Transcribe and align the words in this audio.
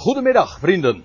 Goedemiddag, 0.00 0.58
vrienden. 0.58 1.04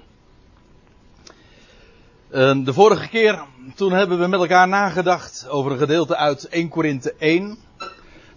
De 2.64 2.74
vorige 2.74 3.10
keer, 3.10 3.46
toen 3.76 3.92
hebben 3.92 4.20
we 4.20 4.28
met 4.28 4.40
elkaar 4.40 4.68
nagedacht 4.68 5.48
over 5.48 5.72
een 5.72 5.78
gedeelte 5.78 6.16
uit 6.16 6.48
1 6.48 6.70
Korinthe 6.70 7.14
1. 7.18 7.58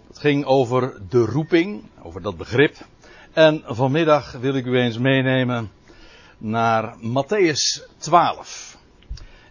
Het 0.07 0.19
ging 0.19 0.45
over 0.45 1.01
de 1.09 1.25
roeping, 1.25 1.83
over 2.03 2.21
dat 2.21 2.37
begrip. 2.37 2.75
En 3.33 3.63
vanmiddag 3.65 4.31
wil 4.31 4.55
ik 4.55 4.65
u 4.65 4.77
eens 4.79 4.97
meenemen 4.97 5.71
naar 6.37 6.95
Matthäus 6.97 7.83
12. 7.97 8.77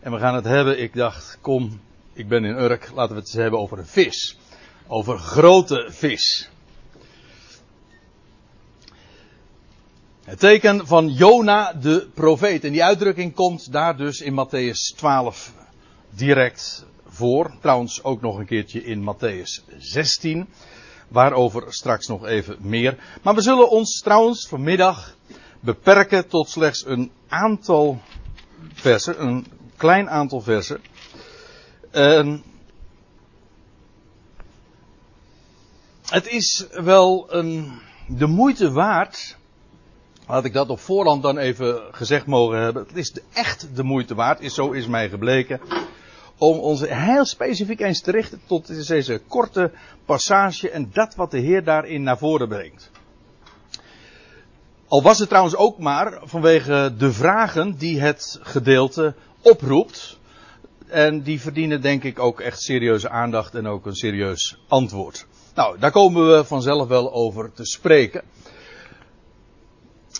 En 0.00 0.12
we 0.12 0.18
gaan 0.18 0.34
het 0.34 0.44
hebben, 0.44 0.80
ik 0.82 0.94
dacht, 0.94 1.38
kom, 1.40 1.80
ik 2.12 2.28
ben 2.28 2.44
in 2.44 2.56
Urk, 2.56 2.90
laten 2.94 3.14
we 3.14 3.20
het 3.20 3.28
eens 3.28 3.42
hebben 3.42 3.60
over 3.60 3.78
een 3.78 3.86
vis. 3.86 4.38
Over 4.86 5.18
grote 5.18 5.86
vis. 5.90 6.50
Het 10.28 10.38
teken 10.38 10.86
van 10.86 11.08
Jona 11.08 11.72
de 11.72 12.08
profeet. 12.14 12.64
En 12.64 12.72
die 12.72 12.84
uitdrukking 12.84 13.34
komt 13.34 13.72
daar 13.72 13.96
dus 13.96 14.20
in 14.20 14.32
Matthäus 14.32 14.96
12 14.96 15.52
direct 16.10 16.86
voor. 17.06 17.52
Trouwens 17.60 18.02
ook 18.04 18.20
nog 18.20 18.38
een 18.38 18.46
keertje 18.46 18.84
in 18.84 19.14
Matthäus 19.14 19.76
16. 19.78 20.48
Waarover 21.08 21.72
straks 21.72 22.06
nog 22.06 22.26
even 22.26 22.56
meer. 22.60 22.98
Maar 23.22 23.34
we 23.34 23.40
zullen 23.40 23.70
ons 23.70 24.00
trouwens 24.00 24.48
vanmiddag 24.48 25.16
beperken 25.60 26.28
tot 26.28 26.48
slechts 26.48 26.86
een 26.86 27.10
aantal 27.28 28.00
versen. 28.74 29.22
Een 29.22 29.46
klein 29.76 30.10
aantal 30.10 30.40
versen. 30.40 30.80
En 31.90 32.42
het 36.06 36.26
is 36.26 36.66
wel 36.70 37.26
een, 37.34 37.80
de 38.06 38.26
moeite 38.26 38.70
waard 38.70 39.36
Laat 40.28 40.44
ik 40.44 40.52
dat 40.52 40.68
op 40.68 40.80
voorhand 40.80 41.22
dan 41.22 41.38
even 41.38 41.80
gezegd 41.90 42.26
mogen 42.26 42.58
hebben. 42.58 42.84
Het 42.88 42.96
is 42.96 43.12
echt 43.32 43.68
de 43.74 43.82
moeite 43.82 44.14
waard, 44.14 44.40
is, 44.40 44.54
zo 44.54 44.70
is 44.70 44.86
mij 44.86 45.08
gebleken. 45.08 45.60
Om 46.38 46.58
ons 46.58 46.80
heel 46.88 47.24
specifiek 47.24 47.80
eens 47.80 48.00
te 48.00 48.10
richten 48.10 48.40
tot 48.46 48.86
deze 48.86 49.20
korte 49.28 49.70
passage 50.04 50.70
en 50.70 50.90
dat 50.92 51.14
wat 51.14 51.30
de 51.30 51.38
Heer 51.38 51.64
daarin 51.64 52.02
naar 52.02 52.18
voren 52.18 52.48
brengt. 52.48 52.90
Al 54.88 55.02
was 55.02 55.18
het 55.18 55.28
trouwens 55.28 55.56
ook 55.56 55.78
maar 55.78 56.20
vanwege 56.22 56.94
de 56.98 57.12
vragen 57.12 57.76
die 57.78 58.00
het 58.00 58.38
gedeelte 58.42 59.14
oproept. 59.40 60.18
En 60.86 61.22
die 61.22 61.40
verdienen 61.40 61.80
denk 61.80 62.04
ik 62.04 62.18
ook 62.18 62.40
echt 62.40 62.60
serieuze 62.60 63.08
aandacht 63.08 63.54
en 63.54 63.66
ook 63.66 63.86
een 63.86 63.96
serieus 63.96 64.58
antwoord. 64.68 65.26
Nou, 65.54 65.78
daar 65.78 65.90
komen 65.90 66.36
we 66.36 66.44
vanzelf 66.44 66.88
wel 66.88 67.12
over 67.12 67.52
te 67.52 67.64
spreken. 67.64 68.22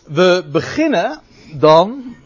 We 0.07 0.49
beginnen 0.53 1.21
dan 1.55 2.17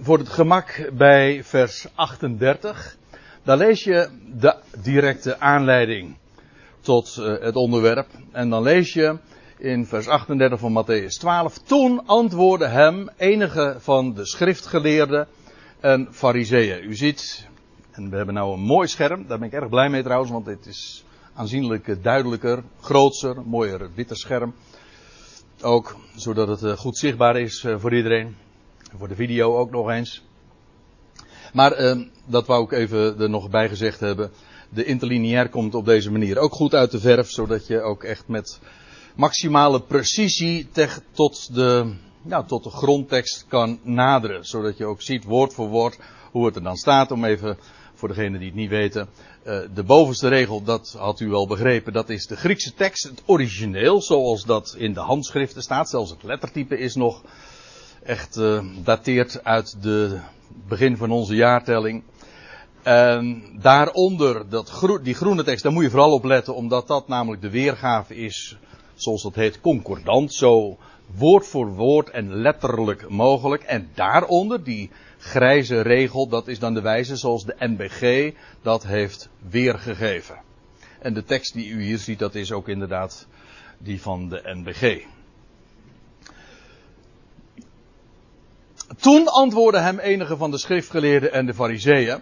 voor 0.00 0.18
het 0.18 0.28
gemak 0.28 0.90
bij 0.92 1.44
vers 1.44 1.86
38. 1.94 2.96
Daar 3.42 3.56
lees 3.56 3.84
je 3.84 4.08
de 4.34 4.56
directe 4.82 5.38
aanleiding 5.38 6.16
tot 6.80 7.16
uh, 7.18 7.40
het 7.40 7.56
onderwerp. 7.56 8.06
En 8.32 8.50
dan 8.50 8.62
lees 8.62 8.92
je 8.92 9.18
in 9.58 9.86
vers 9.86 10.08
38 10.08 10.58
van 10.58 10.84
Matthäus 10.84 11.18
12. 11.18 11.58
Toen 11.58 12.06
antwoordden 12.06 12.70
hem 12.70 13.08
enige 13.16 13.76
van 13.78 14.14
de 14.14 14.26
schriftgeleerden 14.26 15.28
en 15.80 16.08
fariseeën. 16.10 16.84
U 16.84 16.94
ziet, 16.94 17.48
en 17.90 18.10
we 18.10 18.16
hebben 18.16 18.34
nou 18.34 18.52
een 18.52 18.64
mooi 18.64 18.88
scherm. 18.88 19.26
Daar 19.26 19.38
ben 19.38 19.48
ik 19.48 19.54
erg 19.54 19.68
blij 19.68 19.88
mee 19.88 20.02
trouwens, 20.02 20.30
want 20.30 20.44
dit 20.44 20.66
is 20.66 21.04
aanzienlijk 21.34 22.02
duidelijker, 22.02 22.62
grootser, 22.80 23.42
mooier 23.46 23.90
witte 23.94 24.14
scherm. 24.14 24.54
Ook 25.62 25.96
zodat 26.16 26.48
het 26.48 26.62
eh, 26.62 26.76
goed 26.76 26.98
zichtbaar 26.98 27.36
is 27.36 27.64
eh, 27.64 27.74
voor 27.78 27.94
iedereen. 27.94 28.36
Voor 28.98 29.08
de 29.08 29.14
video 29.14 29.56
ook 29.56 29.70
nog 29.70 29.90
eens. 29.90 30.22
Maar 31.52 31.80
uh, 31.80 32.06
dat 32.26 32.46
wou 32.46 32.64
ik 32.64 32.72
even 32.72 33.20
er 33.20 33.30
nog 33.30 33.50
bij 33.50 33.68
gezegd 33.68 34.00
hebben. 34.00 34.30
De 34.68 34.84
interlineair 34.84 35.48
komt 35.48 35.74
op 35.74 35.84
deze 35.84 36.10
manier 36.10 36.38
ook 36.38 36.52
goed 36.52 36.74
uit 36.74 36.90
de 36.90 37.00
verf. 37.00 37.30
Zodat 37.30 37.66
je 37.66 37.80
ook 37.80 38.04
echt 38.04 38.28
met 38.28 38.60
maximale 39.14 39.80
precisie 39.80 40.68
tot, 41.12 41.54
de, 41.54 41.94
nou, 42.22 42.46
tot 42.46 42.64
de 42.64 42.70
grondtekst 42.70 43.44
kan 43.48 43.80
naderen. 43.82 44.44
Zodat 44.44 44.76
je 44.76 44.84
ook 44.84 45.02
ziet 45.02 45.24
woord 45.24 45.54
voor 45.54 45.68
woord 45.68 45.98
hoe 46.30 46.46
het 46.46 46.56
er 46.56 46.62
dan 46.62 46.76
staat. 46.76 47.10
Om 47.10 47.24
even 47.24 47.58
voor 48.02 48.14
degenen 48.14 48.38
die 48.38 48.48
het 48.48 48.58
niet 48.58 48.70
weten. 48.70 49.08
Uh, 49.44 49.58
de 49.74 49.82
bovenste 49.82 50.28
regel, 50.28 50.62
dat 50.62 50.94
had 50.98 51.20
u 51.20 51.28
wel 51.28 51.46
begrepen, 51.46 51.92
dat 51.92 52.08
is 52.08 52.26
de 52.26 52.36
Griekse 52.36 52.74
tekst, 52.74 53.02
het 53.02 53.22
origineel, 53.26 54.02
zoals 54.02 54.44
dat 54.44 54.74
in 54.78 54.92
de 54.92 55.00
handschriften 55.00 55.62
staat. 55.62 55.88
Zelfs 55.90 56.10
het 56.10 56.22
lettertype 56.22 56.78
is 56.78 56.94
nog 56.94 57.22
echt 58.02 58.36
uh, 58.36 58.64
dateert 58.84 59.44
uit 59.44 59.82
de 59.82 60.18
begin 60.68 60.96
van 60.96 61.10
onze 61.10 61.34
jaartelling. 61.34 62.02
En 62.82 63.42
daaronder, 63.60 64.48
dat 64.48 64.98
die 65.02 65.14
groene 65.14 65.44
tekst, 65.44 65.62
daar 65.62 65.72
moet 65.72 65.84
je 65.84 65.90
vooral 65.90 66.12
op 66.12 66.24
letten, 66.24 66.54
omdat 66.54 66.86
dat 66.86 67.08
namelijk 67.08 67.42
de 67.42 67.50
weergave 67.50 68.16
is, 68.16 68.56
zoals 68.94 69.22
dat 69.22 69.34
heet, 69.34 69.60
concordant, 69.60 70.34
zo 70.34 70.78
woord 71.16 71.46
voor 71.46 71.74
woord 71.74 72.10
en 72.10 72.34
letterlijk 72.34 73.08
mogelijk. 73.08 73.62
En 73.62 73.90
daaronder, 73.94 74.64
die 74.64 74.90
grijze 75.22 75.80
regel, 75.80 76.28
dat 76.28 76.48
is 76.48 76.58
dan 76.58 76.74
de 76.74 76.80
wijze 76.80 77.16
zoals 77.16 77.44
de 77.44 77.54
NBG 77.58 78.32
dat 78.62 78.86
heeft 78.86 79.28
weergegeven. 79.48 80.40
En 81.00 81.14
de 81.14 81.24
tekst 81.24 81.52
die 81.52 81.68
u 81.68 81.82
hier 81.82 81.98
ziet, 81.98 82.18
dat 82.18 82.34
is 82.34 82.52
ook 82.52 82.68
inderdaad 82.68 83.26
die 83.78 84.02
van 84.02 84.28
de 84.28 84.40
NBG. 84.44 85.04
Toen 88.96 89.28
antwoordden 89.28 89.82
hem 89.82 89.98
enige 89.98 90.36
van 90.36 90.50
de 90.50 90.58
schriftgeleerden 90.58 91.32
en 91.32 91.46
de 91.46 91.54
fariseeën. 91.54 92.20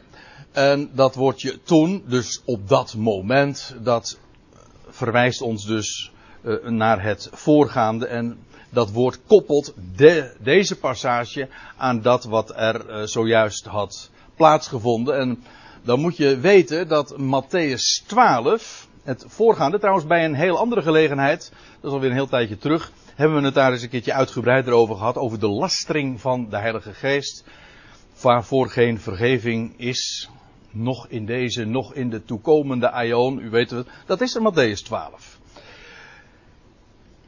En 0.52 0.90
dat 0.94 1.14
woordje 1.14 1.62
toen, 1.62 2.02
dus 2.06 2.42
op 2.44 2.68
dat 2.68 2.94
moment, 2.94 3.76
dat 3.82 4.18
verwijst 4.88 5.42
ons 5.42 5.66
dus 5.66 6.12
uh, 6.42 6.68
naar 6.68 7.02
het 7.02 7.28
voorgaande. 7.32 8.06
En 8.06 8.38
dat 8.70 8.90
woord 8.90 9.20
koppelt 9.26 9.74
de, 9.96 10.34
deze 10.38 10.78
passage 10.78 11.48
aan 11.76 12.02
dat 12.02 12.24
wat 12.24 12.52
er 12.56 12.88
uh, 12.88 13.02
zojuist 13.02 13.64
had 13.64 14.10
plaatsgevonden. 14.36 15.18
En 15.18 15.42
dan 15.82 16.00
moet 16.00 16.16
je 16.16 16.38
weten 16.38 16.88
dat 16.88 17.16
Matthäus 17.18 18.06
12, 18.06 18.88
het 19.02 19.24
voorgaande, 19.28 19.78
trouwens 19.78 20.06
bij 20.06 20.24
een 20.24 20.34
heel 20.34 20.58
andere 20.58 20.82
gelegenheid, 20.82 21.52
dat 21.80 21.90
is 21.90 21.90
alweer 21.90 22.10
een 22.10 22.16
heel 22.16 22.26
tijdje 22.26 22.58
terug, 22.58 22.92
hebben 23.14 23.38
we 23.38 23.44
het 23.44 23.54
daar 23.54 23.72
eens 23.72 23.82
een 23.82 23.88
keertje 23.88 24.12
uitgebreider 24.12 24.72
over 24.72 24.96
gehad, 24.96 25.16
over 25.16 25.40
de 25.40 25.48
lastering 25.48 26.20
van 26.20 26.46
de 26.50 26.58
Heilige 26.58 26.94
Geest, 26.94 27.44
waarvoor 28.20 28.70
geen 28.70 29.00
vergeving 29.00 29.74
is, 29.76 30.28
nog 30.70 31.06
in 31.08 31.26
deze, 31.26 31.64
nog 31.64 31.94
in 31.94 32.10
de 32.10 32.24
toekomende 32.24 32.90
aion, 32.90 33.38
u 33.38 33.50
weet 33.50 33.70
het, 33.70 33.86
dat 34.06 34.20
is 34.20 34.34
er 34.34 34.52
Matthäus 34.52 34.84
12. 34.84 35.39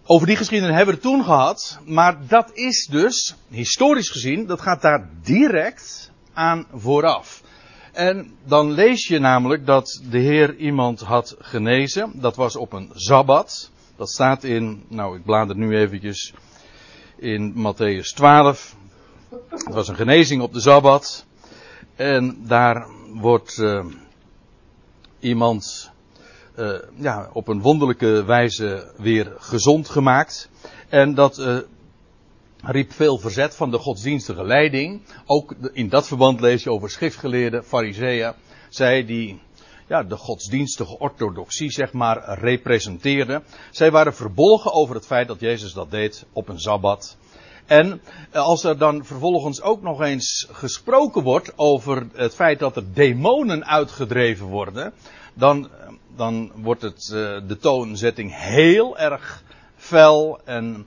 Over 0.07 0.27
die 0.27 0.37
geschiedenis 0.37 0.77
hebben 0.77 0.95
we 0.95 1.01
het 1.01 1.11
toen 1.11 1.25
gehad, 1.25 1.79
maar 1.85 2.27
dat 2.27 2.51
is 2.55 2.87
dus, 2.91 3.37
historisch 3.49 4.09
gezien, 4.09 4.47
dat 4.47 4.61
gaat 4.61 4.83
daar 4.83 5.09
direct 5.23 6.11
aan 6.33 6.67
vooraf. 6.75 7.43
En 7.93 8.33
dan 8.45 8.71
lees 8.71 9.07
je 9.07 9.19
namelijk 9.19 9.67
dat 9.67 10.03
de 10.11 10.19
Heer 10.19 10.57
iemand 10.57 11.01
had 11.01 11.37
genezen. 11.39 12.13
Dat 12.15 12.37
was 12.37 12.57
op 12.57 12.73
een 12.73 12.91
Sabbat. 12.95 13.71
Dat 13.97 14.11
staat 14.11 14.45
in, 14.45 14.85
nou 14.89 15.17
ik 15.17 15.25
blader 15.25 15.57
nu 15.57 15.77
eventjes 15.77 16.33
in 17.17 17.55
Matthäus 17.55 18.15
12. 18.15 18.77
Het 19.49 19.75
was 19.75 19.89
een 19.89 19.97
genezing 19.97 20.43
op 20.43 20.53
de 20.53 20.61
Sabbat. 20.61 21.27
En 21.97 22.37
daar 22.47 22.87
wordt 23.15 23.57
uh, 23.57 23.85
iemand 25.21 25.92
uh, 26.57 26.75
ja, 26.95 27.31
op 27.33 27.49
een 27.49 27.61
wonderlijke 27.61 28.25
wijze 28.25 28.93
weer 28.97 29.33
gezond 29.37 29.89
gemaakt. 29.89 30.51
En 30.89 31.15
dat 31.15 31.39
uh, 31.39 31.59
riep 32.63 32.93
veel 32.93 33.19
verzet 33.19 33.57
van 33.57 33.71
de 33.71 33.79
godsdienstige 33.79 34.45
leiding. 34.45 35.03
Ook 35.27 35.55
in 35.73 35.89
dat 35.89 36.07
verband 36.07 36.41
lees 36.41 36.63
je 36.63 36.71
over 36.71 36.91
schriftgeleerde 36.91 37.63
fariseeën. 37.63 38.33
Zij 38.69 39.05
die 39.05 39.41
ja, 39.89 40.03
de 40.03 40.17
godsdienstige 40.17 40.99
orthodoxie 40.99 41.71
zeg 41.71 41.93
maar 41.93 42.39
representeerden. 42.39 43.45
Zij 43.71 43.91
waren 43.91 44.15
verbolgen 44.15 44.73
over 44.73 44.95
het 44.95 45.07
feit 45.07 45.29
dat 45.29 45.41
Jezus 45.41 45.73
dat 45.73 45.91
deed 45.91 46.27
op 46.33 46.49
een 46.49 46.61
Sabbat. 46.61 47.17
En 47.67 48.01
eh, 48.31 48.43
als 48.43 48.65
er 48.65 48.79
dan 48.79 49.05
vervolgens 49.05 49.63
ook 49.63 49.83
nog 49.83 50.01
eens 50.01 50.49
gesproken 50.53 51.23
wordt 51.23 51.53
over 51.57 52.07
het 52.13 52.35
feit 52.35 52.59
dat 52.59 52.77
er 52.77 52.93
demonen 52.95 53.67
uitgedreven 53.67 54.47
worden, 54.47 54.93
dan 55.35 55.69
dan 56.17 56.53
wordt 56.55 56.83
het, 56.83 57.11
uh, 57.15 57.49
de 57.49 57.57
toonzetting 57.61 58.39
heel 58.39 58.99
erg 58.99 59.43
fel 59.77 60.41
en 60.45 60.87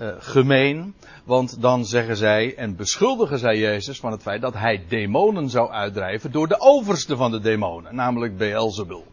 uh, 0.00 0.08
gemeen. 0.18 0.94
Want 1.24 1.60
dan 1.62 1.84
zeggen 1.84 2.16
zij 2.16 2.54
en 2.56 2.76
beschuldigen 2.76 3.38
zij 3.38 3.58
Jezus 3.58 4.00
van 4.00 4.12
het 4.12 4.22
feit 4.22 4.40
dat 4.40 4.54
hij 4.54 4.84
demonen 4.88 5.50
zou 5.50 5.70
uitdrijven 5.70 6.32
door 6.32 6.48
de 6.48 6.60
overste 6.60 7.16
van 7.16 7.30
de 7.30 7.40
demonen, 7.40 7.94
namelijk 7.94 8.36
Beelzebul. 8.36 9.06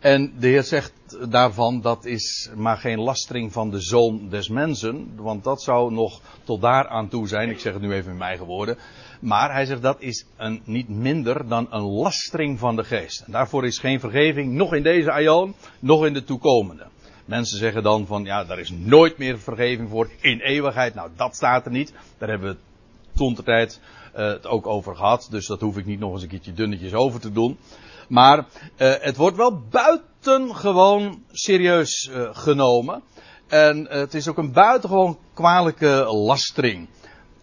En 0.00 0.32
de 0.38 0.46
Heer 0.46 0.62
zegt 0.62 0.92
daarvan, 1.28 1.80
dat 1.80 2.04
is 2.04 2.50
maar 2.56 2.76
geen 2.76 2.98
lastering 3.00 3.52
van 3.52 3.70
de 3.70 3.80
zoon 3.80 4.28
des 4.28 4.48
mensen, 4.48 5.12
want 5.16 5.44
dat 5.44 5.62
zou 5.62 5.92
nog 5.92 6.20
tot 6.44 6.60
daar 6.60 6.88
aan 6.88 7.08
toe 7.08 7.28
zijn. 7.28 7.50
Ik 7.50 7.58
zeg 7.58 7.72
het 7.72 7.82
nu 7.82 7.92
even 7.92 8.10
in 8.10 8.16
mijn 8.16 8.38
woorden. 8.38 8.78
Maar 9.20 9.52
hij 9.52 9.64
zegt 9.64 9.82
dat 9.82 10.00
is 10.00 10.24
een, 10.36 10.60
niet 10.64 10.88
minder 10.88 11.48
dan 11.48 11.66
een 11.70 11.82
lastering 11.82 12.58
van 12.58 12.76
de 12.76 12.84
geest. 12.84 13.20
En 13.20 13.32
daarvoor 13.32 13.66
is 13.66 13.78
geen 13.78 14.00
vergeving, 14.00 14.52
nog 14.52 14.74
in 14.74 14.82
deze 14.82 15.10
aion, 15.10 15.54
nog 15.78 16.06
in 16.06 16.12
de 16.12 16.24
toekomende. 16.24 16.86
Mensen 17.24 17.58
zeggen 17.58 17.82
dan 17.82 18.06
van, 18.06 18.24
ja, 18.24 18.44
daar 18.44 18.58
is 18.58 18.70
nooit 18.70 19.18
meer 19.18 19.38
vergeving 19.38 19.88
voor 19.88 20.10
in 20.20 20.40
eeuwigheid. 20.40 20.94
Nou, 20.94 21.10
dat 21.16 21.36
staat 21.36 21.64
er 21.64 21.72
niet. 21.72 21.92
Daar 22.18 22.28
hebben 22.28 22.50
we 22.50 22.56
toen 23.14 23.34
tijd 23.44 23.80
uh, 24.16 24.26
het 24.26 24.46
ook 24.46 24.66
over 24.66 24.96
gehad. 24.96 25.28
Dus 25.30 25.46
dat 25.46 25.60
hoef 25.60 25.76
ik 25.76 25.86
niet 25.86 26.00
nog 26.00 26.12
eens 26.12 26.22
een 26.22 26.28
keertje 26.28 26.52
dunnetjes 26.52 26.94
over 26.94 27.20
te 27.20 27.32
doen. 27.32 27.58
Maar 28.10 28.38
uh, 28.38 28.44
het 29.00 29.16
wordt 29.16 29.36
wel 29.36 29.58
buitengewoon 29.70 31.24
serieus 31.32 32.10
uh, 32.12 32.28
genomen. 32.32 33.02
En 33.46 33.86
het 33.88 34.14
is 34.14 34.28
ook 34.28 34.38
een 34.38 34.52
buitengewoon 34.52 35.18
kwalijke 35.34 36.04
lastering. 36.04 36.88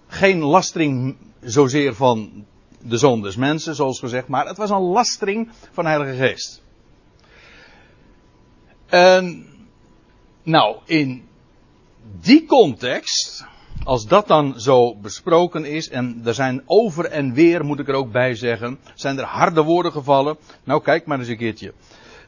Geen 0.07 0.43
lastering 0.43 1.17
zozeer 1.41 1.95
van 1.95 2.45
de 2.81 2.97
zoon 2.97 3.21
des 3.21 3.35
mensen, 3.35 3.75
zoals 3.75 3.99
gezegd, 3.99 4.27
maar 4.27 4.47
het 4.47 4.57
was 4.57 4.69
een 4.69 4.81
lastering 4.81 5.51
van 5.71 5.83
de 5.83 5.89
Heilige 5.89 6.27
Geest. 6.27 6.61
En 8.85 9.47
nou, 10.43 10.77
in 10.85 11.27
die 12.21 12.45
context, 12.45 13.45
als 13.87 14.07
dat 14.07 14.27
dan 14.27 14.59
zo 14.59 14.95
besproken 14.95 15.65
is, 15.65 15.89
en 15.89 16.21
er 16.25 16.33
zijn 16.33 16.63
over 16.65 17.05
en 17.05 17.33
weer, 17.33 17.65
moet 17.65 17.79
ik 17.79 17.87
er 17.87 17.93
ook 17.93 18.11
bij 18.11 18.35
zeggen, 18.35 18.79
zijn 18.95 19.17
er 19.17 19.23
harde 19.23 19.63
woorden 19.63 19.91
gevallen. 19.91 20.37
Nou, 20.63 20.81
kijk 20.81 21.05
maar 21.05 21.19
eens 21.19 21.27
een 21.27 21.37
keertje. 21.37 21.73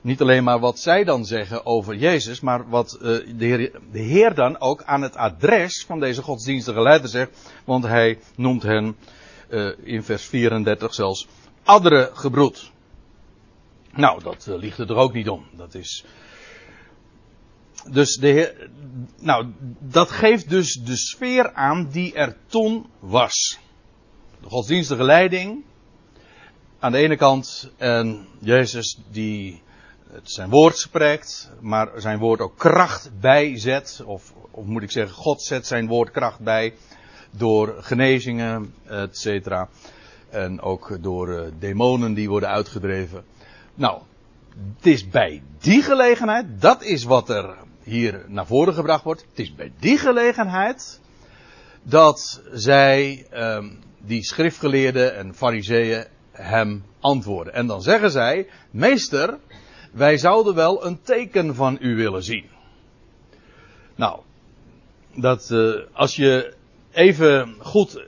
Niet 0.01 0.21
alleen 0.21 0.43
maar 0.43 0.59
wat 0.59 0.79
zij 0.79 1.03
dan 1.03 1.25
zeggen 1.25 1.65
over 1.65 1.95
Jezus, 1.95 2.39
maar 2.39 2.69
wat 2.69 2.97
uh, 3.01 3.01
de, 3.37 3.45
heer, 3.45 3.71
de 3.91 3.99
Heer 3.99 4.33
dan 4.33 4.59
ook 4.59 4.83
aan 4.83 5.01
het 5.01 5.15
adres 5.15 5.85
van 5.87 5.99
deze 5.99 6.21
godsdienstige 6.21 6.81
leider 6.81 7.09
zegt. 7.09 7.51
Want 7.65 7.83
hij 7.83 8.19
noemt 8.35 8.63
hen 8.63 8.95
uh, 9.49 9.71
in 9.83 10.03
vers 10.03 10.25
34 10.25 10.93
zelfs 10.93 11.27
andere 11.63 12.09
gebroed. 12.13 12.71
Nou, 13.91 14.23
dat 14.23 14.45
uh, 14.49 14.55
ligt 14.57 14.77
er 14.77 14.87
toch 14.87 14.97
ook 14.97 15.13
niet 15.13 15.29
om. 15.29 15.45
Dat 15.51 15.73
is 15.73 16.05
dus 17.87 18.15
de 18.15 18.27
heer, 18.27 18.69
nou, 19.19 19.53
dat 19.79 20.11
geeft 20.11 20.49
dus 20.49 20.73
de 20.73 20.97
sfeer 20.97 21.53
aan 21.53 21.89
die 21.91 22.13
er 22.13 22.37
toen 22.47 22.85
was. 22.99 23.59
De 24.41 24.49
godsdienstige 24.49 25.03
leiding 25.03 25.63
aan 26.79 26.91
de 26.91 26.97
ene 26.97 27.17
kant 27.17 27.71
en 27.77 28.27
Jezus 28.39 28.99
die 29.11 29.61
zijn 30.23 30.49
woord 30.49 30.77
spreekt, 30.77 31.51
maar 31.59 31.89
zijn 31.95 32.19
woord 32.19 32.39
ook 32.39 32.57
kracht 32.57 33.11
bijzet, 33.19 34.01
of, 34.05 34.33
of 34.51 34.65
moet 34.65 34.83
ik 34.83 34.91
zeggen, 34.91 35.15
God 35.15 35.41
zet 35.41 35.67
zijn 35.67 35.87
woord 35.87 36.11
kracht 36.11 36.39
bij 36.39 36.73
door 37.31 37.75
genezingen, 37.79 38.73
et 38.85 39.17
cetera. 39.17 39.69
En 40.29 40.61
ook 40.61 40.97
door 41.01 41.29
uh, 41.29 41.41
demonen 41.59 42.13
die 42.13 42.29
worden 42.29 42.49
uitgedreven. 42.49 43.23
Nou, 43.75 44.01
het 44.77 44.85
is 44.85 45.09
bij 45.09 45.41
die 45.59 45.81
gelegenheid, 45.81 46.61
dat 46.61 46.83
is 46.83 47.03
wat 47.03 47.29
er 47.29 47.55
hier 47.89 48.25
naar 48.27 48.45
voren 48.45 48.73
gebracht 48.73 49.03
wordt. 49.03 49.25
Het 49.29 49.39
is 49.39 49.55
bij 49.55 49.71
die 49.79 49.97
gelegenheid 49.97 50.99
dat 51.83 52.41
zij, 52.51 53.27
um, 53.33 53.79
die 53.97 54.23
schriftgeleerden 54.23 55.15
en 55.15 55.35
fariseeën, 55.35 56.05
hem 56.31 56.85
antwoorden. 56.99 57.53
En 57.53 57.67
dan 57.67 57.81
zeggen 57.81 58.11
zij, 58.11 58.47
meester, 58.71 59.37
wij 59.91 60.17
zouden 60.17 60.55
wel 60.55 60.85
een 60.85 61.01
teken 61.01 61.55
van 61.55 61.77
u 61.81 61.95
willen 61.95 62.23
zien. 62.23 62.45
Nou, 63.95 64.19
dat 65.15 65.49
uh, 65.51 65.75
als 65.93 66.15
je 66.15 66.53
even 66.91 67.55
goed 67.59 68.07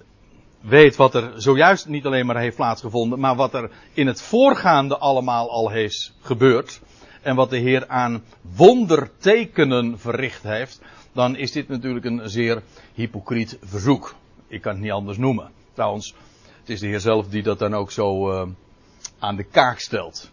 weet 0.62 0.96
wat 0.96 1.16
er 1.16 1.32
zojuist 1.36 1.88
niet 1.88 2.06
alleen 2.06 2.26
maar 2.26 2.40
heeft 2.40 2.56
plaatsgevonden, 2.56 3.20
maar 3.20 3.36
wat 3.36 3.54
er 3.54 3.72
in 3.94 4.08
het 4.08 4.22
voorgaande 4.22 4.98
allemaal 4.98 5.50
al 5.50 5.70
heeft 5.70 6.14
gebeurd, 6.22 6.82
en 7.22 7.36
wat 7.36 7.50
de 7.50 7.58
Heer 7.58 7.88
aan 7.88 8.24
wondertekenen 8.56 10.00
verricht 10.00 10.44
heeft, 10.44 10.82
dan 11.12 11.36
is 11.36 11.52
dit 11.52 11.68
natuurlijk 11.68 12.06
een 12.06 12.30
zeer 12.30 12.62
hypocriet 12.94 13.58
verzoek. 13.64 14.16
Ik 14.48 14.62
kan 14.62 14.72
het 14.72 14.82
niet 14.82 14.92
anders 14.92 15.18
noemen. 15.18 15.52
Trouwens, 15.74 16.16
het 16.60 16.70
is 16.70 16.80
de 16.80 16.88
Heer 16.88 17.00
zelf 17.00 17.28
die 17.28 17.44
dat 17.44 17.60
dan 17.60 17.74
ook 17.74 17.92
zo 17.92 18.32
uh, 18.32 18.48
aan 19.20 19.36
de 19.36 19.44
kaak 19.44 19.80
stelt. 19.80 20.32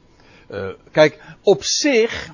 Uh, 0.50 0.68
kijk, 0.90 1.20
op 1.42 1.64
zich, 1.64 2.30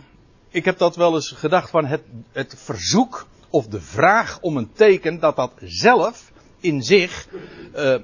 ik 0.48 0.64
heb 0.64 0.78
dat 0.78 0.96
wel 0.96 1.14
eens 1.14 1.30
gedacht 1.30 1.70
van 1.70 1.86
het, 1.86 2.02
het 2.32 2.54
verzoek 2.58 3.26
of 3.50 3.66
de 3.66 3.80
vraag 3.80 4.40
om 4.40 4.56
een 4.56 4.72
teken, 4.72 5.20
dat 5.20 5.36
dat 5.36 5.52
zelf 5.60 6.32
in 6.60 6.82
zich 6.82 7.28
uh, 7.76 7.96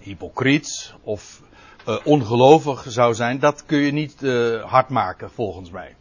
hypocriet 0.00 0.94
of 1.02 1.42
uh, 1.88 1.96
ongelovig 2.04 2.84
zou 2.88 3.14
zijn, 3.14 3.38
dat 3.38 3.64
kun 3.66 3.78
je 3.78 3.92
niet 3.92 4.22
uh, 4.22 4.64
hard 4.64 4.88
maken 4.88 5.30
volgens 5.30 5.70
mij. 5.70 5.94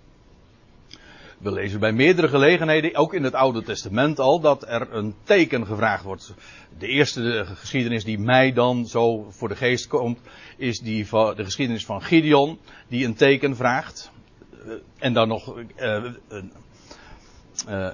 We 1.37 1.51
lezen 1.51 1.79
bij 1.79 1.91
meerdere 1.91 2.27
gelegenheden, 2.27 2.95
ook 2.95 3.13
in 3.13 3.23
het 3.23 3.33
Oude 3.33 3.63
Testament 3.63 4.19
al, 4.19 4.39
dat 4.39 4.67
er 4.67 4.93
een 4.93 5.15
teken 5.23 5.65
gevraagd 5.65 6.03
wordt. 6.03 6.33
De 6.77 6.87
eerste 6.87 7.21
de 7.21 7.45
geschiedenis 7.45 8.03
die 8.03 8.19
mij 8.19 8.53
dan 8.53 8.85
zo 8.85 9.25
voor 9.29 9.47
de 9.47 9.55
geest 9.55 9.87
komt, 9.87 10.19
is 10.57 10.79
die 10.79 11.07
van 11.07 11.35
de 11.35 11.43
geschiedenis 11.43 11.85
van 11.85 12.01
Gideon, 12.01 12.59
die 12.87 13.05
een 13.05 13.15
teken 13.15 13.55
vraagt. 13.55 14.11
Uh, 14.65 14.73
en 14.97 15.13
dan 15.13 15.27
nog 15.27 15.55
een, 15.75 16.51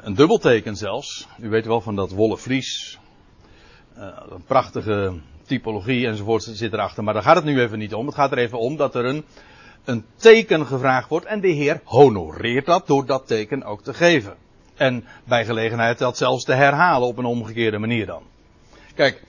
een 0.01 0.15
dubbelteken 0.15 0.75
zelfs. 0.75 1.27
U 1.39 1.49
weet 1.49 1.65
wel 1.65 1.81
van 1.81 1.95
dat 1.95 2.11
wollen 2.11 2.39
vries. 2.39 2.99
een 4.29 4.43
prachtige 4.45 5.21
typologie 5.51 6.07
enzovoort 6.07 6.43
zit 6.43 6.73
erachter. 6.73 7.03
Maar 7.03 7.13
daar 7.13 7.23
gaat 7.23 7.35
het 7.35 7.45
nu 7.45 7.61
even 7.61 7.79
niet 7.79 7.93
om. 7.93 8.05
Het 8.05 8.15
gaat 8.15 8.31
er 8.31 8.37
even 8.37 8.59
om 8.59 8.75
dat 8.75 8.95
er 8.95 9.05
een, 9.05 9.25
een 9.85 10.05
teken 10.15 10.65
gevraagd 10.65 11.09
wordt. 11.09 11.25
En 11.25 11.41
de 11.41 11.47
Heer 11.47 11.81
honoreert 11.83 12.65
dat 12.65 12.87
door 12.87 13.05
dat 13.05 13.27
teken 13.27 13.63
ook 13.63 13.83
te 13.83 13.93
geven. 13.93 14.35
En 14.75 15.05
bij 15.23 15.45
gelegenheid 15.45 15.97
dat 15.97 16.17
zelfs 16.17 16.43
te 16.43 16.53
herhalen 16.53 17.07
op 17.07 17.17
een 17.17 17.25
omgekeerde 17.25 17.77
manier 17.77 18.05
dan. 18.05 18.23
Kijk, 18.95 19.23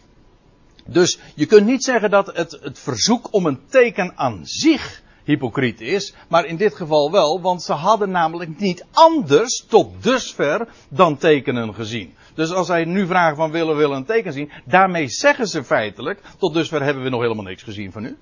dus 0.85 1.19
je 1.35 1.47
kunt 1.47 1.67
niet 1.67 1.85
zeggen 1.85 2.11
dat 2.11 2.27
het, 2.37 2.59
het 2.63 2.79
verzoek 2.79 3.29
om 3.31 3.47
een 3.47 3.61
teken 3.69 4.13
aan 4.17 4.41
zich 4.43 5.03
hypocriet 5.25 5.81
is, 5.81 6.15
maar 6.29 6.45
in 6.45 6.57
dit 6.57 6.75
geval 6.75 7.11
wel, 7.11 7.41
want 7.41 7.63
ze 7.63 7.73
hadden 7.73 8.11
namelijk 8.11 8.59
niet 8.59 8.85
anders 8.93 9.65
tot 9.69 10.03
dusver 10.03 10.69
dan 10.89 11.17
tekenen 11.17 11.75
gezien. 11.75 12.15
Dus 12.35 12.53
als 12.53 12.67
zij 12.67 12.85
nu 12.85 13.07
vragen 13.07 13.37
van 13.37 13.51
willen 13.51 13.77
willen 13.77 13.97
een 13.97 14.05
teken 14.05 14.33
zien, 14.33 14.51
daarmee 14.65 15.09
zeggen 15.09 15.47
ze 15.47 15.65
feitelijk, 15.65 16.21
tot 16.39 16.55
dusver 16.55 16.83
hebben 16.83 17.03
we 17.03 17.09
nog 17.09 17.21
helemaal 17.21 17.45
niks 17.45 17.63
gezien 17.63 17.93
van 17.93 18.05
u. 18.05 18.17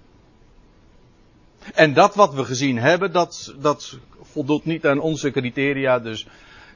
En 1.75 1.93
dat 1.93 2.15
wat 2.15 2.35
we 2.35 2.45
gezien 2.45 2.79
hebben, 2.79 3.13
dat, 3.13 3.55
dat 3.59 3.99
voldoet 4.23 4.65
niet 4.65 4.87
aan 4.87 5.01
onze 5.01 5.31
criteria. 5.31 5.99
Dus, 5.99 6.27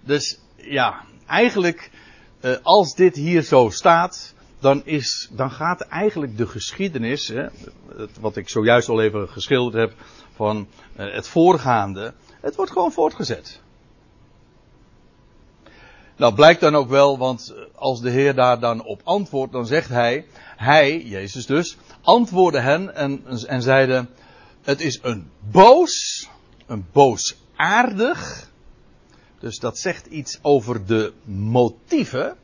dus 0.00 0.40
ja, 0.56 1.04
eigenlijk, 1.26 1.90
eh, 2.40 2.56
als 2.62 2.94
dit 2.94 3.16
hier 3.16 3.42
zo 3.42 3.68
staat, 3.70 4.34
dan, 4.60 4.84
is, 4.84 5.30
dan 5.32 5.50
gaat 5.50 5.80
eigenlijk 5.80 6.36
de 6.36 6.46
geschiedenis, 6.46 7.28
hè, 7.28 7.46
wat 8.20 8.36
ik 8.36 8.48
zojuist 8.48 8.88
al 8.88 9.02
even 9.02 9.28
geschilderd 9.28 9.74
heb, 9.74 9.92
van 10.34 10.68
eh, 10.96 11.12
het 11.14 11.28
voorgaande, 11.28 12.14
het 12.40 12.56
wordt 12.56 12.72
gewoon 12.72 12.92
voortgezet. 12.92 13.62
Nou, 16.16 16.34
blijkt 16.34 16.60
dan 16.60 16.74
ook 16.74 16.88
wel, 16.88 17.18
want 17.18 17.54
als 17.74 18.00
de 18.00 18.10
Heer 18.10 18.34
daar 18.34 18.60
dan 18.60 18.84
op 18.84 19.00
antwoordt, 19.04 19.52
dan 19.52 19.66
zegt 19.66 19.88
hij, 19.88 20.26
hij, 20.56 21.02
Jezus 21.02 21.46
dus, 21.46 21.76
antwoordde 22.02 22.60
hen 22.60 22.94
en, 22.94 23.24
en 23.46 23.62
zeide, 23.62 24.06
het 24.62 24.80
is 24.80 24.98
een 25.02 25.30
boos, 25.50 26.28
een 26.66 26.86
boosaardig, 26.92 28.50
dus 29.38 29.58
dat 29.58 29.78
zegt 29.78 30.06
iets 30.06 30.38
over 30.42 30.86
de 30.86 31.12
motieven. 31.24 32.36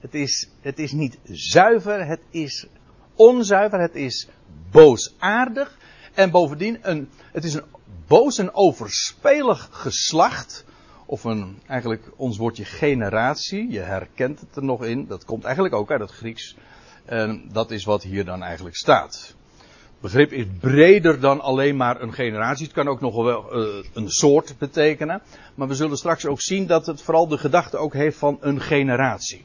Het 0.00 0.14
is, 0.14 0.48
het 0.60 0.78
is 0.78 0.92
niet 0.92 1.18
zuiver, 1.24 2.06
het 2.06 2.20
is 2.30 2.66
onzuiver, 3.14 3.80
het 3.80 3.94
is 3.94 4.28
boosaardig. 4.70 5.78
En 6.14 6.30
bovendien, 6.30 6.78
een, 6.82 7.08
het 7.32 7.44
is 7.44 7.54
een 7.54 7.64
boos 8.06 8.38
en 8.38 8.54
overspelig 8.54 9.68
geslacht 9.72 10.64
of 11.06 11.24
een, 11.24 11.58
eigenlijk 11.66 12.10
ons 12.16 12.36
woordje 12.36 12.64
generatie, 12.64 13.70
je 13.70 13.80
herkent 13.80 14.40
het 14.40 14.56
er 14.56 14.64
nog 14.64 14.84
in, 14.84 15.06
dat 15.06 15.24
komt 15.24 15.44
eigenlijk 15.44 15.74
ook 15.74 15.90
uit 15.90 16.00
het 16.00 16.10
Grieks. 16.10 16.56
En 17.04 17.48
dat 17.52 17.70
is 17.70 17.84
wat 17.84 18.02
hier 18.02 18.24
dan 18.24 18.42
eigenlijk 18.42 18.76
staat. 18.76 19.34
Het 19.56 20.00
begrip 20.00 20.32
is 20.32 20.44
breder 20.60 21.20
dan 21.20 21.40
alleen 21.40 21.76
maar 21.76 22.00
een 22.00 22.12
generatie. 22.12 22.64
Het 22.64 22.74
kan 22.74 22.88
ook 22.88 23.00
nog 23.00 23.14
wel 23.14 23.58
uh, 23.58 23.84
een 23.92 24.10
soort 24.10 24.54
betekenen. 24.58 25.22
Maar 25.54 25.68
we 25.68 25.74
zullen 25.74 25.96
straks 25.96 26.26
ook 26.26 26.40
zien 26.40 26.66
dat 26.66 26.86
het 26.86 27.02
vooral 27.02 27.28
de 27.28 27.38
gedachte 27.38 27.76
ook 27.76 27.92
heeft 27.92 28.18
van 28.18 28.38
een 28.40 28.60
generatie. 28.60 29.44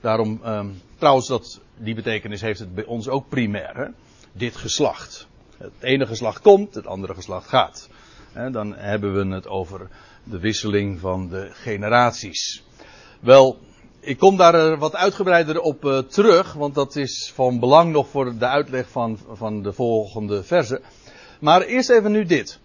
Daarom, 0.00 0.40
um, 0.46 0.80
trouwens, 0.98 1.26
dat, 1.26 1.60
die 1.76 1.94
betekenis 1.94 2.40
heeft 2.40 2.58
het 2.58 2.74
bij 2.74 2.84
ons 2.84 3.08
ook 3.08 3.28
primair. 3.28 3.76
Hè? 3.76 3.86
Dit 4.32 4.56
geslacht. 4.56 5.28
Het 5.56 5.72
ene 5.80 6.06
geslacht 6.06 6.40
komt, 6.40 6.74
het 6.74 6.86
andere 6.86 7.14
geslacht 7.14 7.48
gaat. 7.48 7.88
dan 8.52 8.74
hebben 8.74 9.14
we 9.14 9.34
het 9.34 9.46
over 9.46 9.88
de 10.24 10.38
wisseling 10.38 11.00
van 11.00 11.28
de 11.28 11.48
generaties. 11.52 12.64
Wel, 13.20 13.58
ik 14.00 14.18
kom 14.18 14.36
daar 14.36 14.78
wat 14.78 14.96
uitgebreider 14.96 15.60
op 15.60 15.84
uh, 15.84 15.98
terug, 15.98 16.52
want 16.52 16.74
dat 16.74 16.96
is 16.96 17.32
van 17.34 17.58
belang 17.58 17.92
nog 17.92 18.08
voor 18.08 18.38
de 18.38 18.46
uitleg 18.46 18.88
van, 18.88 19.18
van 19.32 19.62
de 19.62 19.72
volgende 19.72 20.42
verse. 20.42 20.80
Maar 21.40 21.62
eerst 21.62 21.90
even 21.90 22.12
nu 22.12 22.24
dit. 22.24 22.58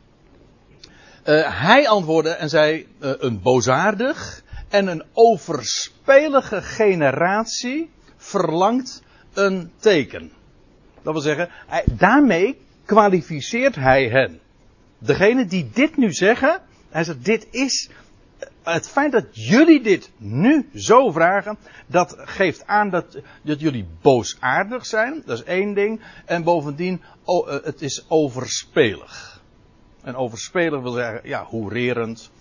Uh, 1.25 1.61
hij 1.61 1.87
antwoordde 1.87 2.29
en 2.29 2.49
zei: 2.49 2.87
Een 2.99 3.41
boosaardig 3.41 4.43
en 4.69 4.87
een 4.87 5.03
overspelige 5.13 6.61
generatie 6.61 7.89
verlangt 8.17 9.03
een 9.33 9.71
teken. 9.77 10.31
Dat 11.01 11.13
wil 11.13 11.21
zeggen, 11.21 11.49
daarmee 11.91 12.59
kwalificeert 12.85 13.75
hij 13.75 14.09
hen. 14.09 14.39
Degene 14.97 15.45
die 15.45 15.69
dit 15.73 15.97
nu 15.97 16.13
zeggen, 16.13 16.61
hij 16.95 17.03
zegt: 17.03 17.25
Dit 17.25 17.47
is 17.51 17.89
het 18.63 18.89
feit 18.89 19.11
dat 19.11 19.25
jullie 19.31 19.81
dit 19.81 20.11
nu 20.17 20.69
zo 20.75 21.11
vragen, 21.11 21.57
dat 21.87 22.15
geeft 22.17 22.67
aan 22.67 22.89
dat, 22.89 23.17
dat 23.41 23.59
jullie 23.59 23.87
boosaardig 24.01 24.85
zijn. 24.85 25.23
Dat 25.25 25.37
is 25.37 25.43
één 25.43 25.73
ding. 25.73 26.01
En 26.25 26.43
bovendien, 26.43 27.01
oh, 27.23 27.47
het 27.47 27.81
is 27.81 28.05
overspelig. 28.07 29.41
En 30.01 30.15
overspelig 30.15 30.81
wil 30.81 30.91
zeggen, 30.91 31.29
ja, 31.29 31.43
hoererend. 31.43 32.31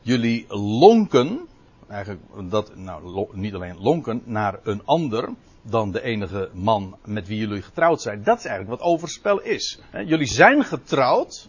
Jullie 0.00 0.46
lonken, 0.56 1.46
eigenlijk 1.88 2.22
dat, 2.50 2.76
nou, 2.76 3.28
niet 3.32 3.54
alleen 3.54 3.78
lonken, 3.78 4.22
naar 4.24 4.58
een 4.62 4.82
ander 4.84 5.28
dan 5.62 5.90
de 5.90 6.02
enige 6.02 6.50
man 6.52 6.96
met 7.04 7.26
wie 7.26 7.38
jullie 7.38 7.62
getrouwd 7.62 8.02
zijn. 8.02 8.22
Dat 8.22 8.38
is 8.38 8.44
eigenlijk 8.44 8.80
wat 8.80 8.90
overspel 8.90 9.40
is. 9.40 9.80
Jullie 10.06 10.26
zijn 10.26 10.64
getrouwd, 10.64 11.48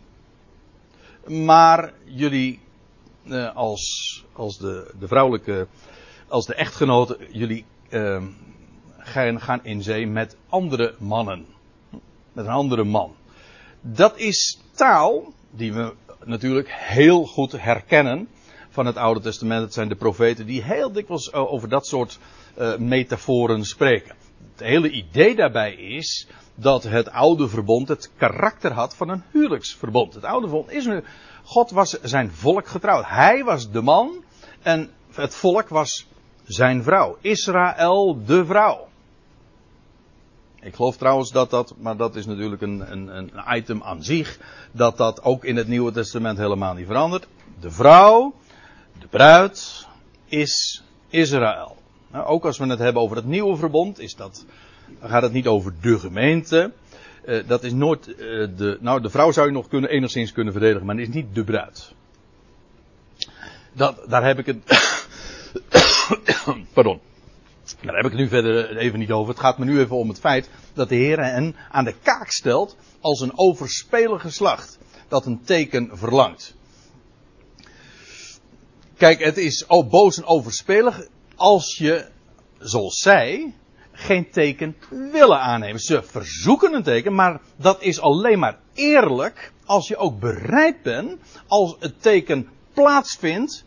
maar 1.30 1.94
jullie 2.06 2.60
uh, 3.24 3.56
als, 3.56 4.26
als 4.34 4.58
de, 4.58 4.94
de 5.00 5.08
vrouwelijke, 5.08 5.68
als 6.28 6.46
de 6.46 6.56
echtgenoten, 6.56 7.18
jullie 7.32 7.66
uh, 7.90 8.24
gaan, 8.98 9.42
gaan 9.42 9.64
in 9.64 9.82
zee 9.82 10.08
met 10.08 10.38
andere 10.50 10.96
mannen. 10.98 11.46
Met 12.34 12.46
een 12.46 12.52
andere 12.52 12.84
man. 12.84 13.16
Dat 13.82 14.18
is 14.18 14.60
taal 14.72 15.34
die 15.52 15.74
we 15.74 15.94
natuurlijk 16.24 16.70
heel 16.72 17.26
goed 17.26 17.52
herkennen 17.52 18.28
van 18.70 18.86
het 18.86 18.98
Oude 18.98 19.20
Testament. 19.20 19.62
Het 19.62 19.74
zijn 19.74 19.90
de 19.90 19.96
profeten 19.96 20.46
die 20.46 20.64
heel 20.64 20.92
dikwijls 20.92 21.30
eh, 21.30 21.54
over 21.54 21.70
dat 21.70 21.88
soort 21.88 22.20
uh, 22.58 22.78
metaforen 22.78 23.66
spreken. 23.66 24.16
Het 24.52 24.68
hele 24.68 24.90
idee 24.90 25.36
daarbij 25.36 25.74
is 25.74 26.28
dat 26.56 26.84
het 26.84 27.10
oude 27.10 27.48
verbond 27.48 27.88
het 27.88 28.12
karakter 28.18 28.72
had 28.72 28.96
van 28.96 29.10
een 29.10 29.24
huwelijksverbond. 29.32 30.14
Het 30.14 30.24
oude 30.24 30.48
verbond 30.48 30.72
is 30.72 30.86
nu 30.86 31.04
God 31.44 31.72
was 31.72 31.90
zijn 31.90 32.32
volk 32.32 32.68
getrouwd. 32.68 33.06
Hij 33.08 33.44
was 33.44 33.72
de 33.72 33.82
man 33.82 34.24
en 34.62 34.90
het 35.14 35.36
volk 35.36 35.70
was 35.70 36.08
zijn 36.44 36.84
vrouw. 36.84 37.18
Israël 37.22 38.24
de 38.26 38.46
vrouw. 38.46 38.88
Ik 40.62 40.76
geloof 40.76 40.98
trouwens 40.98 41.32
dat 41.32 41.50
dat, 41.50 41.74
maar 41.78 41.98
dat 41.98 42.16
is 42.16 42.26
natuurlijk 42.26 42.62
een, 42.62 42.92
een, 42.92 43.18
een 43.18 43.32
item 43.58 43.84
aan 43.84 44.04
zich, 44.04 44.40
dat 44.72 44.98
dat 44.98 45.24
ook 45.24 45.46
in 45.46 45.56
het 45.56 45.68
Nieuwe 45.68 45.92
Testament 45.92 46.38
helemaal 46.38 46.74
niet 46.74 46.86
verandert. 46.86 47.28
De 47.60 47.72
vrouw, 47.72 48.34
de 49.00 49.08
bruid, 49.08 49.88
is 50.26 50.84
Israël. 51.10 51.79
Nou, 52.12 52.26
ook 52.26 52.46
als 52.46 52.58
we 52.58 52.68
het 52.68 52.80
hebben 52.80 53.02
over 53.02 53.16
het 53.16 53.26
nieuwe 53.26 53.58
verbond, 53.58 54.00
is 54.00 54.16
dat, 54.16 54.46
dan 55.00 55.10
gaat 55.10 55.22
het 55.22 55.34
niet 55.34 55.48
over 55.48 55.74
de 55.82 56.00
gemeente, 56.00 56.72
uh, 57.26 57.48
dat 57.48 57.64
is 57.64 57.74
nooit 57.74 58.08
uh, 58.08 58.16
de. 58.58 58.78
Nou, 58.82 59.02
de 59.02 59.10
vrouw 59.10 59.32
zou 59.32 59.48
je 59.48 59.54
nog 59.54 59.68
kunnen, 59.68 59.90
enigszins 59.90 60.32
kunnen 60.32 60.54
verdedigen, 60.54 60.86
maar 60.86 60.96
het 60.96 61.08
is 61.08 61.14
niet 61.14 61.36
de 61.36 61.44
bruid. 61.44 61.94
Dat, 63.74 64.04
daar 64.08 64.26
heb 64.26 64.40
ik 64.40 64.46
het. 64.46 64.58
Pardon. 66.74 67.00
Daar 67.82 67.96
heb 67.96 68.06
ik 68.06 68.12
het 68.12 68.20
nu 68.20 68.28
verder 68.28 68.78
even 68.78 69.00
niet 69.00 69.12
over. 69.12 69.34
Het 69.34 69.42
gaat 69.42 69.58
me 69.58 69.66
nu 69.66 69.80
even 69.80 69.96
om 69.96 70.10
het 70.10 70.20
feit 70.20 70.50
dat 70.74 70.90
de 70.90 70.96
Heer 70.96 71.24
hen 71.24 71.56
aan 71.72 71.86
de 71.86 71.96
kaak 72.04 72.32
stelt 72.32 72.78
als 73.00 73.22
een 73.22 73.38
overspelig 73.38 74.22
geslacht. 74.22 74.78
Dat 75.08 75.26
een 75.26 75.42
teken 75.44 75.90
verlangt. 75.94 76.56
Kijk, 78.98 79.24
het 79.24 79.38
is 79.38 79.66
boos 79.90 80.18
en 80.18 80.26
overspelig 80.26 81.08
als 81.40 81.78
je, 81.78 82.06
zoals 82.58 83.00
zij, 83.00 83.54
geen 83.92 84.30
teken 84.32 84.76
willen 85.12 85.40
aannemen. 85.40 85.80
Ze 85.80 86.04
verzoeken 86.04 86.74
een 86.74 86.84
teken, 86.84 87.16
maar 87.16 87.40
dat 87.56 87.82
is 87.82 88.00
alleen 88.00 88.40
maar 88.40 88.58
eerlijk 88.74 89.52
als 89.66 89.88
je 89.88 89.98
ook 89.98 90.20
bereid 90.20 90.82
bent, 90.82 91.20
als 91.48 91.76
het 91.80 92.02
teken 92.02 92.48
plaatsvindt, 92.74 93.66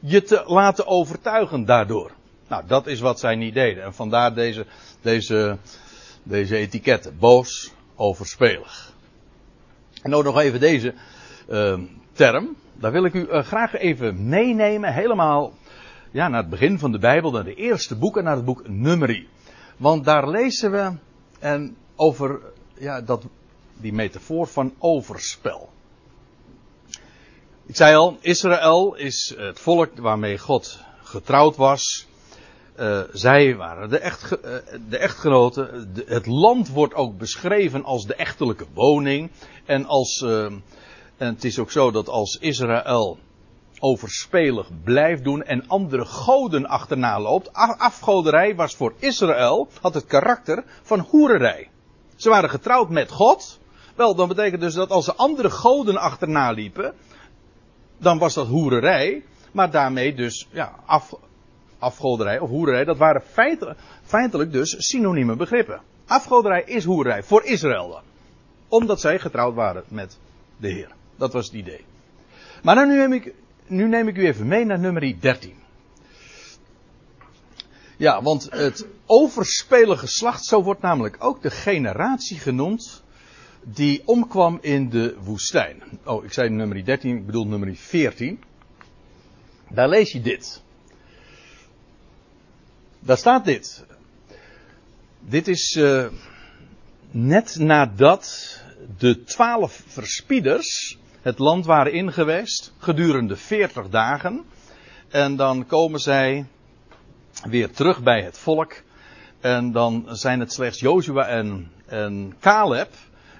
je 0.00 0.22
te 0.22 0.42
laten 0.46 0.86
overtuigen 0.86 1.64
daardoor. 1.64 2.10
Nou, 2.48 2.62
dat 2.66 2.86
is 2.86 3.00
wat 3.00 3.20
zij 3.20 3.34
niet 3.34 3.54
deden. 3.54 3.84
En 3.84 3.94
vandaar 3.94 4.34
deze, 4.34 4.66
deze, 6.22 6.56
etiketten. 6.56 7.18
Boos, 7.18 7.72
overspelig. 7.96 8.92
En 10.02 10.14
ook 10.14 10.24
nog 10.24 10.38
even 10.38 10.60
deze 10.60 10.94
uh, 11.48 11.78
term. 12.12 12.56
Daar 12.74 12.92
wil 12.92 13.04
ik 13.04 13.14
u 13.14 13.26
uh, 13.26 13.42
graag 13.42 13.74
even 13.74 14.28
meenemen, 14.28 14.92
helemaal 14.92 15.52
ja, 16.10 16.28
naar 16.28 16.40
het 16.40 16.50
begin 16.50 16.78
van 16.78 16.92
de 16.92 16.98
Bijbel, 16.98 17.30
naar 17.30 17.44
de 17.44 17.54
eerste 17.54 17.96
boeken, 17.96 18.24
naar 18.24 18.36
het 18.36 18.44
boek 18.44 18.68
Numeri. 18.68 19.28
Want 19.76 20.04
daar 20.04 20.28
lezen 20.28 20.70
we 20.70 20.92
en 21.38 21.76
over 21.96 22.40
ja, 22.78 23.00
dat, 23.00 23.24
die 23.76 23.92
metafoor 23.92 24.46
van 24.46 24.74
overspel. 24.78 25.68
Ik 27.66 27.76
zei 27.76 27.96
al, 27.96 28.16
Israël 28.20 28.94
is 28.94 29.34
het 29.36 29.60
volk 29.60 29.98
waarmee 29.98 30.38
God 30.38 30.80
getrouwd 31.02 31.56
was. 31.56 32.06
Uh, 32.78 33.00
zij 33.12 33.56
waren 33.56 33.88
de, 33.88 33.98
echt, 33.98 34.32
uh, 34.32 34.38
de 34.88 34.98
echtgenoten. 34.98 35.92
Het 36.06 36.26
land 36.26 36.68
wordt 36.68 36.94
ook 36.94 37.18
beschreven 37.18 37.84
als 37.84 38.06
de 38.06 38.14
echtelijke 38.14 38.66
woning. 38.74 39.30
En, 39.64 39.84
als, 39.84 40.22
uh, 40.24 40.44
en 41.16 41.34
het 41.34 41.44
is 41.44 41.58
ook 41.58 41.70
zo 41.70 41.90
dat 41.90 42.08
als 42.08 42.36
Israël 42.40 43.18
overspelig 43.80 44.70
blijft 44.84 45.24
doen 45.24 45.42
en 45.42 45.68
andere 45.68 46.04
goden 46.04 46.66
achterna 46.66 47.20
loopt. 47.20 47.52
Afgoderij 47.78 48.54
was 48.54 48.74
voor 48.74 48.94
Israël, 48.98 49.68
had 49.80 49.94
het 49.94 50.06
karakter 50.06 50.64
van 50.82 51.00
hoererij. 51.00 51.70
Ze 52.16 52.28
waren 52.28 52.50
getrouwd 52.50 52.88
met 52.88 53.10
God. 53.10 53.60
Wel, 53.94 54.14
dan 54.14 54.28
betekent 54.28 54.60
dus 54.60 54.74
dat 54.74 54.90
als 54.90 55.04
ze 55.04 55.14
andere 55.14 55.50
goden 55.50 55.96
achterna 55.96 56.50
liepen, 56.50 56.94
dan 57.98 58.18
was 58.18 58.34
dat 58.34 58.46
hoererij. 58.46 59.24
Maar 59.52 59.70
daarmee 59.70 60.14
dus, 60.14 60.48
ja, 60.50 60.74
af, 60.86 61.14
afgoderij 61.78 62.38
of 62.38 62.48
hoererij, 62.48 62.84
dat 62.84 62.96
waren 62.96 63.22
feitelijk, 64.02 64.52
dus 64.52 64.74
synonieme 64.78 65.36
begrippen. 65.36 65.80
Afgoderij 66.06 66.62
is 66.62 66.84
hoererij, 66.84 67.22
voor 67.22 67.44
Israël 67.44 67.88
dan. 67.88 68.02
Omdat 68.68 69.00
zij 69.00 69.18
getrouwd 69.18 69.54
waren 69.54 69.84
met 69.88 70.18
de 70.56 70.68
Heer. 70.68 70.90
Dat 71.16 71.32
was 71.32 71.46
het 71.46 71.54
idee. 71.54 71.84
Maar 72.62 72.74
dan 72.74 72.88
nu 72.88 73.00
heb 73.00 73.12
ik 73.12 73.34
nu 73.68 73.88
neem 73.88 74.08
ik 74.08 74.16
u 74.16 74.26
even 74.26 74.46
mee 74.46 74.64
naar 74.64 74.78
nummer 74.78 75.20
13. 75.20 75.54
Ja, 77.96 78.22
want 78.22 78.50
het 78.50 78.86
overspelige 79.06 79.98
geslacht, 79.98 80.44
zo 80.44 80.62
wordt 80.62 80.80
namelijk 80.80 81.16
ook 81.18 81.42
de 81.42 81.50
generatie 81.50 82.38
genoemd 82.38 83.02
die 83.64 84.02
omkwam 84.04 84.58
in 84.60 84.88
de 84.88 85.16
woestijn. 85.20 85.82
Oh, 86.04 86.24
ik 86.24 86.32
zei 86.32 86.48
nummer 86.48 86.84
13, 86.84 87.16
ik 87.16 87.26
bedoel 87.26 87.46
nummer 87.46 87.76
14. 87.76 88.42
Daar 89.68 89.88
lees 89.88 90.12
je 90.12 90.20
dit. 90.20 90.62
Daar 93.00 93.16
staat 93.16 93.44
dit. 93.44 93.84
Dit 95.20 95.48
is 95.48 95.76
uh, 95.78 96.06
net 97.10 97.56
nadat 97.58 98.56
de 98.98 99.22
twaalf 99.22 99.82
verspieders 99.86 100.98
het 101.22 101.38
land 101.38 101.66
waren 101.66 101.92
ingeweest 101.92 102.72
gedurende 102.78 103.36
40 103.36 103.88
dagen. 103.88 104.44
En 105.08 105.36
dan 105.36 105.66
komen 105.66 106.00
zij 106.00 106.46
weer 107.48 107.70
terug 107.70 108.02
bij 108.02 108.22
het 108.22 108.38
volk. 108.38 108.82
En 109.40 109.72
dan 109.72 110.04
zijn 110.08 110.40
het 110.40 110.52
slechts 110.52 110.80
Jozua 110.80 111.26
en, 111.26 111.70
en 111.86 112.34
Caleb 112.40 112.88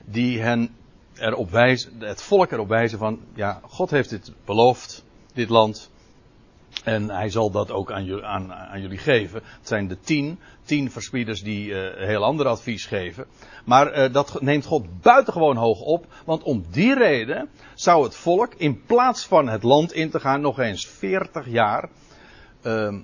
die 0.05 0.41
hen 0.41 0.75
erop 1.15 1.51
wijzen, 1.51 1.93
het 1.99 2.23
volk 2.23 2.51
erop 2.51 2.69
wijzen 2.69 2.99
van, 2.99 3.21
ja, 3.35 3.61
God 3.63 3.91
heeft 3.91 4.11
dit 4.11 4.33
beloofd, 4.45 5.05
dit 5.35 5.49
land. 5.49 5.91
En 6.85 7.11
hij 7.11 7.31
zal 7.31 7.51
dat 7.51 7.71
ook 7.71 7.93
aan, 7.93 8.25
aan, 8.25 8.53
aan 8.53 8.81
jullie 8.81 8.99
geven. 8.99 9.43
Het 9.59 9.69
zijn 9.69 9.89
de 9.89 10.01
tien, 10.01 10.39
tien 10.65 10.91
verspieders 10.91 11.43
die 11.43 11.69
uh, 11.69 12.07
heel 12.07 12.25
ander 12.25 12.47
advies 12.47 12.87
geven. 12.87 13.27
Maar 13.65 13.99
uh, 13.99 14.13
dat 14.13 14.41
neemt 14.41 14.65
God 14.65 15.01
buitengewoon 15.01 15.57
hoog 15.57 15.81
op. 15.81 16.07
Want 16.25 16.43
om 16.43 16.65
die 16.71 16.95
reden 16.95 17.49
zou 17.75 18.05
het 18.05 18.15
volk 18.15 18.55
in 18.55 18.83
plaats 18.83 19.27
van 19.27 19.49
het 19.49 19.63
land 19.63 19.93
in 19.93 20.11
te 20.11 20.21
gaan 20.21 20.41
nog 20.41 20.59
eens 20.59 20.87
40 20.87 21.49
jaar 21.49 21.89
uh, 22.63 22.95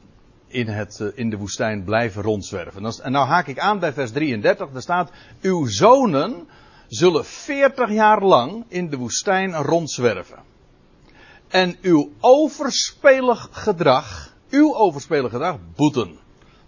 in, 0.46 0.68
het, 0.68 0.98
uh, 1.02 1.08
in 1.14 1.30
de 1.30 1.36
woestijn 1.36 1.84
blijven 1.84 2.22
rondzwerven. 2.22 2.92
En 3.02 3.12
nou 3.12 3.26
haak 3.26 3.46
ik 3.46 3.58
aan 3.58 3.78
bij 3.78 3.92
vers 3.92 4.12
33. 4.12 4.70
Daar 4.70 4.82
staat, 4.82 5.10
uw 5.40 5.66
zonen 5.66 6.48
zullen 6.88 7.24
veertig 7.24 7.90
jaar 7.90 8.22
lang 8.22 8.64
in 8.68 8.90
de 8.90 8.96
woestijn 8.96 9.54
rondzwerven. 9.54 10.38
En 11.54 11.76
uw 11.82 12.12
overspelig 12.20 13.48
gedrag, 13.50 14.34
uw 14.50 14.74
overspelig 14.74 15.30
gedrag 15.30 15.58
boeten. 15.76 16.18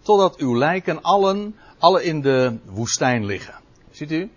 Totdat 0.03 0.37
uw 0.37 0.57
lijken 0.57 1.03
allen, 1.03 1.57
alle 1.79 2.05
in 2.05 2.21
de 2.21 2.59
woestijn 2.65 3.25
liggen. 3.25 3.55
Ziet 3.91 4.13
u? 4.13 4.31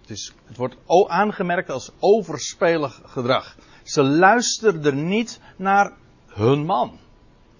Het, 0.00 0.10
is, 0.10 0.34
het 0.44 0.56
wordt 0.56 0.76
aangemerkt 1.08 1.70
als 1.70 1.90
overspelig 1.98 3.00
gedrag. 3.04 3.56
Ze 3.82 4.02
luisterden 4.02 5.08
niet 5.08 5.40
naar 5.56 5.92
hun 6.26 6.64
man. 6.64 6.98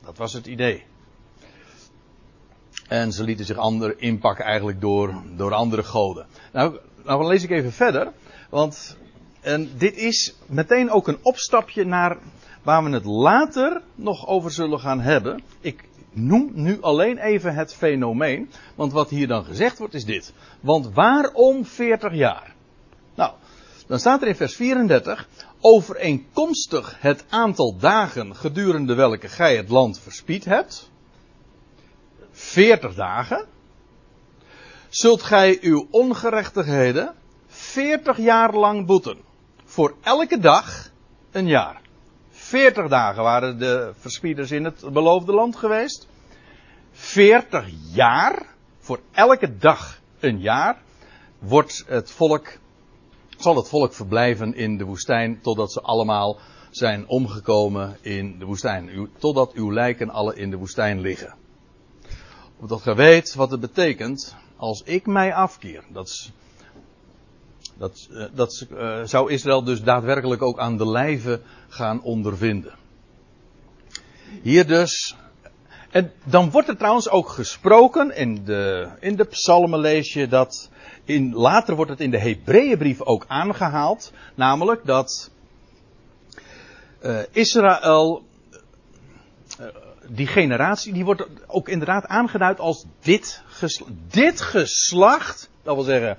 Dat 0.05 0.17
was 0.17 0.33
het 0.33 0.47
idee. 0.47 0.85
En 2.89 3.13
ze 3.13 3.25
lieten 3.25 3.45
zich 3.45 3.57
ander 3.57 3.99
inpakken 3.99 4.45
eigenlijk 4.45 4.81
door, 4.81 5.23
door 5.37 5.55
andere 5.55 5.83
goden. 5.83 6.27
Nou, 6.53 6.79
nou 7.05 7.27
lees 7.27 7.43
ik 7.43 7.51
even 7.51 7.73
verder. 7.73 8.13
Want 8.51 8.97
en 9.41 9.71
dit 9.77 9.97
is 9.97 10.35
meteen 10.47 10.91
ook 10.91 11.09
een 11.09 11.19
opstapje 11.23 11.85
naar 11.85 12.17
waar 12.63 12.85
we 12.85 12.91
het 12.91 13.05
later 13.05 13.83
nog 13.95 14.27
over 14.27 14.51
zullen 14.51 14.81
gaan 14.81 15.01
hebben. 15.01 15.43
Ik 15.61 15.85
noem 16.13 16.51
nu 16.55 16.81
alleen 16.81 17.19
even 17.19 17.55
het 17.55 17.75
fenomeen. 17.75 18.51
Want 18.75 18.93
wat 18.93 19.11
hier 19.11 19.27
dan 19.27 19.45
gezegd 19.45 19.79
wordt 19.79 19.95
is 19.95 20.05
dit. 20.05 20.33
Want 20.61 20.93
waarom 20.93 21.65
40 21.65 22.15
jaar? 22.15 22.55
Nou, 23.15 23.33
dan 23.87 23.99
staat 23.99 24.23
er 24.23 24.29
in 24.29 24.37
vers 24.37 24.57
34. 24.57 25.29
Overeenkomstig 25.61 26.97
het 27.01 27.25
aantal 27.29 27.77
dagen 27.77 28.37
gedurende 28.37 28.95
welke 28.95 29.29
gij 29.29 29.57
het 29.57 29.69
land 29.69 30.01
verspied 30.01 30.45
hebt. 30.45 30.91
40 32.31 32.95
dagen. 32.95 33.47
Zult 34.89 35.23
gij 35.23 35.59
uw 35.61 35.87
ongerechtigheden 35.91 37.15
40 37.47 38.19
jaar 38.19 38.55
lang 38.55 38.87
boeten. 38.87 39.28
Voor 39.79 39.95
elke 40.01 40.39
dag 40.39 40.91
een 41.31 41.47
jaar. 41.47 41.81
40 42.31 42.89
dagen 42.89 43.23
waren 43.23 43.59
de 43.59 43.93
verspieders 43.99 44.51
in 44.51 44.65
het 44.65 44.93
beloofde 44.93 45.33
land 45.33 45.57
geweest. 45.57 46.07
40 46.93 47.71
jaar, 47.93 48.47
voor 48.79 49.01
elke 49.13 49.57
dag 49.57 50.01
een 50.21 50.41
jaar, 50.41 50.83
wordt 51.39 51.85
het 51.87 52.11
volk, 52.11 52.59
zal 53.37 53.57
het 53.57 53.69
volk 53.69 53.93
verblijven 53.93 54.55
in 54.55 54.77
de 54.77 54.85
woestijn 54.85 55.41
totdat 55.41 55.73
ze 55.73 55.81
allemaal 55.81 56.39
zijn 56.71 57.09
omgekomen 57.09 57.97
in 58.01 58.39
de 58.39 58.45
woestijn. 58.45 59.11
Totdat 59.19 59.53
uw 59.53 59.73
lijken 59.73 60.11
alle 60.11 60.37
in 60.37 60.51
de 60.51 60.57
woestijn 60.57 61.01
liggen. 61.01 61.35
Omdat 62.61 62.85
je 62.85 62.95
weet 62.95 63.35
wat 63.35 63.51
het 63.51 63.61
betekent 63.61 64.37
als 64.57 64.83
ik 64.83 65.07
mij 65.07 65.35
afkeer. 65.35 65.85
Dat 65.89 66.09
is 66.09 66.33
dat, 67.79 68.09
uh, 68.11 68.25
dat 68.35 68.67
uh, 68.71 69.01
zou 69.05 69.31
Israël 69.31 69.63
dus 69.63 69.83
daadwerkelijk 69.83 70.43
ook 70.43 70.59
aan 70.59 70.77
de 70.77 70.89
lijve 70.89 71.41
gaan 71.69 72.03
ondervinden. 72.03 72.75
Hier 74.43 74.67
dus. 74.67 75.17
En 75.91 76.13
dan 76.25 76.51
wordt 76.51 76.69
er 76.69 76.77
trouwens 76.77 77.09
ook 77.09 77.29
gesproken, 77.29 78.17
in 78.17 78.45
de, 78.45 78.89
in 79.01 79.17
de 79.17 79.25
psalmen 79.25 79.81
lees 79.81 80.13
je 80.13 80.29
dat, 80.29 80.71
in, 81.05 81.33
later 81.35 81.77
wordt 81.77 81.91
het 81.91 82.01
in 82.01 82.11
de 82.11 82.19
Hebreeënbrief 82.19 83.03
ook 83.03 83.25
aangehaald, 83.29 84.13
namelijk 84.35 84.87
dat 84.87 85.31
uh, 87.03 87.19
Israël, 87.31 88.23
die 90.09 90.27
generatie, 90.27 90.93
die 90.93 91.05
wordt 91.05 91.27
ook 91.47 91.69
inderdaad 91.69 92.07
aangeduid 92.07 92.61
als 92.61 92.85
dit. 93.01 93.43
Dit 94.09 94.41
geslacht, 94.41 95.51
dat 95.63 95.75
wil 95.75 95.85
zeggen, 95.85 96.19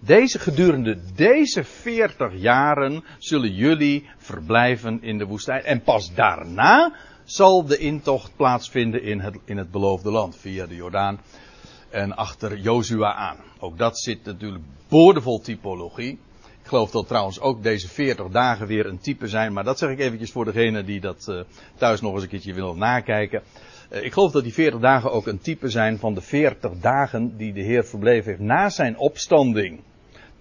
deze 0.00 0.38
gedurende 0.38 0.98
deze 1.14 1.64
40 1.64 2.32
jaren 2.36 3.04
zullen 3.18 3.54
jullie 3.54 4.08
verblijven 4.16 5.02
in 5.02 5.18
de 5.18 5.26
woestijn. 5.26 5.64
En 5.64 5.82
pas 5.82 6.14
daarna 6.14 6.92
zal 7.24 7.64
de 7.64 7.78
intocht 7.78 8.32
plaatsvinden 8.36 9.02
in 9.02 9.20
het, 9.20 9.38
in 9.44 9.56
het 9.56 9.70
beloofde 9.70 10.10
land 10.10 10.36
via 10.36 10.66
de 10.66 10.74
Jordaan 10.74 11.20
en 11.90 12.16
achter 12.16 12.58
Jozua 12.58 13.14
aan. 13.14 13.36
Ook 13.58 13.78
dat 13.78 13.98
zit 13.98 14.24
natuurlijk 14.24 14.64
boordevol 14.88 15.40
typologie. 15.40 16.18
Ik 16.62 16.74
geloof 16.74 16.90
dat 16.90 17.08
trouwens 17.08 17.40
ook 17.40 17.62
deze 17.62 17.88
40 17.88 18.28
dagen 18.28 18.66
weer 18.66 18.86
een 18.86 18.98
type 18.98 19.28
zijn, 19.28 19.52
maar 19.52 19.64
dat 19.64 19.78
zeg 19.78 19.90
ik 19.90 19.98
eventjes 19.98 20.32
voor 20.32 20.44
degene 20.44 20.84
die 20.84 21.00
dat 21.00 21.26
uh, 21.28 21.40
thuis 21.76 22.00
nog 22.00 22.14
eens 22.14 22.22
een 22.22 22.28
keertje 22.28 22.54
willen 22.54 22.78
nakijken. 22.78 23.42
Uh, 23.92 24.04
ik 24.04 24.12
geloof 24.12 24.32
dat 24.32 24.42
die 24.42 24.52
40 24.52 24.80
dagen 24.80 25.12
ook 25.12 25.26
een 25.26 25.40
type 25.40 25.68
zijn 25.68 25.98
van 25.98 26.14
de 26.14 26.20
40 26.20 26.72
dagen 26.80 27.36
die 27.36 27.52
de 27.52 27.62
Heer 27.62 27.84
verbleven 27.84 28.30
heeft 28.30 28.42
na 28.42 28.70
zijn 28.70 28.98
opstanding 28.98 29.80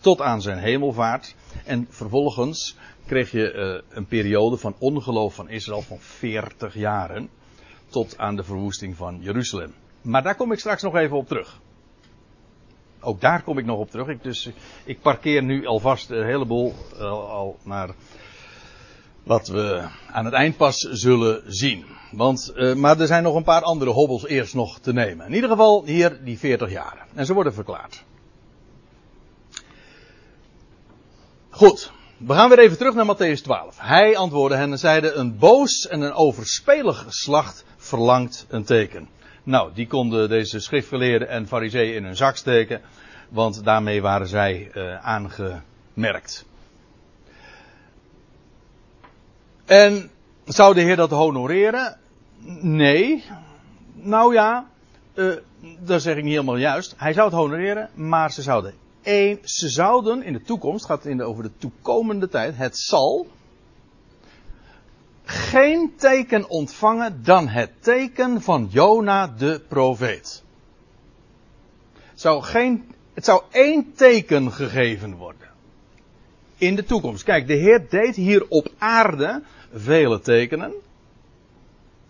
tot 0.07 0.21
aan 0.21 0.41
zijn 0.41 0.57
hemelvaart. 0.57 1.35
En 1.65 1.87
vervolgens 1.89 2.75
kreeg 3.05 3.31
je 3.31 3.53
uh, 3.53 3.95
een 3.97 4.05
periode 4.05 4.57
van 4.57 4.75
ongeloof 4.79 5.35
van 5.35 5.49
Israël 5.49 5.81
van 5.81 5.97
40 5.99 6.73
jaren. 6.73 7.29
Tot 7.89 8.17
aan 8.17 8.35
de 8.35 8.43
verwoesting 8.43 8.95
van 8.95 9.17
Jeruzalem. 9.21 9.73
Maar 10.01 10.23
daar 10.23 10.35
kom 10.35 10.51
ik 10.51 10.59
straks 10.59 10.81
nog 10.81 10.95
even 10.95 11.17
op 11.17 11.27
terug. 11.27 11.59
Ook 12.99 13.21
daar 13.21 13.43
kom 13.43 13.57
ik 13.57 13.65
nog 13.65 13.79
op 13.79 13.91
terug. 13.91 14.07
Ik, 14.07 14.23
dus, 14.23 14.49
ik 14.85 15.01
parkeer 15.01 15.43
nu 15.43 15.65
alvast 15.65 16.09
een 16.09 16.25
heleboel 16.25 16.73
uh, 16.93 17.01
al 17.11 17.57
naar 17.63 17.89
wat 19.23 19.47
we 19.47 19.87
aan 20.11 20.25
het 20.25 20.33
eind 20.33 20.57
pas 20.57 20.79
zullen 20.79 21.41
zien. 21.47 21.85
Want, 22.11 22.53
maar 22.75 22.99
er 22.99 23.07
zijn 23.07 23.23
nog 23.23 23.35
een 23.35 23.43
paar 23.43 23.61
andere 23.61 23.91
hobbels 23.91 24.27
eerst 24.27 24.53
nog 24.53 24.79
te 24.79 24.93
nemen. 24.93 25.25
In 25.25 25.33
ieder 25.33 25.49
geval 25.49 25.85
hier 25.85 26.19
die 26.23 26.39
40 26.39 26.71
jaren. 26.71 27.05
En 27.13 27.25
ze 27.25 27.33
worden 27.33 27.53
verklaard. 27.53 28.05
Goed, 31.57 31.91
we 32.17 32.33
gaan 32.33 32.49
weer 32.49 32.59
even 32.59 32.77
terug 32.77 32.93
naar 32.93 33.15
Matthäus 33.15 33.41
12. 33.41 33.75
Hij 33.79 34.17
antwoordde 34.17 34.57
hen 34.57 34.71
en 34.71 34.79
zeide: 34.79 35.13
Een 35.13 35.37
boos 35.37 35.87
en 35.87 36.01
een 36.01 36.13
overspelig 36.13 36.97
geslacht 36.97 37.65
verlangt 37.77 38.45
een 38.49 38.63
teken. 38.63 39.09
Nou, 39.43 39.71
die 39.73 39.87
konden 39.87 40.29
deze 40.29 40.59
schriftgeleerden 40.59 41.29
en 41.29 41.47
fariseeën 41.47 41.95
in 41.95 42.03
hun 42.03 42.15
zak 42.15 42.35
steken, 42.35 42.81
want 43.29 43.63
daarmee 43.63 44.01
waren 44.01 44.27
zij 44.27 44.71
uh, 44.73 45.05
aangemerkt. 45.05 46.45
En 49.65 50.09
zou 50.45 50.73
de 50.73 50.81
Heer 50.81 50.95
dat 50.95 51.09
honoreren? 51.09 51.97
Nee. 52.61 53.23
Nou 53.93 54.33
ja, 54.33 54.67
uh, 55.13 55.35
dat 55.79 56.01
zeg 56.01 56.15
ik 56.15 56.23
niet 56.23 56.33
helemaal 56.33 56.57
juist. 56.57 56.93
Hij 56.97 57.13
zou 57.13 57.25
het 57.25 57.35
honoreren, 57.35 57.89
maar 57.93 58.31
ze 58.31 58.41
zouden 58.41 58.73
een, 59.07 59.39
ze 59.43 59.69
zouden 59.69 60.23
in 60.23 60.33
de 60.33 60.41
toekomst, 60.41 60.85
gaat 60.85 61.03
het 61.03 61.21
over 61.21 61.43
de 61.43 61.51
toekomende 61.57 62.29
tijd, 62.29 62.55
het 62.55 62.77
zal 62.77 63.27
geen 65.23 65.93
teken 65.95 66.49
ontvangen 66.49 67.23
dan 67.23 67.47
het 67.47 67.71
teken 67.79 68.41
van 68.41 68.67
Jona 68.71 69.27
de 69.27 69.61
profeet. 69.67 70.43
Het 71.93 72.21
zou, 72.21 72.43
geen, 72.43 72.85
het 73.13 73.25
zou 73.25 73.43
één 73.51 73.93
teken 73.93 74.51
gegeven 74.51 75.15
worden. 75.15 75.47
In 76.57 76.75
de 76.75 76.83
toekomst. 76.83 77.23
Kijk, 77.23 77.47
de 77.47 77.53
Heer 77.53 77.89
deed 77.89 78.15
hier 78.15 78.45
op 78.49 78.71
aarde 78.77 79.43
vele 79.73 80.19
tekenen. 80.19 80.73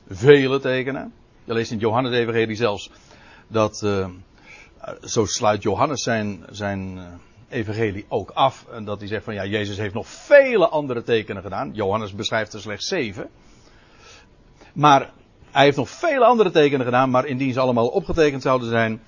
Vele 0.07 0.59
tekenen. 0.59 1.13
Je 1.43 1.53
leest 1.53 1.71
in 1.71 1.77
Johannes 1.77 2.13
Evangelie 2.13 2.55
zelfs 2.55 2.91
dat 3.47 3.81
eh, 3.83 4.07
zo 5.03 5.25
sluit 5.25 5.63
Johannes 5.63 6.03
zijn, 6.03 6.43
zijn 6.49 6.97
eh, 6.97 7.57
evangelie 7.59 8.05
ook 8.07 8.29
af. 8.29 8.65
En 8.71 8.85
dat 8.85 8.99
hij 8.99 9.07
zegt 9.07 9.23
van 9.23 9.33
ja, 9.33 9.45
Jezus 9.45 9.77
heeft 9.77 9.93
nog 9.93 10.07
vele 10.07 10.67
andere 10.67 11.03
tekenen 11.03 11.41
gedaan. 11.41 11.73
Johannes 11.73 12.13
beschrijft 12.13 12.53
er 12.53 12.61
slechts 12.61 12.87
zeven. 12.87 13.29
Maar 14.73 15.11
hij 15.51 15.63
heeft 15.63 15.77
nog 15.77 15.89
vele 15.89 16.25
andere 16.25 16.51
tekenen 16.51 16.85
gedaan, 16.85 17.09
maar 17.09 17.25
indien 17.25 17.53
ze 17.53 17.59
allemaal 17.59 17.87
opgetekend 17.87 18.41
zouden 18.41 18.69
zijn, 18.69 19.01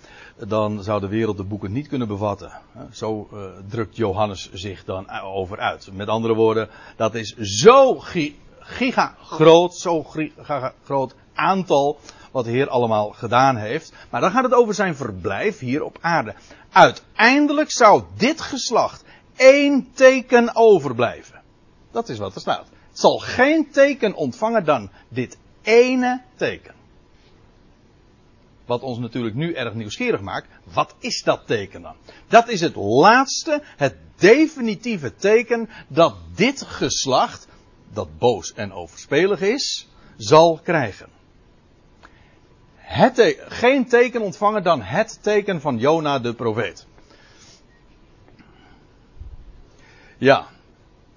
dan 0.47 0.83
zou 0.83 0.99
de 0.99 1.07
wereld 1.07 1.37
de 1.37 1.43
boeken 1.43 1.71
niet 1.71 1.87
kunnen 1.87 2.07
bevatten. 2.07 2.51
Zo 2.91 3.29
uh, 3.33 3.39
drukt 3.67 3.95
Johannes 3.95 4.49
zich 4.53 4.85
dan 4.85 5.09
over 5.23 5.59
uit. 5.59 5.89
Met 5.93 6.07
andere 6.07 6.33
woorden, 6.33 6.69
dat 6.95 7.15
is 7.15 7.35
zo 7.37 7.99
giga 8.59 9.15
groot, 9.23 9.75
zo 9.75 10.03
giga 10.03 10.73
groot 10.83 11.15
aantal 11.33 11.99
wat 12.31 12.45
de 12.45 12.51
Heer 12.51 12.69
allemaal 12.69 13.09
gedaan 13.09 13.55
heeft. 13.55 13.93
Maar 14.09 14.21
dan 14.21 14.31
gaat 14.31 14.43
het 14.43 14.53
over 14.53 14.73
zijn 14.73 14.95
verblijf 14.95 15.59
hier 15.59 15.83
op 15.83 15.97
aarde. 16.01 16.35
Uiteindelijk 16.71 17.71
zou 17.71 18.03
dit 18.17 18.41
geslacht 18.41 19.03
één 19.35 19.91
teken 19.93 20.55
overblijven. 20.55 21.41
Dat 21.91 22.09
is 22.09 22.17
wat 22.17 22.35
er 22.35 22.41
staat. 22.41 22.65
Het 22.89 22.99
zal 22.99 23.17
geen 23.17 23.69
teken 23.71 24.13
ontvangen 24.13 24.65
dan 24.65 24.89
dit 25.09 25.37
ene 25.61 26.21
teken. 26.35 26.73
Wat 28.65 28.81
ons 28.81 28.97
natuurlijk 28.97 29.35
nu 29.35 29.53
erg 29.53 29.73
nieuwsgierig 29.73 30.21
maakt. 30.21 30.47
Wat 30.73 30.95
is 30.99 31.21
dat 31.23 31.47
teken 31.47 31.81
dan? 31.81 31.95
Dat 32.27 32.49
is 32.49 32.61
het 32.61 32.75
laatste, 32.75 33.61
het 33.63 33.95
definitieve 34.15 35.15
teken 35.15 35.69
dat 35.87 36.15
dit 36.35 36.61
geslacht, 36.61 37.47
dat 37.93 38.17
boos 38.17 38.53
en 38.53 38.73
overspelig 38.73 39.41
is, 39.41 39.87
zal 40.17 40.59
krijgen 40.63 41.17
het 42.89 43.37
geen 43.47 43.87
teken 43.87 44.21
ontvangen 44.21 44.63
dan 44.63 44.81
het 44.81 45.23
teken 45.23 45.61
van 45.61 45.77
Jona 45.77 46.19
de 46.19 46.33
profeet. 46.33 46.87
Ja. 50.17 50.47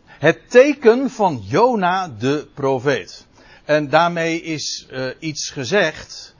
Het 0.05 0.51
teken 0.51 1.11
van 1.11 1.43
Jona 1.45 2.09
de 2.09 2.49
profeet. 2.55 3.27
En 3.65 3.89
daarmee 3.89 4.43
is 4.43 4.87
uh, 4.91 5.07
iets 5.19 5.51
gezegd. 5.51 6.35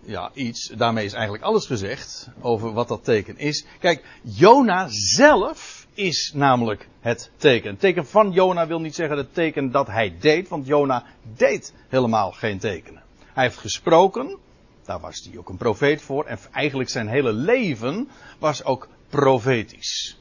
Ja, 0.00 0.30
iets. 0.34 0.68
Daarmee 0.76 1.04
is 1.04 1.12
eigenlijk 1.12 1.44
alles 1.44 1.66
gezegd 1.66 2.28
over 2.40 2.72
wat 2.72 2.88
dat 2.88 3.04
teken 3.04 3.38
is. 3.38 3.66
Kijk, 3.80 4.04
Jona 4.22 4.86
zelf 4.88 5.86
is 5.94 6.32
namelijk 6.34 6.88
het 7.00 7.30
teken. 7.36 7.70
Het 7.70 7.80
teken 7.80 8.06
van 8.06 8.30
Jona 8.30 8.66
wil 8.66 8.80
niet 8.80 8.94
zeggen 8.94 9.16
het 9.16 9.34
teken 9.34 9.70
dat 9.70 9.86
hij 9.86 10.16
deed, 10.20 10.48
want 10.48 10.66
Jona 10.66 11.04
deed 11.36 11.74
helemaal 11.88 12.32
geen 12.32 12.58
tekenen. 12.58 13.02
Hij 13.32 13.44
heeft 13.44 13.58
gesproken, 13.58 14.38
daar 14.86 15.00
was 15.00 15.28
hij 15.30 15.38
ook 15.38 15.48
een 15.48 15.56
profeet 15.56 16.02
voor, 16.02 16.24
en 16.24 16.38
eigenlijk 16.52 16.90
zijn 16.90 17.08
hele 17.08 17.32
leven 17.32 18.08
was 18.38 18.64
ook 18.64 18.88
profetisch. 19.08 20.18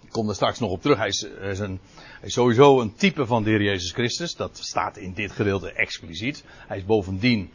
Ik 0.00 0.18
kom 0.18 0.28
er 0.28 0.34
straks 0.34 0.58
nog 0.58 0.70
op 0.70 0.82
terug. 0.82 0.98
Hij 0.98 1.08
is, 1.08 1.58
een, 1.58 1.80
hij 1.94 2.28
is 2.28 2.32
sowieso 2.32 2.80
een 2.80 2.94
type 2.94 3.26
van 3.26 3.42
de 3.42 3.50
Heer 3.50 3.62
Jezus 3.62 3.92
Christus. 3.92 4.34
Dat 4.34 4.58
staat 4.58 4.96
in 4.96 5.12
dit 5.12 5.32
gedeelte 5.32 5.72
expliciet. 5.72 6.44
Hij 6.66 6.76
is 6.76 6.84
bovendien 6.84 7.50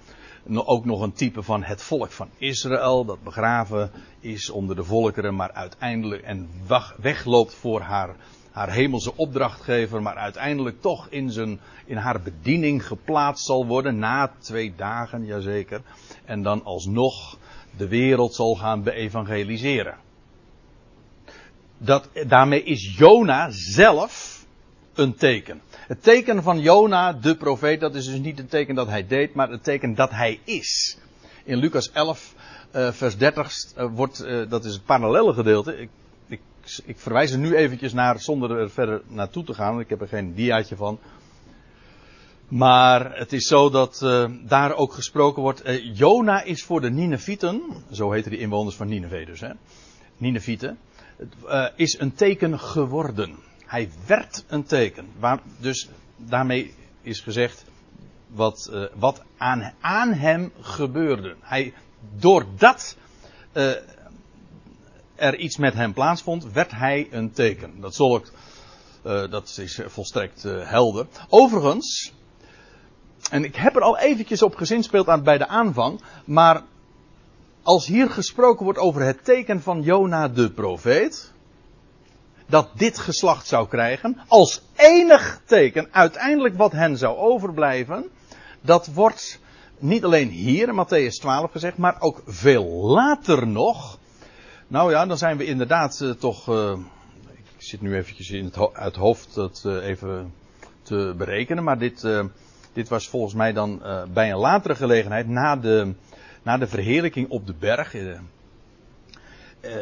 ook 0.54 0.86
nog 0.86 1.02
een 1.02 1.14
type 1.14 1.44
van 1.44 1.64
het 1.64 1.82
volk 1.82 2.12
van 2.12 2.30
Israël. 2.38 3.06
Dat 3.06 3.24
begraven 3.24 3.92
is 4.20 4.50
onder 4.50 4.76
de 4.76 4.84
volkeren, 4.84 5.36
maar 5.36 5.52
uiteindelijk 5.52 6.22
en 6.22 6.50
wegloopt 6.98 7.54
voor 7.54 7.82
haar, 7.82 8.16
haar 8.58 8.72
hemelse 8.72 9.16
opdrachtgever. 9.16 10.02
Maar 10.02 10.16
uiteindelijk 10.16 10.82
toch 10.82 11.08
in, 11.10 11.32
zijn, 11.32 11.60
in 11.86 11.98
haar 11.98 12.22
bediening 12.22 12.88
geplaatst 12.88 13.46
zal 13.46 13.66
worden. 13.66 14.00
Na 14.00 14.32
twee 14.40 14.74
dagen, 14.76 15.26
jazeker. 15.26 15.82
En 16.26 16.44
dan 16.44 16.64
alsnog 16.64 17.38
de 17.78 17.88
wereld 17.88 18.36
zal 18.36 18.56
gaan 18.56 18.84
beevangeliseren. 18.84 19.96
Dat, 21.78 22.10
daarmee 22.28 22.64
is 22.64 22.98
Jona 22.98 23.48
zelf 23.52 24.46
een 24.94 25.16
teken. 25.16 25.62
Het 25.72 26.04
teken 26.04 26.44
van 26.44 26.60
Jona, 26.60 27.14
de 27.14 27.36
profeet, 27.36 27.80
dat 27.80 27.96
is 27.96 28.06
dus 28.06 28.20
niet 28.20 28.38
het 28.38 28.50
teken 28.50 28.76
dat 28.76 28.88
hij 28.88 29.08
deed, 29.08 29.34
maar 29.34 29.50
het 29.50 29.64
teken 29.64 29.96
dat 29.96 30.12
hij 30.12 30.40
is. 30.44 30.98
In 31.44 31.58
Lucas 31.58 31.92
11, 31.92 32.34
uh, 32.76 32.92
vers 32.92 33.18
30 33.18 33.52
uh, 33.78 33.86
wordt, 33.94 34.24
uh, 34.26 34.50
dat 34.50 34.66
is 34.66 34.74
het 34.74 34.86
parallele 34.86 35.34
gedeelte. 35.34 35.78
Ik, 35.78 35.90
ik, 36.28 36.42
ik, 36.86 37.00
verwijs 37.00 37.32
er 37.32 37.38
nu 37.38 37.56
eventjes 37.56 37.94
naar, 37.94 38.20
zonder 38.20 38.52
er 38.52 38.70
verder 38.70 39.02
naartoe 39.08 39.44
te 39.44 39.54
gaan, 39.54 39.70
want 39.70 39.82
ik 39.82 39.90
heb 39.90 40.02
er 40.02 40.08
geen 40.08 40.34
diaatje 40.34 40.76
van. 40.76 41.00
Maar 42.48 43.18
het 43.18 43.34
is 43.34 43.48
zo 43.48 43.70
dat 43.70 44.02
uh, 44.04 44.26
daar 44.42 44.76
ook 44.76 44.94
gesproken 44.94 45.42
wordt. 45.42 45.68
Uh, 45.68 45.96
Jona 45.98 46.44
is 46.44 46.64
voor 46.64 46.82
de 46.82 46.90
Ninevieten, 46.90 47.62
zo 47.92 48.12
heten 48.12 48.32
die 48.32 48.40
inwoners 48.40 48.76
van 48.76 48.88
Nineveh 48.88 49.26
dus, 49.26 49.40
hè. 49.40 49.52
Ninevieten, 50.18 50.78
uh, 51.46 51.68
is 51.76 52.00
een 52.00 52.14
teken 52.14 52.60
geworden. 52.60 53.36
Hij 53.66 53.90
werd 54.06 54.44
een 54.48 54.64
teken. 54.64 55.08
Waar, 55.20 55.40
dus 55.60 55.90
daarmee 56.18 56.74
is 57.02 57.20
gezegd 57.20 57.66
wat, 58.28 58.90
wat 58.94 59.24
aan, 59.38 59.74
aan 59.80 60.14
hem 60.14 60.52
gebeurde. 60.62 61.36
Hij, 61.40 61.74
doordat 62.20 62.98
er 65.18 65.36
iets 65.36 65.58
met 65.58 65.74
hem 65.74 65.94
plaatsvond, 65.94 66.52
werd 66.52 66.72
hij 66.72 67.08
een 67.12 67.32
teken. 67.32 67.82
Dat, 67.82 67.96
zal 67.96 68.16
ik, 68.16 68.32
dat 69.30 69.58
is 69.58 69.82
volstrekt 69.88 70.44
helder. 70.44 71.08
Overigens, 71.30 72.14
en 73.30 73.44
ik 73.44 73.56
heb 73.56 73.76
er 73.76 73.82
al 73.82 73.98
eventjes 73.98 74.42
op 74.42 74.56
gezinspeeld 74.56 75.08
aan 75.08 75.24
bij 75.24 75.38
de 75.38 75.48
aanvang. 75.48 76.02
Maar 76.26 76.64
als 77.64 77.86
hier 77.86 78.10
gesproken 78.10 78.64
wordt 78.64 78.80
over 78.80 79.02
het 79.02 79.24
teken 79.24 79.62
van 79.62 79.82
Jona 79.82 80.28
de 80.28 80.52
profeet. 80.52 81.32
Dat 82.46 82.70
dit 82.74 82.98
geslacht 82.98 83.48
zou 83.48 83.68
krijgen. 83.68 84.22
Als 84.28 84.62
enig 84.76 85.42
teken 85.46 85.88
uiteindelijk 85.92 86.58
wat 86.58 86.72
hen 86.72 86.98
zou 86.98 87.18
overblijven. 87.18 88.10
Dat 88.62 88.88
wordt 88.88 89.40
niet 89.80 90.04
alleen 90.04 90.30
hier 90.30 90.68
in 90.68 90.86
Matthäus 90.86 91.20
12 91.20 91.52
gezegd. 91.52 91.78
Maar 91.78 91.96
ook 92.00 92.22
veel 92.26 92.66
later 92.66 93.48
nog. 93.48 94.00
Nou 94.70 94.92
ja, 94.92 95.06
dan 95.06 95.18
zijn 95.18 95.38
we 95.38 95.46
inderdaad 95.46 96.00
uh, 96.04 96.12
toch. 96.12 96.50
Uh, 96.50 96.80
ik 97.38 97.64
zit 97.64 97.82
nu 97.82 97.96
eventjes 97.96 98.30
in 98.30 98.46
het, 98.46 98.56
ho 98.56 98.70
het 98.74 98.96
hoofd 98.96 99.36
dat 99.36 99.64
uh, 99.66 99.88
even 99.88 100.34
te 100.82 101.14
berekenen. 101.18 101.64
Maar 101.64 101.80
dit 101.80 102.08
dit 102.74 102.90
was 102.90 103.08
volgens 103.08 103.34
mij 103.34 103.54
dan 103.54 103.82
bij 104.14 104.32
een 104.32 104.38
latere 104.38 104.76
gelegenheid, 104.76 105.28
na 105.28 105.56
de, 105.56 105.94
na 106.44 106.58
de 106.58 106.68
verheerlijking 106.68 107.30
op 107.30 107.48
de 107.48 107.54
berg. 107.54 107.96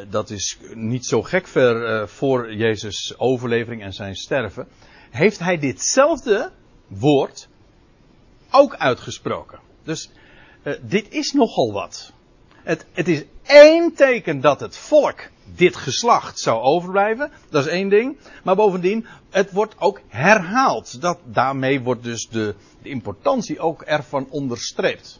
Dat 0.09 0.29
is 0.29 0.59
niet 0.73 1.05
zo 1.05 1.21
gek 1.21 1.47
ver 1.47 2.09
voor 2.09 2.53
Jezus' 2.53 3.13
overlevering 3.17 3.81
en 3.81 3.93
zijn 3.93 4.15
sterven. 4.15 4.67
Heeft 5.09 5.39
hij 5.39 5.57
ditzelfde 5.57 6.51
woord 6.87 7.47
ook 8.51 8.75
uitgesproken. 8.75 9.59
Dus 9.83 10.09
dit 10.81 11.13
is 11.13 11.31
nogal 11.31 11.71
wat. 11.71 12.13
Het, 12.65 12.85
het 12.91 13.07
is 13.07 13.23
één 13.43 13.93
teken 13.93 14.41
dat 14.41 14.59
het 14.59 14.77
volk 14.77 15.19
dit 15.55 15.75
geslacht 15.75 16.39
zou 16.39 16.61
overblijven. 16.61 17.31
Dat 17.49 17.65
is 17.65 17.71
één 17.71 17.89
ding. 17.89 18.17
Maar 18.43 18.55
bovendien, 18.55 19.05
het 19.29 19.51
wordt 19.51 19.75
ook 19.79 20.01
herhaald. 20.07 21.01
Dat, 21.01 21.19
daarmee 21.23 21.81
wordt 21.81 22.03
dus 22.03 22.27
de, 22.29 22.55
de 22.81 22.89
importantie 22.89 23.59
ook 23.59 23.81
ervan 23.81 24.27
onderstreept. 24.29 25.19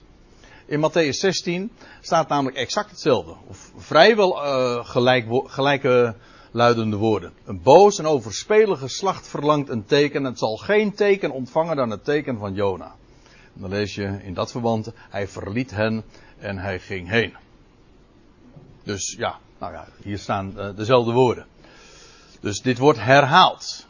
In 0.65 0.89
Matthäus 0.89 1.09
16 1.09 1.71
staat 2.01 2.27
namelijk 2.27 2.57
exact 2.57 2.89
hetzelfde. 2.89 3.35
Of 3.47 3.71
vrijwel 3.77 4.45
uh, 4.45 4.85
gelijk, 4.85 5.25
gelijke 5.45 6.15
luidende 6.51 6.95
woorden. 6.95 7.33
Een 7.45 7.61
boos 7.61 7.99
en 7.99 8.05
overspelig 8.05 8.79
geslacht 8.79 9.27
verlangt 9.27 9.69
een 9.69 9.85
teken. 9.85 10.23
Het 10.23 10.39
zal 10.39 10.55
geen 10.55 10.93
teken 10.93 11.31
ontvangen 11.31 11.75
dan 11.75 11.89
het 11.89 12.03
teken 12.03 12.37
van 12.37 12.53
Jona. 12.53 12.95
Dan 13.53 13.69
lees 13.69 13.95
je 13.95 14.19
in 14.23 14.33
dat 14.33 14.51
verband, 14.51 14.91
hij 15.09 15.27
verliet 15.27 15.71
hen 15.71 16.03
en 16.39 16.57
hij 16.57 16.79
ging 16.79 17.09
heen. 17.09 17.35
Dus 18.83 19.15
ja, 19.17 19.39
nou 19.59 19.73
ja, 19.73 19.87
hier 20.03 20.17
staan 20.17 20.53
uh, 20.57 20.69
dezelfde 20.75 21.11
woorden. 21.11 21.45
Dus 22.39 22.61
dit 22.61 22.77
wordt 22.77 22.99
herhaald. 22.99 23.87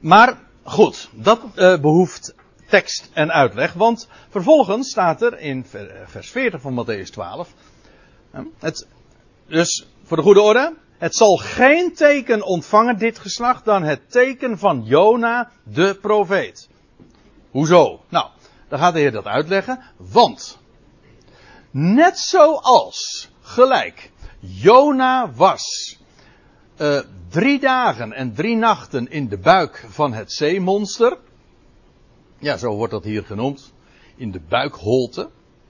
Maar 0.00 0.38
goed, 0.62 1.08
dat 1.12 1.40
uh, 1.56 1.80
behoeft 1.80 2.34
tekst 2.68 3.10
en 3.12 3.32
uitleg. 3.32 3.72
Want 3.72 4.08
vervolgens 4.28 4.90
staat 4.90 5.22
er 5.22 5.38
in 5.38 5.66
vers 6.06 6.30
40 6.30 6.60
van 6.60 6.84
Matthäus 6.84 7.10
12. 7.10 7.52
Het, 8.58 8.86
dus 9.46 9.86
voor 10.02 10.16
de 10.16 10.22
goede 10.22 10.40
orde. 10.40 10.74
Het 10.98 11.16
zal 11.16 11.36
geen 11.36 11.94
teken 11.94 12.42
ontvangen, 12.42 12.98
dit 12.98 13.18
geslacht, 13.18 13.64
dan 13.64 13.82
het 13.82 14.10
teken 14.10 14.58
van 14.58 14.82
Jona, 14.84 15.50
de 15.62 15.98
profeet. 16.00 16.68
Hoezo? 17.50 18.00
Nou, 18.08 18.26
dan 18.68 18.78
gaat 18.78 18.92
de 18.92 18.98
Heer 18.98 19.12
dat 19.12 19.26
uitleggen. 19.26 19.80
Want, 19.96 20.58
net 21.78 22.18
zoals 22.18 23.28
gelijk 23.40 24.10
Jona 24.40 25.32
was 25.32 25.96
uh, 26.80 27.00
drie 27.28 27.60
dagen 27.60 28.12
en 28.12 28.34
drie 28.34 28.56
nachten 28.56 29.10
in 29.10 29.28
de 29.28 29.38
buik 29.38 29.86
van 29.88 30.12
het 30.12 30.32
zeemonster. 30.32 31.18
Ja, 32.38 32.56
zo 32.56 32.74
wordt 32.74 32.92
dat 32.92 33.04
hier 33.04 33.24
genoemd. 33.24 33.72
In 34.16 34.30
de 34.30 34.40
buikholte. 34.48 35.20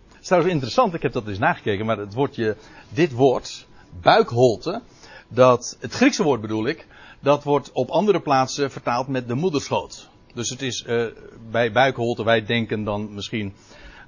Het 0.09 0.21
is 0.21 0.27
trouwens 0.27 0.53
interessant, 0.53 0.95
ik 0.95 1.03
heb 1.03 1.13
dat 1.13 1.27
eens 1.27 1.39
nagekeken, 1.39 1.87
maar 1.87 1.99
het 1.99 2.15
woordje, 2.15 2.57
dit 2.89 3.13
woord, 3.13 3.67
buikholte, 4.01 4.83
dat, 5.29 5.77
het 5.81 5.93
Griekse 5.93 6.23
woord 6.23 6.41
bedoel 6.41 6.67
ik, 6.67 6.87
dat 7.21 7.45
wordt 7.45 7.73
op 7.73 7.89
andere 7.89 8.21
plaatsen 8.21 8.71
vertaald 8.71 9.09
met 9.09 9.29
de 9.29 9.35
moederschoot. 9.35 10.09
Dus 10.35 10.49
het 10.49 10.63
is 10.63 10.85
uh, 10.87 11.07
bij 11.51 11.73
buikholte, 11.73 12.25
wij 12.25 12.45
denken 12.45 12.85
dan 12.85 13.15
misschien 13.15 13.55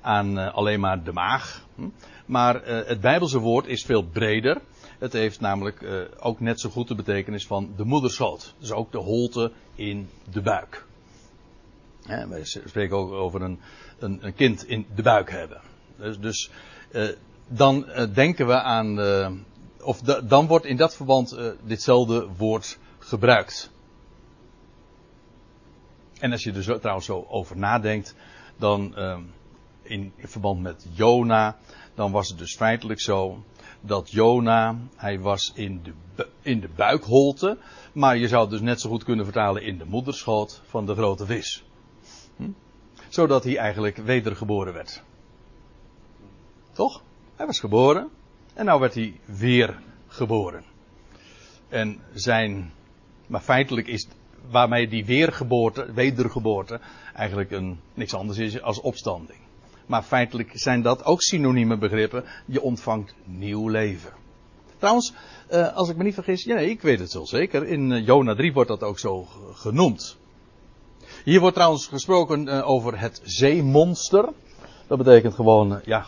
aan 0.09 0.39
uh, 0.39 0.55
alleen 0.55 0.81
maar 0.81 1.05
de 1.05 1.13
maag. 1.13 1.67
Hm? 1.75 1.89
Maar 2.27 2.69
uh, 2.69 2.87
het 2.87 3.01
Bijbelse 3.01 3.39
woord 3.39 3.67
is 3.67 3.85
veel 3.85 4.03
breder. 4.03 4.61
Het 4.99 5.13
heeft 5.13 5.41
namelijk 5.41 5.81
uh, 5.81 6.01
ook 6.19 6.41
net 6.41 6.61
zo 6.61 6.71
goed 6.71 6.89
de 6.89 6.95
betekenis 6.95 7.47
van 7.47 7.73
de 7.77 7.85
moederschoot. 7.85 8.55
Dus 8.59 8.73
ook 8.73 8.93
de 8.93 8.99
holte 8.99 9.53
in 9.75 10.09
de 10.31 10.43
buik. 10.43 10.87
Wij 12.07 12.45
spreken 12.45 12.97
ook 12.97 13.13
over 13.13 13.43
een, 13.43 13.61
een, 13.99 14.19
een, 14.23 14.35
kind 14.35 14.69
in 14.69 14.87
de 14.95 15.03
buik 15.03 15.31
hebben. 15.31 15.61
Dus, 15.97 16.19
dus 16.19 16.51
dan 17.49 17.87
denken 18.15 18.47
we 18.47 18.61
aan. 18.61 18.99
of 19.83 20.01
dan 20.01 20.47
wordt 20.47 20.65
in 20.65 20.77
dat 20.77 20.97
verband 20.97 21.39
ditzelfde 21.65 22.29
woord 22.37 22.79
gebruikt. 22.99 23.71
En 26.21 26.33
als 26.33 26.43
je 26.43 26.53
er 26.53 26.81
trouwens 26.81 27.07
zo 27.07 27.27
over 27.29 27.57
nadenkt, 27.57 28.15
dan 28.57 28.95
in 29.89 30.13
verband 30.19 30.63
met 30.63 30.87
Jona, 30.93 31.57
dan 31.95 32.13
was 32.13 32.29
het 32.29 32.39
dus 32.39 32.57
feitelijk 32.57 33.01
zo 33.01 33.45
dat 33.81 34.11
Jona, 34.11 34.77
hij 34.97 35.21
was 35.21 35.53
in 35.55 35.83
de, 36.15 36.29
in 36.43 36.61
de 36.61 36.69
buikholte, 36.77 37.59
maar 37.93 38.17
je 38.17 38.29
zou 38.29 38.41
het 38.41 38.51
dus 38.51 38.61
net 38.61 38.81
zo 38.81 38.91
goed 38.91 39.05
kunnen 39.05 39.25
vertalen 39.25 39.63
in 39.63 39.79
de 39.79 39.85
moederschoot 39.85 40.63
van 40.67 40.87
de 40.87 40.95
grote 40.95 41.27
vis. 41.27 41.65
Hm? 42.37 42.51
Zodat 43.09 43.45
hij 43.45 43.57
eigenlijk 43.57 43.97
wedergeboren 43.97 44.73
werd. 44.73 45.03
Toch? 46.73 47.03
Hij 47.37 47.47
was 47.47 47.61
geboren 47.61 48.09
en 48.55 48.65
nou 48.65 48.81
werd 48.81 48.95
hij 48.95 49.21
weer 49.25 49.81
geboren. 50.07 50.65
En 51.69 52.01
zijn 52.15 52.73
Maar 53.29 53.41
feitelijk 53.41 53.87
is 53.87 54.09
waarmee 54.51 54.89
die 54.89 55.05
weergeboorte, 55.05 55.93
wedergeboorte, 55.93 56.81
eigenlijk 57.15 57.51
een, 57.51 57.81
niks 57.95 58.15
anders 58.15 58.39
is 58.39 58.63
als 58.63 58.81
opstanding. 58.81 59.39
Maar 59.89 60.03
feitelijk 60.03 60.51
zijn 60.55 60.83
dat 60.83 61.05
ook 61.05 61.23
synonieme 61.23 61.79
begrippen. 61.79 62.25
Je 62.47 62.63
ontvangt 62.63 63.15
nieuw 63.25 63.69
leven. 63.69 64.13
Trouwens, 64.79 65.13
uh, 65.53 65.77
als 65.77 65.89
ik 65.89 65.97
me 65.97 66.05
niet 66.05 66.15
vergis, 66.15 66.45
ja, 66.45 66.59
ik 66.59 66.81
weet 66.81 66.99
het 66.99 67.13
wel 67.13 67.27
zeker. 67.27 67.67
In 67.67 67.91
uh, 67.91 68.07
Jona 68.07 68.35
3 68.35 68.53
wordt 68.53 68.69
dat 68.69 68.83
ook 68.83 68.99
zo 68.99 69.27
genoemd. 69.53 70.17
Hier 71.25 71.41
wordt 71.41 71.55
trouwens 71.55 71.87
gesproken 71.87 72.47
uh, 72.47 72.69
over 72.69 73.01
het 73.01 73.21
zeemonster. 73.25 74.29
Dat 74.87 74.99
betekent 74.99 75.35
gewoon, 75.35 75.81
ja, 75.85 76.07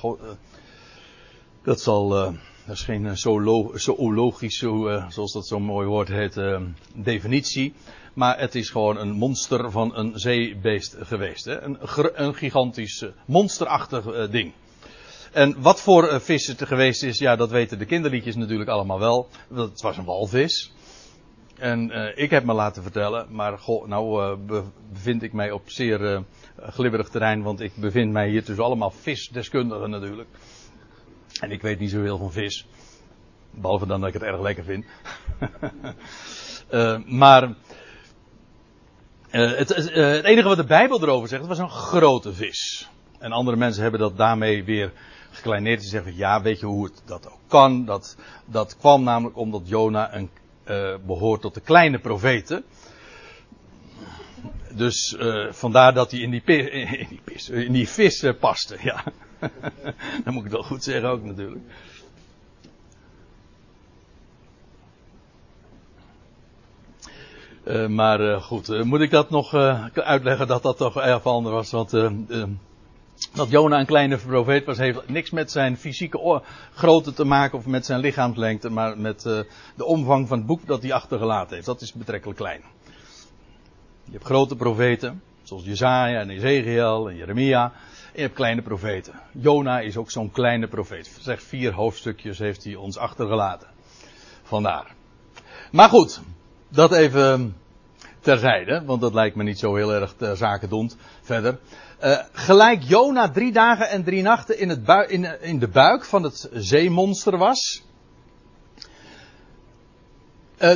dat 1.63 1.81
zal, 1.81 2.09
dat 2.09 2.35
is 2.67 2.83
geen 2.83 3.19
zoologisch, 3.85 4.59
zo, 4.59 5.03
zoals 5.09 5.33
dat 5.33 5.47
zo 5.47 5.61
mooi 5.61 5.87
woord 5.87 6.09
heet, 6.09 6.41
definitie. 6.95 7.75
Maar 8.15 8.39
het 8.39 8.55
is 8.55 8.71
gewoon 8.71 8.97
een 8.97 9.11
monster 9.11 9.71
van 9.71 9.97
een 9.97 10.13
zeebeest 10.15 10.97
geweest. 11.01 11.45
Hè? 11.45 11.61
Een, 11.61 11.79
een 12.15 12.35
gigantisch, 12.35 13.05
monsterachtig 13.25 14.31
ding. 14.31 14.53
En 15.33 15.63
wat 15.63 15.81
voor 15.81 16.13
uh, 16.13 16.19
vis 16.19 16.47
het 16.47 16.67
geweest 16.67 17.03
is, 17.03 17.19
ja, 17.19 17.37
dat 17.37 17.51
weten 17.51 17.79
de 17.79 17.85
kinderliedjes 17.85 18.37
natuurlijk 18.37 18.71
allemaal 18.71 18.99
wel. 18.99 19.29
Het 19.55 19.81
was 19.81 19.97
een 19.97 20.05
walvis. 20.05 20.73
En 21.57 21.91
uh, 21.91 22.09
ik 22.15 22.31
heb 22.31 22.45
me 22.45 22.53
laten 22.53 22.83
vertellen, 22.83 23.27
maar 23.31 23.59
goh, 23.59 23.87
nou 23.87 24.23
uh, 24.23 24.63
bevind 24.93 25.23
ik 25.23 25.33
mij 25.33 25.51
op 25.51 25.71
zeer 25.71 26.25
glibberig 26.61 27.09
terrein, 27.09 27.43
want 27.43 27.61
ik 27.61 27.73
bevind 27.75 28.13
mij 28.13 28.29
hier 28.29 28.45
tussen 28.45 28.65
allemaal 28.65 28.91
visdeskundigen 28.91 29.91
natuurlijk. 29.91 30.29
En 31.41 31.51
ik 31.51 31.63
weet 31.63 31.79
niet 31.79 31.91
zoveel 31.91 32.19
van 32.19 32.33
vis. 32.33 32.67
Behalve 33.51 33.87
dan 33.87 34.01
dat 34.01 34.09
ik 34.09 34.15
het 34.15 34.23
erg 34.23 34.41
lekker 34.41 34.65
vind. 34.65 34.85
maar 37.21 37.55
het, 39.31 39.69
het 39.69 40.25
enige 40.25 40.49
wat 40.49 40.57
de 40.57 40.65
Bijbel 40.65 41.03
erover 41.03 41.29
zegt, 41.29 41.47
was 41.47 41.59
een 41.59 41.71
grote 41.71 42.35
vis. 42.35 42.89
En 43.19 43.33
andere 43.33 43.57
mensen 43.57 43.83
hebben 43.83 44.01
dat 44.01 44.17
daarmee 44.17 44.65
weer 44.65 44.93
gekleineerd. 45.31 45.81
Die 45.81 45.89
zeggen 45.89 46.17
ja, 46.17 46.43
weet 46.43 46.61
je 46.61 46.67
hoe 46.67 46.85
het 46.85 47.03
dat 47.05 47.29
ook 47.29 47.41
kan? 47.47 47.85
Dat, 47.85 48.17
dat 48.45 48.77
kwam 48.77 49.03
namelijk 49.03 49.37
omdat 49.37 49.63
Jona 49.65 50.15
een, 50.15 50.31
uh, 50.67 50.95
behoort 51.07 51.41
tot 51.41 51.55
de 51.55 51.61
kleine 51.61 51.99
profeten. 51.99 52.65
Dus 54.75 55.17
vandaar 55.51 55.95
dat 55.95 56.11
hij 56.11 56.21
in 56.21 56.31
die, 56.31 56.43
in 56.45 57.09
die, 57.25 57.65
in 57.65 57.73
die 57.73 57.89
vis 57.89 58.25
paste. 58.41 58.77
Ja. 58.83 59.05
dat 60.25 60.35
moet 60.35 60.45
ik 60.45 60.51
wel 60.51 60.63
goed 60.63 60.85
zeggen 60.85 61.09
ook 61.09 61.25
natuurlijk. 61.25 61.63
Uh, 67.71 67.87
maar 67.87 68.21
uh, 68.21 68.43
goed, 68.43 68.71
uh, 68.71 68.83
moet 68.83 69.01
ik 69.01 69.11
dat 69.11 69.31
nog 69.31 69.55
uitleggen 69.95 70.47
dat 70.47 70.63
dat 70.63 70.77
toch 70.77 71.01
erg 71.01 71.25
anders 71.25 71.55
was? 71.55 71.71
Want 71.71 71.91
dat 73.35 73.51
Jona 73.51 73.79
een 73.79 73.87
kleine 73.87 74.17
profeet 74.17 74.65
was, 74.65 74.79
heeft 74.79 75.09
niks 75.09 75.31
met 75.31 75.51
zijn 75.51 75.77
fysieke 75.77 76.43
grootte 76.75 77.13
te 77.13 77.25
maken 77.25 77.59
of 77.59 77.67
met 77.67 77.87
zijn 77.87 78.01
lichaamslengte, 78.01 78.71
maar 78.71 78.99
met 78.99 79.23
de 79.23 79.85
omvang 79.85 80.29
van 80.29 80.39
het 80.39 80.47
boek 80.47 80.67
dat 80.67 80.83
hij 80.83 80.93
achtergelaten 80.93 81.55
heeft. 81.55 81.67
Dat 81.67 81.81
is 81.81 81.93
betrekkelijk 81.93 82.39
klein. 82.39 82.61
Je 84.05 84.13
hebt 84.13 84.25
grote 84.25 84.57
profeten, 84.57 85.23
zoals 85.43 85.65
Jezaja 85.65 86.21
en 86.21 86.31
Ezekiel 86.31 87.09
en 87.09 87.17
Jeremia. 87.17 87.65
En 87.65 87.73
je 88.15 88.23
hebt 88.23 88.35
kleine 88.35 88.63
profeten. 88.63 89.21
Jona 89.33 89.81
is 89.81 89.97
ook 89.97 90.11
zo'n 90.11 90.31
kleine 90.31 90.69
profeet. 90.69 91.19
Zeg 91.21 91.43
vier 91.43 91.73
hoofdstukjes 91.73 92.39
heeft 92.39 92.65
hij 92.65 92.75
ons 92.75 92.97
achtergelaten. 92.97 93.69
Vandaar. 94.43 94.95
Maar 95.71 95.89
goed, 95.89 96.21
dat 96.69 96.93
even 96.93 97.57
terzijde, 98.21 98.83
want 98.85 99.01
dat 99.01 99.15
lijkt 99.15 99.37
me 99.37 99.43
niet 99.43 99.59
zo 99.59 99.75
heel 99.75 99.93
erg 99.93 100.15
ter 100.17 100.37
zake 100.37 100.69
doend 100.69 100.97
verder. 101.23 101.59
Uh, 102.05 102.19
gelijk 102.33 102.83
Jona 102.83 103.31
drie 103.31 103.53
dagen 103.53 103.89
en 103.89 104.05
drie 104.05 104.23
nachten 104.23 104.59
in, 104.59 104.69
het 104.69 105.11
in, 105.11 105.41
in 105.41 105.59
de 105.59 105.69
buik 105.69 106.05
van 106.05 106.23
het 106.23 106.49
zeemonster 106.53 107.39
was. 107.39 107.83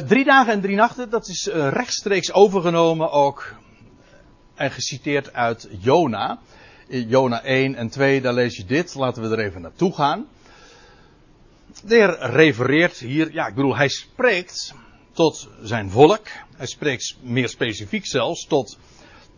Drie 0.07 0.25
dagen 0.25 0.53
en 0.53 0.61
drie 0.61 0.77
nachten, 0.77 1.11
dat 1.11 1.29
is 1.29 1.47
rechtstreeks 1.53 2.33
overgenomen 2.33 3.11
ook 3.11 3.55
en 4.55 4.71
geciteerd 4.71 5.33
uit 5.33 5.69
Jona. 5.79 6.39
Jona 6.89 7.43
1 7.43 7.75
en 7.75 7.89
2, 7.89 8.21
daar 8.21 8.35
lees 8.35 8.57
je 8.57 8.65
dit. 8.65 8.95
Laten 8.95 9.23
we 9.23 9.37
er 9.37 9.45
even 9.45 9.61
naartoe 9.61 9.95
gaan. 9.95 10.27
De 11.85 11.95
heer 11.95 12.19
refereert 12.19 12.99
hier, 12.99 13.33
ja 13.33 13.47
ik 13.47 13.55
bedoel, 13.55 13.77
hij 13.77 13.89
spreekt 13.89 14.75
tot 15.13 15.49
zijn 15.63 15.91
volk. 15.91 16.27
Hij 16.57 16.67
spreekt 16.67 17.17
meer 17.21 17.49
specifiek 17.49 18.07
zelfs 18.07 18.47
tot 18.47 18.79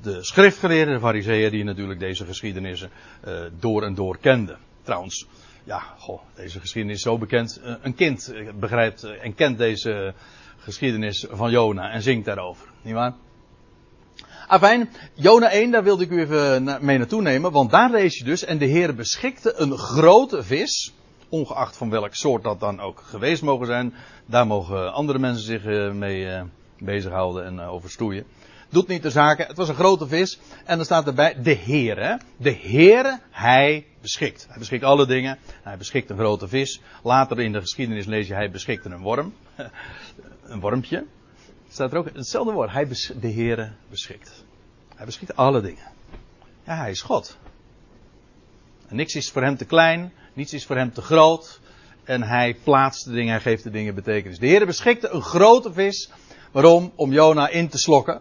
de 0.02 0.24
schriftgeleerden, 0.24 0.94
de 0.94 1.00
fariseeën, 1.00 1.50
die 1.50 1.64
natuurlijk 1.64 2.00
deze 2.00 2.24
geschiedenissen 2.24 2.90
uh, 3.26 3.40
door 3.59 3.83
en 3.83 3.94
door 3.94 4.18
kenden. 4.18 4.59
Trouwens, 4.83 5.26
ja, 5.64 5.79
goh, 5.98 6.20
deze 6.35 6.61
geschiedenis 6.61 6.96
is 6.96 7.02
zo 7.02 7.18
bekend. 7.18 7.61
Uh, 7.64 7.74
een 7.83 7.94
kind 7.94 8.35
begrijpt 8.59 9.05
uh, 9.05 9.24
en 9.24 9.35
kent 9.35 9.59
deze 9.59 10.14
geschiedenis 10.57 11.26
van 11.31 11.50
Jona 11.50 11.90
en 11.90 12.02
zingt 12.02 12.24
daarover. 12.24 12.68
Niet 12.83 12.94
waar? 12.94 13.14
Afijn, 14.46 14.90
Jona 15.14 15.50
1, 15.50 15.70
daar 15.70 15.85
wilde 15.85 16.05
ik 16.05 16.11
u 16.11 16.20
even 16.20 16.64
mee 16.85 16.98
naartoe 16.98 17.22
nemen, 17.22 17.52
want 17.52 17.70
daar 17.70 17.90
lees 17.90 18.18
je 18.18 18.24
dus, 18.24 18.44
en 18.44 18.59
de 18.59 18.64
Heer 18.64 18.94
beschikte 18.94 19.55
een 19.57 19.79
grote 19.79 20.42
vis, 20.42 20.94
ongeacht 21.29 21.76
van 21.76 21.90
welk 21.90 22.14
soort 22.14 22.42
dat 22.42 22.61
dan 22.61 22.81
ook 22.81 23.00
geweest 23.00 23.42
mogen 23.42 23.66
zijn, 23.66 23.94
daar 24.26 24.46
mogen 24.46 24.92
andere 24.92 25.18
mensen 25.18 25.44
zich 25.44 25.64
mee 25.92 26.44
bezighouden 26.78 27.44
en 27.44 27.60
over 27.60 27.90
stoeien. 27.90 28.24
Doet 28.68 28.88
niet 28.88 29.02
de 29.02 29.10
zaken. 29.10 29.46
Het 29.46 29.56
was 29.56 29.68
een 29.68 29.74
grote 29.74 30.06
vis. 30.06 30.38
En 30.64 30.76
dan 30.76 30.84
staat 30.84 31.06
erbij 31.06 31.42
de 31.42 31.54
Heere. 31.54 32.20
De 32.36 32.54
Heere, 32.54 33.20
hij 33.30 33.86
beschikt. 34.00 34.46
Hij 34.48 34.58
beschikt 34.58 34.84
alle 34.84 35.06
dingen. 35.06 35.38
Hij 35.62 35.76
beschikt 35.76 36.10
een 36.10 36.16
grote 36.16 36.48
vis. 36.48 36.80
Later 37.02 37.40
in 37.40 37.52
de 37.52 37.60
geschiedenis 37.60 38.06
lees 38.06 38.26
je 38.28 38.34
hij 38.34 38.50
beschikte 38.50 38.88
een 38.88 39.02
worm. 39.02 39.34
een 40.42 40.60
wormpje. 40.60 41.04
Staat 41.68 41.92
er 41.92 41.98
ook 41.98 42.10
hetzelfde 42.14 42.52
woord. 42.52 42.72
Hij 42.72 42.88
de 43.20 43.32
Heere 43.32 43.72
beschikt. 43.90 44.44
Hij 44.96 45.06
beschikt 45.06 45.36
alle 45.36 45.60
dingen. 45.60 45.92
Ja, 46.64 46.76
hij 46.76 46.90
is 46.90 47.02
God. 47.02 47.38
En 48.88 48.96
niks 48.96 49.14
is 49.14 49.30
voor 49.30 49.42
hem 49.42 49.56
te 49.56 49.64
klein. 49.64 50.12
Niets 50.32 50.52
is 50.52 50.66
voor 50.66 50.76
hem 50.76 50.92
te 50.92 51.02
groot. 51.02 51.60
En 52.04 52.22
hij 52.22 52.56
plaatst 52.64 53.04
de 53.04 53.12
dingen, 53.12 53.32
hij 53.32 53.40
geeft 53.40 53.62
de 53.62 53.70
dingen 53.70 53.94
betekenis. 53.94 54.38
De 54.38 54.46
Heer 54.46 54.66
beschikte 54.66 55.08
een 55.08 55.22
grote 55.22 55.72
vis. 55.72 56.10
Waarom? 56.57 56.92
Om 56.95 57.12
Jona 57.12 57.49
in 57.49 57.69
te 57.69 57.79
slokken. 57.79 58.21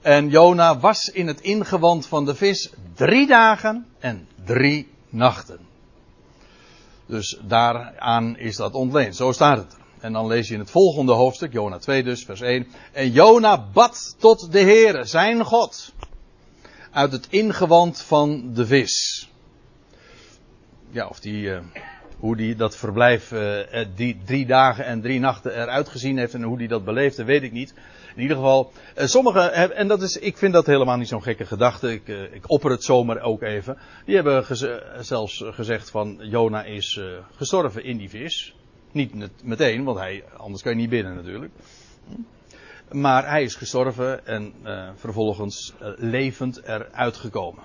En 0.00 0.28
Jona 0.28 0.78
was 0.78 1.08
in 1.08 1.26
het 1.26 1.40
ingewand 1.40 2.06
van 2.06 2.24
de 2.24 2.34
vis 2.34 2.70
drie 2.94 3.26
dagen 3.26 3.86
en 3.98 4.28
drie 4.44 4.88
nachten. 5.08 5.58
Dus 7.06 7.38
daaraan 7.42 8.38
is 8.38 8.56
dat 8.56 8.74
ontleend. 8.74 9.16
Zo 9.16 9.32
staat 9.32 9.56
het. 9.56 9.76
En 10.00 10.12
dan 10.12 10.26
lees 10.26 10.48
je 10.48 10.54
in 10.54 10.60
het 10.60 10.70
volgende 10.70 11.12
hoofdstuk, 11.12 11.52
Jona 11.52 11.78
2 11.78 12.02
dus, 12.02 12.24
vers 12.24 12.40
1. 12.40 12.66
En 12.92 13.10
Jona 13.10 13.66
bad 13.72 14.14
tot 14.18 14.52
de 14.52 14.60
Heere, 14.60 15.04
zijn 15.04 15.44
God, 15.44 15.92
uit 16.90 17.12
het 17.12 17.26
ingewand 17.30 18.00
van 18.00 18.54
de 18.54 18.66
vis. 18.66 19.28
Ja, 20.90 21.06
of 21.06 21.20
die, 21.20 21.42
uh, 21.42 21.58
hoe 22.22 22.36
die 22.36 22.56
dat 22.56 22.76
verblijf, 22.76 23.32
uh, 23.32 23.84
die 23.94 24.20
drie 24.24 24.46
dagen 24.46 24.84
en 24.84 25.00
drie 25.00 25.20
nachten 25.20 25.62
eruit 25.62 25.88
gezien 25.88 26.18
heeft 26.18 26.34
en 26.34 26.42
hoe 26.42 26.58
die 26.58 26.68
dat 26.68 26.84
beleefde, 26.84 27.24
weet 27.24 27.42
ik 27.42 27.52
niet. 27.52 27.74
In 28.14 28.22
ieder 28.22 28.36
geval, 28.36 28.72
uh, 28.98 29.06
sommigen, 29.06 29.74
en 29.76 29.88
dat 29.88 30.02
is, 30.02 30.16
ik 30.16 30.36
vind 30.36 30.52
dat 30.52 30.66
helemaal 30.66 30.96
niet 30.96 31.08
zo'n 31.08 31.22
gekke 31.22 31.46
gedachte. 31.46 31.92
Ik, 31.92 32.08
ik 32.08 32.50
opper 32.50 32.70
het 32.70 32.84
zomaar 32.84 33.20
ook 33.20 33.42
even. 33.42 33.78
Die 34.04 34.14
hebben 34.14 34.46
zelfs 35.00 35.44
gezegd 35.46 35.90
van 35.90 36.18
Jona 36.20 36.64
is 36.64 37.00
gestorven 37.36 37.84
in 37.84 37.96
die 37.96 38.08
vis. 38.08 38.54
Niet 38.92 39.12
meteen, 39.44 39.84
want 39.84 39.98
hij, 39.98 40.24
anders 40.36 40.62
kan 40.62 40.72
je 40.72 40.78
niet 40.78 40.90
binnen 40.90 41.14
natuurlijk. 41.14 41.52
Maar 42.90 43.28
hij 43.30 43.42
is 43.42 43.54
gestorven 43.54 44.26
en 44.26 44.52
vervolgens 44.96 45.74
levend 45.96 46.62
eruit 46.62 47.16
gekomen. 47.16 47.62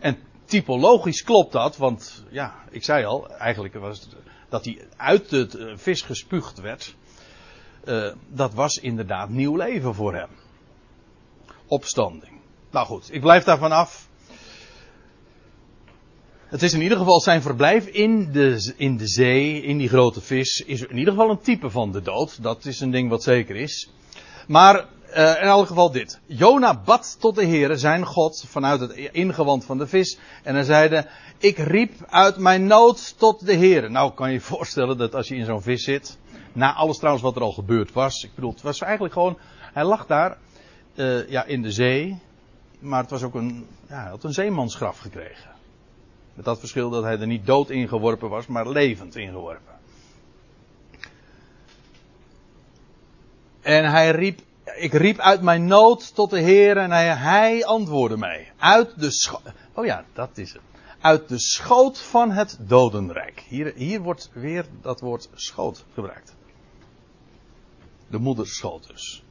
En 0.00 0.16
typologisch 0.48 1.22
klopt 1.22 1.52
dat, 1.52 1.76
want 1.76 2.24
ja, 2.30 2.54
ik 2.70 2.84
zei 2.84 3.04
al, 3.04 3.30
eigenlijk 3.30 3.74
was 3.74 4.00
het 4.00 4.08
dat 4.48 4.64
hij 4.64 4.86
uit 4.96 5.30
het 5.30 5.58
vis 5.74 6.02
gespuugd 6.02 6.60
werd 6.60 6.94
uh, 7.88 8.12
dat 8.28 8.54
was 8.54 8.76
inderdaad 8.76 9.28
nieuw 9.28 9.56
leven 9.56 9.94
voor 9.94 10.14
hem. 10.14 10.28
Opstanding. 11.66 12.40
Nou 12.70 12.86
goed, 12.86 13.08
ik 13.12 13.20
blijf 13.20 13.44
daarvan 13.44 13.72
af. 13.72 14.08
Het 16.46 16.62
is 16.62 16.72
in 16.72 16.82
ieder 16.82 16.98
geval 16.98 17.20
zijn 17.20 17.42
verblijf 17.42 17.86
in 17.86 18.32
de, 18.32 18.74
in 18.76 18.96
de 18.96 19.08
zee, 19.08 19.62
in 19.62 19.78
die 19.78 19.88
grote 19.88 20.20
vis, 20.20 20.60
is 20.66 20.80
in 20.80 20.98
ieder 20.98 21.12
geval 21.12 21.30
een 21.30 21.40
type 21.40 21.70
van 21.70 21.92
de 21.92 22.02
dood. 22.02 22.42
Dat 22.42 22.64
is 22.64 22.80
een 22.80 22.90
ding 22.90 23.10
wat 23.10 23.22
zeker 23.22 23.56
is. 23.56 23.90
Maar 24.46 24.86
uh, 25.10 25.16
in 25.16 25.46
elk 25.46 25.66
geval 25.66 25.90
dit. 25.90 26.20
Jona 26.26 26.80
bad 26.84 27.16
tot 27.20 27.34
de 27.34 27.46
Heere, 27.46 27.76
zijn 27.76 28.06
God, 28.06 28.44
vanuit 28.46 28.80
het 28.80 28.92
ingewand 28.92 29.64
van 29.64 29.78
de 29.78 29.86
vis. 29.86 30.18
En 30.42 30.54
hij 30.54 30.64
zeide, 30.64 31.06
ik 31.38 31.58
riep 31.58 31.92
uit 32.08 32.36
mijn 32.36 32.66
nood 32.66 33.18
tot 33.18 33.46
de 33.46 33.54
Heere. 33.54 33.88
Nou 33.88 34.12
kan 34.12 34.28
je 34.28 34.34
je 34.34 34.40
voorstellen 34.40 34.98
dat 34.98 35.14
als 35.14 35.28
je 35.28 35.36
in 35.36 35.44
zo'n 35.44 35.62
vis 35.62 35.84
zit, 35.84 36.18
na 36.52 36.74
alles 36.74 36.96
trouwens 36.96 37.24
wat 37.24 37.36
er 37.36 37.42
al 37.42 37.52
gebeurd 37.52 37.92
was. 37.92 38.24
Ik 38.24 38.34
bedoel, 38.34 38.50
het 38.50 38.62
was 38.62 38.80
eigenlijk 38.80 39.12
gewoon. 39.12 39.38
Hij 39.72 39.84
lag 39.84 40.06
daar 40.06 40.38
uh, 40.94 41.28
ja, 41.28 41.44
in 41.44 41.62
de 41.62 41.72
zee. 41.72 42.18
Maar 42.78 43.00
het 43.00 43.10
was 43.10 43.22
ook 43.22 43.34
een, 43.34 43.66
ja, 43.88 44.00
hij 44.00 44.10
had 44.10 44.24
een 44.24 44.32
zeemansgraf 44.32 44.98
gekregen. 44.98 45.50
Met 46.34 46.44
dat 46.44 46.58
verschil 46.58 46.90
dat 46.90 47.02
hij 47.02 47.18
er 47.18 47.26
niet 47.26 47.46
dood 47.46 47.70
ingeworpen 47.70 48.28
was, 48.28 48.46
maar 48.46 48.68
levend 48.68 49.16
ingeworpen. 49.16 49.76
En 53.60 53.90
hij 53.90 54.10
riep, 54.10 54.40
ik 54.76 54.92
riep 54.92 55.18
uit 55.18 55.42
mijn 55.42 55.66
nood 55.66 56.14
tot 56.14 56.30
de 56.30 56.40
Heer 56.40 56.76
en 56.76 56.90
hij, 56.90 57.64
antwoordde 57.64 58.16
mij. 58.16 58.52
Uit 58.58 59.00
de 59.00 59.10
schoot, 59.10 59.42
oh 59.74 59.84
ja, 59.84 60.04
dat 60.12 60.38
is 60.38 60.52
het. 60.52 60.62
Uit 61.00 61.28
de 61.28 61.38
schoot 61.38 61.98
van 61.98 62.30
het 62.30 62.58
dodenrijk. 62.60 63.44
Hier, 63.48 63.72
hier 63.74 64.00
wordt 64.00 64.30
weer 64.32 64.66
dat 64.82 65.00
woord 65.00 65.28
schoot 65.34 65.84
gebruikt. 65.94 66.36
De 68.08 68.18
moederschoot 68.18 68.86
dus. 68.86 69.22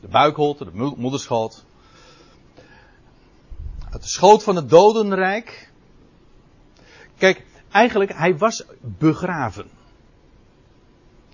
De 0.00 0.08
buikholte, 0.08 0.64
de 0.64 0.94
moederschoot. 0.96 1.64
Uit 3.90 4.02
de 4.02 4.08
schoot 4.08 4.42
van 4.42 4.56
het 4.56 4.70
dodenrijk. 4.70 5.70
Kijk, 7.16 7.46
eigenlijk, 7.70 8.12
hij 8.12 8.38
was 8.38 8.64
begraven. 8.80 9.70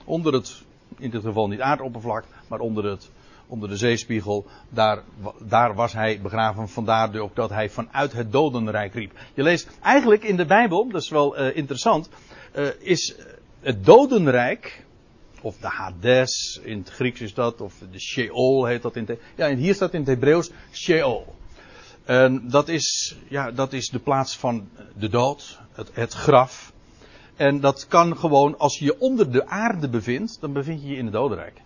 Onder 0.05 0.33
het, 0.33 0.63
in 0.99 1.11
dit 1.11 1.23
geval 1.23 1.49
niet 1.49 1.61
aardoppervlak, 1.61 2.25
maar 2.49 2.61
onder, 2.61 2.85
het, 2.85 3.11
onder 3.47 3.69
de 3.69 3.77
zeespiegel. 3.77 4.47
Daar, 4.69 5.03
daar 5.39 5.75
was 5.75 5.93
hij 5.93 6.21
begraven. 6.21 6.69
Vandaar 6.69 7.19
ook 7.19 7.35
dat 7.35 7.51
hij 7.51 7.71
vanuit 7.71 8.13
het 8.13 8.33
dodenrijk 8.33 8.95
riep. 8.95 9.13
Je 9.35 9.43
leest 9.43 9.69
eigenlijk 9.83 10.25
in 10.25 10.37
de 10.37 10.47
Bijbel, 10.47 10.89
dat 10.89 11.03
is 11.03 11.09
wel 11.09 11.41
uh, 11.41 11.57
interessant, 11.57 12.09
uh, 12.57 12.69
is 12.79 13.15
het 13.61 13.85
dodenrijk 13.85 14.85
of 15.41 15.57
de 15.57 15.67
Hades, 15.67 16.61
in 16.63 16.79
het 16.79 16.91
Grieks 16.91 17.21
is 17.21 17.35
dat, 17.35 17.61
of 17.61 17.75
de 17.91 18.01
Sheol 18.01 18.65
heet 18.65 18.83
dat 18.83 18.97
in 18.97 19.05
het, 19.07 19.19
ja, 19.37 19.49
en 19.49 19.57
hier 19.57 19.75
staat 19.75 19.93
in 19.93 20.01
het 20.01 20.09
Hebreeuws 20.09 20.51
Sheol. 20.73 21.35
En 22.05 22.49
dat 22.49 22.69
is, 22.69 23.17
ja, 23.29 23.51
dat 23.51 23.73
is 23.73 23.89
de 23.89 23.99
plaats 23.99 24.37
van 24.37 24.69
de 24.95 25.09
dood, 25.09 25.61
het, 25.73 25.91
het 25.93 26.13
graf. 26.13 26.73
En 27.37 27.61
dat 27.61 27.87
kan 27.87 28.17
gewoon, 28.17 28.59
als 28.59 28.79
je 28.79 28.85
je 28.85 29.01
onder 29.01 29.33
de 29.33 29.47
aarde 29.47 29.89
bevindt, 29.89 30.41
dan 30.41 30.53
bevind 30.53 30.83
je 30.83 30.89
je 30.89 30.97
in 30.97 31.05
het 31.05 31.15
dodenrijk. 31.15 31.61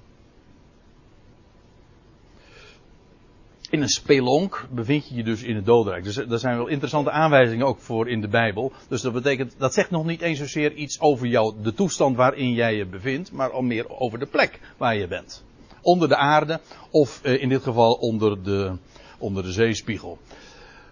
In 3.71 3.83
een 3.83 3.89
spelonk 3.89 4.67
bevind 4.71 5.09
je 5.09 5.15
je 5.15 5.25
dus 5.25 5.43
in 5.43 5.57
het 5.57 5.65
dodenrijk. 5.65 6.05
Dus 6.05 6.17
er 6.17 6.39
zijn 6.39 6.57
wel 6.57 6.67
interessante 6.67 7.11
aanwijzingen 7.11 7.67
ook 7.67 7.81
voor 7.81 8.09
in 8.09 8.21
de 8.21 8.29
Bijbel. 8.29 8.73
Dus 8.89 9.03
dat 9.03 9.13
betekent, 9.13 9.55
dat 9.59 9.75
zegt 9.75 9.91
nog 9.91 10.05
niet 10.05 10.21
eens 10.21 10.39
zozeer 10.39 10.73
iets 10.73 11.01
over 11.01 11.27
jou, 11.27 11.55
de 11.63 11.75
toestand 11.75 12.17
waarin 12.17 12.53
jij 12.53 12.75
je 12.75 12.87
bevindt, 12.87 13.33
maar 13.33 13.51
al 13.51 13.63
meer 13.63 13.99
over 13.99 14.19
de 14.19 14.27
plek 14.27 14.61
waar 14.77 14.97
je 14.97 15.09
bent. 15.09 15.45
Onder 15.83 16.09
de 16.09 16.17
aarde, 16.17 16.61
of 16.91 17.21
eh, 17.23 17.43
in 17.43 17.49
dit 17.49 17.63
geval 17.63 17.93
onder 17.93 18.43
de, 18.43 18.77
onder 19.19 19.43
de 19.43 19.53
zeespiegel. 19.53 20.19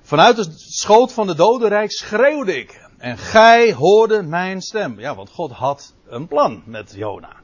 Vanuit 0.03 0.37
het 0.37 0.55
schoot 0.57 1.13
van 1.13 1.27
de 1.27 1.35
dodenrijk 1.35 1.93
schreeuwde 1.93 2.59
ik. 2.59 2.87
En 2.99 3.19
gij 3.19 3.73
hoorde 3.73 4.23
mijn 4.23 4.61
stem. 4.61 5.01
Ja, 5.01 5.15
want 5.15 5.31
God 5.31 5.51
had 5.51 5.95
een 6.07 6.27
plan 6.27 6.63
met 6.67 6.93
Jona. 6.97 7.37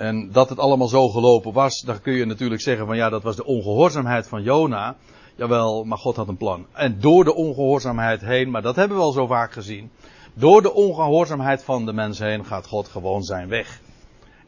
En 0.00 0.32
dat 0.32 0.48
het 0.48 0.58
allemaal 0.58 0.88
zo 0.88 1.08
gelopen 1.08 1.52
was, 1.52 1.80
dan 1.80 2.00
kun 2.00 2.12
je 2.12 2.24
natuurlijk 2.24 2.60
zeggen 2.60 2.86
van 2.86 2.96
ja, 2.96 3.08
dat 3.08 3.22
was 3.22 3.36
de 3.36 3.44
ongehoorzaamheid 3.44 4.28
van 4.28 4.42
Jona. 4.42 4.96
Jawel, 5.36 5.84
maar 5.84 5.98
God 5.98 6.16
had 6.16 6.28
een 6.28 6.36
plan. 6.36 6.66
En 6.72 7.00
door 7.00 7.24
de 7.24 7.34
ongehoorzaamheid 7.34 8.20
heen, 8.20 8.50
maar 8.50 8.62
dat 8.62 8.76
hebben 8.76 8.96
we 8.96 9.02
al 9.02 9.12
zo 9.12 9.26
vaak 9.26 9.52
gezien. 9.52 9.90
Door 10.34 10.62
de 10.62 10.72
ongehoorzaamheid 10.72 11.64
van 11.64 11.86
de 11.86 11.92
mens 11.92 12.18
heen 12.18 12.44
gaat 12.44 12.66
God 12.66 12.88
gewoon 12.88 13.22
zijn 13.22 13.48
weg. 13.48 13.80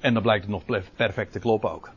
En 0.01 0.15
dan 0.15 0.23
blijkt 0.23 0.43
het 0.43 0.53
nog 0.53 0.83
perfect 0.97 1.33
te 1.33 1.39
kloppen 1.39 1.73
ook. 1.73 1.91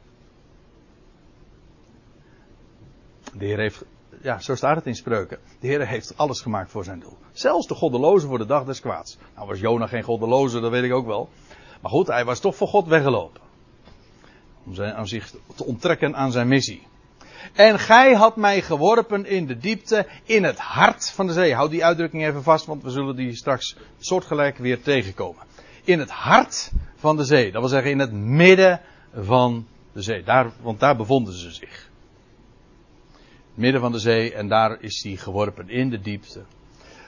De 3.38 3.46
Heer 3.46 3.58
heeft, 3.58 3.86
ja, 4.22 4.40
zo 4.40 4.56
staat 4.56 4.76
het 4.76 4.86
in 4.86 4.96
spreuken. 4.96 5.40
De 5.60 5.68
Heer 5.68 5.88
heeft 5.88 6.18
alles 6.18 6.42
gemaakt 6.42 6.72
voor 6.72 6.84
zijn 6.84 7.00
doel. 7.00 7.18
Zelfs 7.32 7.68
de 7.68 7.76
goddeloze 7.76 8.28
voor 8.28 8.38
de 8.38 8.46
dag 8.46 8.66
des 8.66 8.80
kwaads. 8.80 9.18
Nou 9.36 9.48
was 9.48 9.60
Jona 9.60 9.88
geen 9.88 10.04
goddeloze, 10.04 10.60
dat 10.60 10.72
weet 10.72 10.84
ik 10.84 10.94
ook 10.94 11.08
wel. 11.08 11.30
Maar 11.82 11.92
goed, 11.92 12.08
hij 12.08 12.26
was 12.26 12.40
toch 12.40 12.56
voor 12.56 12.68
God 12.68 12.88
weggelopen. 12.88 13.44
Om, 14.66 14.98
om 14.98 15.06
zich 15.06 15.34
te 15.56 15.66
onttrekken 15.66 16.16
aan 16.16 16.32
zijn 16.32 16.48
missie. 16.48 16.88
En 17.54 17.80
gij 17.80 18.14
had 18.14 18.36
mij 18.36 18.62
geworpen 18.62 19.26
in 19.26 19.46
de 19.46 19.58
diepte, 19.58 20.08
in 20.24 20.44
het 20.44 20.60
hart 20.60 21.12
van 21.12 21.28
de 21.28 21.34
zee. 21.34 21.54
Houd 21.54 21.70
die 21.70 21.86
uitdrukking 21.86 22.26
even 22.26 22.44
vast, 22.44 22.66
want 22.66 22.84
we 22.84 22.90
zullen 22.90 23.16
die 23.16 23.36
straks 23.36 23.76
soortgelijk 24.00 24.58
weer 24.58 24.82
tegenkomen. 24.82 25.44
In 25.84 26.00
het 26.00 26.10
hart 26.10 26.72
van 26.96 27.18
de 27.18 27.24
zee. 27.24 27.52
Dat 27.52 27.62
wil 27.62 27.70
zeggen 27.70 27.92
in 27.92 28.00
het 28.00 28.12
midden 28.12 28.82
van 29.14 29.68
de 29.92 30.02
zee. 30.02 30.24
Daar, 30.24 30.52
want 30.62 30.80
daar 30.80 30.96
bevonden 30.96 31.34
ze 31.34 31.52
zich. 31.52 31.90
Midden 33.54 33.82
van 33.82 33.92
de 33.92 34.00
zee 34.00 34.34
en 34.34 34.48
daar 34.48 34.82
is 34.82 35.04
hij 35.04 35.16
geworpen 35.16 35.70
in 35.70 35.90
de 35.90 36.00
diepte. 36.00 36.44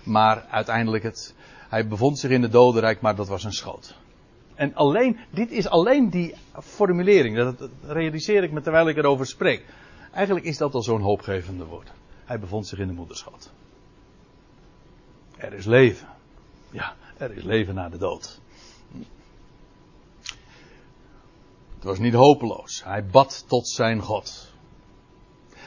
Maar 0.03 0.45
uiteindelijk 0.49 1.03
het, 1.03 1.33
hij 1.69 1.87
bevond 1.87 2.19
zich 2.19 2.29
in 2.29 2.41
het 2.41 2.51
dodenrijk, 2.51 3.01
maar 3.01 3.15
dat 3.15 3.27
was 3.27 3.43
een 3.43 3.53
schoot. 3.53 3.95
En 4.57 4.75
alleen, 4.75 5.17
dit 5.29 5.51
is 5.51 5.67
alleen 5.67 6.09
die 6.09 6.35
formulering. 6.63 7.35
Dat 7.37 7.69
realiseer 7.81 8.43
ik 8.43 8.51
me 8.51 8.61
terwijl 8.61 8.87
ik 8.87 8.97
erover 8.97 9.25
spreek. 9.25 9.65
Eigenlijk 10.11 10.45
is 10.45 10.57
dat 10.57 10.73
al 10.73 10.81
zo'n 10.81 11.01
hoopgevende 11.01 11.65
woord. 11.65 11.91
Hij 12.25 12.39
bevond 12.39 12.67
zich 12.67 12.79
in 12.79 12.87
de 12.87 12.93
moederschat. 12.93 13.51
Er 15.37 15.53
is 15.53 15.65
leven. 15.65 16.07
Ja, 16.71 16.95
er 17.17 17.37
is 17.37 17.43
leven 17.43 17.75
na 17.75 17.89
de 17.89 17.97
dood. 17.97 18.39
Het 21.75 21.83
was 21.83 21.99
niet 21.99 22.13
hopeloos. 22.13 22.83
Hij 22.83 23.05
bad 23.05 23.45
tot 23.47 23.67
zijn 23.67 24.01
God. 24.01 24.53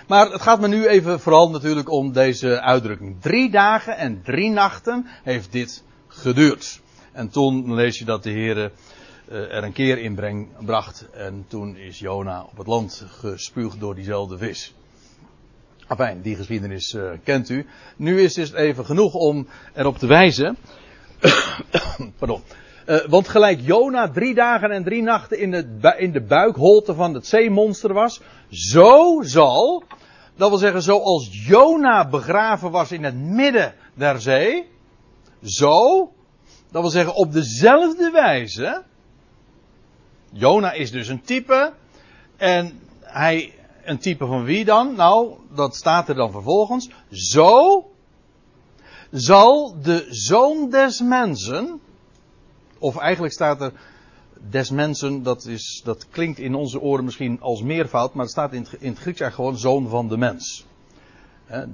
Maar 0.06 0.30
het 0.30 0.42
gaat 0.42 0.60
me 0.60 0.68
nu 0.68 0.86
even 0.86 1.20
vooral 1.20 1.50
natuurlijk 1.50 1.90
om 1.90 2.12
deze 2.12 2.60
uitdrukking. 2.60 3.20
Drie 3.20 3.50
dagen 3.50 3.96
en 3.96 4.22
drie 4.22 4.50
nachten 4.50 5.06
heeft 5.22 5.52
dit 5.52 5.84
geduurd. 6.06 6.80
En 7.12 7.28
toen 7.28 7.74
lees 7.74 7.98
je 7.98 8.04
dat 8.04 8.22
de 8.22 8.30
Heer 8.30 8.56
uh, 8.56 9.54
er 9.54 9.64
een 9.64 9.72
keer 9.72 9.98
in 9.98 10.48
bracht. 10.60 11.08
En 11.12 11.44
toen 11.48 11.76
is 11.76 11.98
Jona 11.98 12.42
op 12.42 12.58
het 12.58 12.66
land 12.66 13.06
gespuugd 13.08 13.80
door 13.80 13.94
diezelfde 13.94 14.38
vis. 14.38 14.74
Enfin, 15.88 16.22
die 16.22 16.36
geschiedenis 16.36 16.92
uh, 16.92 17.10
kent 17.24 17.48
u. 17.48 17.66
Nu 17.96 18.20
is 18.20 18.36
het 18.36 18.52
even 18.52 18.84
genoeg 18.84 19.14
om 19.14 19.48
erop 19.74 19.98
te 19.98 20.06
wijzen. 20.06 20.56
Pardon. 22.18 22.42
Uh, 22.86 22.96
want 23.06 23.28
gelijk 23.28 23.60
Jona 23.60 24.10
drie 24.10 24.34
dagen 24.34 24.70
en 24.70 24.84
drie 24.84 25.02
nachten 25.02 25.38
in, 25.38 25.80
in 25.98 26.12
de 26.12 26.22
buikholte 26.22 26.94
van 26.94 27.14
het 27.14 27.26
zeemonster 27.26 27.92
was. 27.92 28.20
Zo 28.50 29.22
zal, 29.22 29.82
dat 30.36 30.48
wil 30.48 30.58
zeggen 30.58 30.82
zoals 30.82 31.46
Jona 31.46 32.08
begraven 32.08 32.70
was 32.70 32.92
in 32.92 33.04
het 33.04 33.16
midden 33.16 33.74
der 33.94 34.20
zee. 34.20 34.66
Zo 35.42 36.12
dat 36.70 36.82
wil 36.82 36.90
zeggen 36.90 37.14
op 37.14 37.32
dezelfde 37.32 38.10
wijze. 38.10 38.82
Jona 40.32 40.72
is 40.72 40.90
dus 40.90 41.08
een 41.08 41.22
type. 41.22 41.72
En 42.36 42.80
hij, 43.00 43.54
een 43.84 43.98
type 43.98 44.26
van 44.26 44.44
wie 44.44 44.64
dan? 44.64 44.94
Nou, 44.94 45.34
dat 45.54 45.76
staat 45.76 46.08
er 46.08 46.14
dan 46.14 46.30
vervolgens. 46.30 46.90
Zo 47.10 47.84
zal 49.10 49.76
de 49.82 50.06
zoon 50.08 50.70
des 50.70 51.00
mensen. 51.00 51.80
Of 52.78 52.96
eigenlijk 52.96 53.34
staat 53.34 53.60
er 53.60 53.72
des 54.50 54.70
mensen, 54.70 55.22
dat, 55.22 55.44
is, 55.44 55.80
dat 55.84 56.08
klinkt 56.10 56.38
in 56.38 56.54
onze 56.54 56.80
oren 56.80 57.04
misschien 57.04 57.40
als 57.40 57.62
meervoud, 57.62 58.14
maar 58.14 58.22
het 58.22 58.32
staat 58.32 58.52
in 58.52 58.62
het, 58.62 58.72
in 58.72 58.90
het 58.90 58.98
Grieks 58.98 59.20
eigenlijk 59.20 59.34
gewoon 59.34 59.58
zoon 59.58 59.88
van 59.88 60.08
de 60.08 60.16
mens 60.16 60.64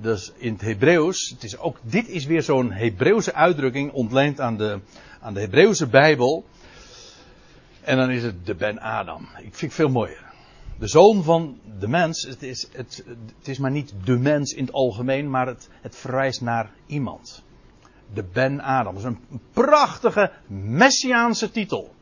dus 0.00 0.32
in 0.36 0.52
het 0.52 0.60
Hebreeuws, 0.60 1.28
het 1.28 1.44
is 1.44 1.58
ook, 1.58 1.78
dit 1.82 2.08
is 2.08 2.24
weer 2.24 2.42
zo'n 2.42 2.72
Hebreeuwse 2.72 3.34
uitdrukking 3.34 3.92
ontleend 3.92 4.40
aan 4.40 4.56
de, 4.56 4.80
aan 5.20 5.34
de 5.34 5.40
Hebreeuwse 5.40 5.86
Bijbel. 5.86 6.44
En 7.80 7.96
dan 7.96 8.10
is 8.10 8.22
het 8.22 8.46
de 8.46 8.54
Ben 8.54 8.80
Adam. 8.80 9.28
Ik 9.36 9.54
vind 9.54 9.60
het 9.60 9.74
veel 9.74 9.88
mooier. 9.88 10.24
De 10.79 10.87
zoon 10.87 11.22
van 11.22 11.58
de 11.79 11.88
mens, 11.88 12.22
het 12.22 12.42
is, 12.42 12.68
het, 12.72 13.04
het 13.38 13.48
is 13.48 13.58
maar 13.58 13.70
niet 13.70 13.94
de 14.04 14.18
mens 14.18 14.52
in 14.52 14.64
het 14.64 14.74
algemeen, 14.74 15.31
maar 15.31 15.46
het, 15.46 15.68
het 15.81 15.96
verwijst 15.96 16.40
naar 16.40 16.70
iemand. 16.87 17.42
De 18.14 18.24
Ben 18.33 18.60
Adam. 18.60 18.94
Dat 18.94 19.02
is 19.02 19.08
een 19.08 19.40
prachtige 19.52 20.33
messiaanse 20.46 21.50
titel. 21.50 21.94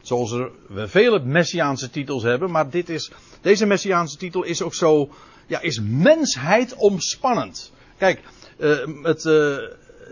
Zoals 0.00 0.32
er, 0.32 0.50
we 0.68 0.88
vele 0.88 1.20
messiaanse 1.20 1.90
titels 1.90 2.22
hebben, 2.22 2.50
maar 2.50 2.70
dit 2.70 2.88
is, 2.88 3.12
deze 3.40 3.66
messiaanse 3.66 4.16
titel 4.16 4.42
is 4.42 4.62
ook 4.62 4.74
zo 4.74 5.10
ja, 5.46 5.60
is 5.60 5.80
mensheid 5.80 6.74
omspannend. 6.74 7.72
Kijk, 7.98 8.20
uh, 8.58 8.78
het 9.02 9.24
uh, 9.24 9.56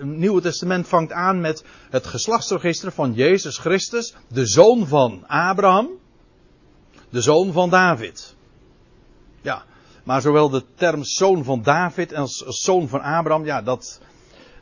Nieuwe 0.02 0.40
Testament 0.40 0.88
vangt 0.88 1.12
aan 1.12 1.40
met 1.40 1.64
het 1.90 2.06
geslachtsregister 2.06 2.92
van 2.92 3.12
Jezus 3.12 3.58
Christus, 3.58 4.14
de 4.28 4.46
zoon 4.46 4.86
van 4.86 5.24
Abraham, 5.26 5.88
de 7.10 7.20
zoon 7.20 7.52
van 7.52 7.70
David. 7.70 8.34
Ja, 9.40 9.64
maar 10.04 10.20
zowel 10.20 10.48
de 10.48 10.64
term 10.74 11.04
zoon 11.04 11.44
van 11.44 11.62
David 11.62 12.14
als, 12.14 12.44
zoon 12.46 12.88
van 12.88 13.00
Abraham, 13.00 13.44
ja, 13.44 13.62
dat, 13.62 14.00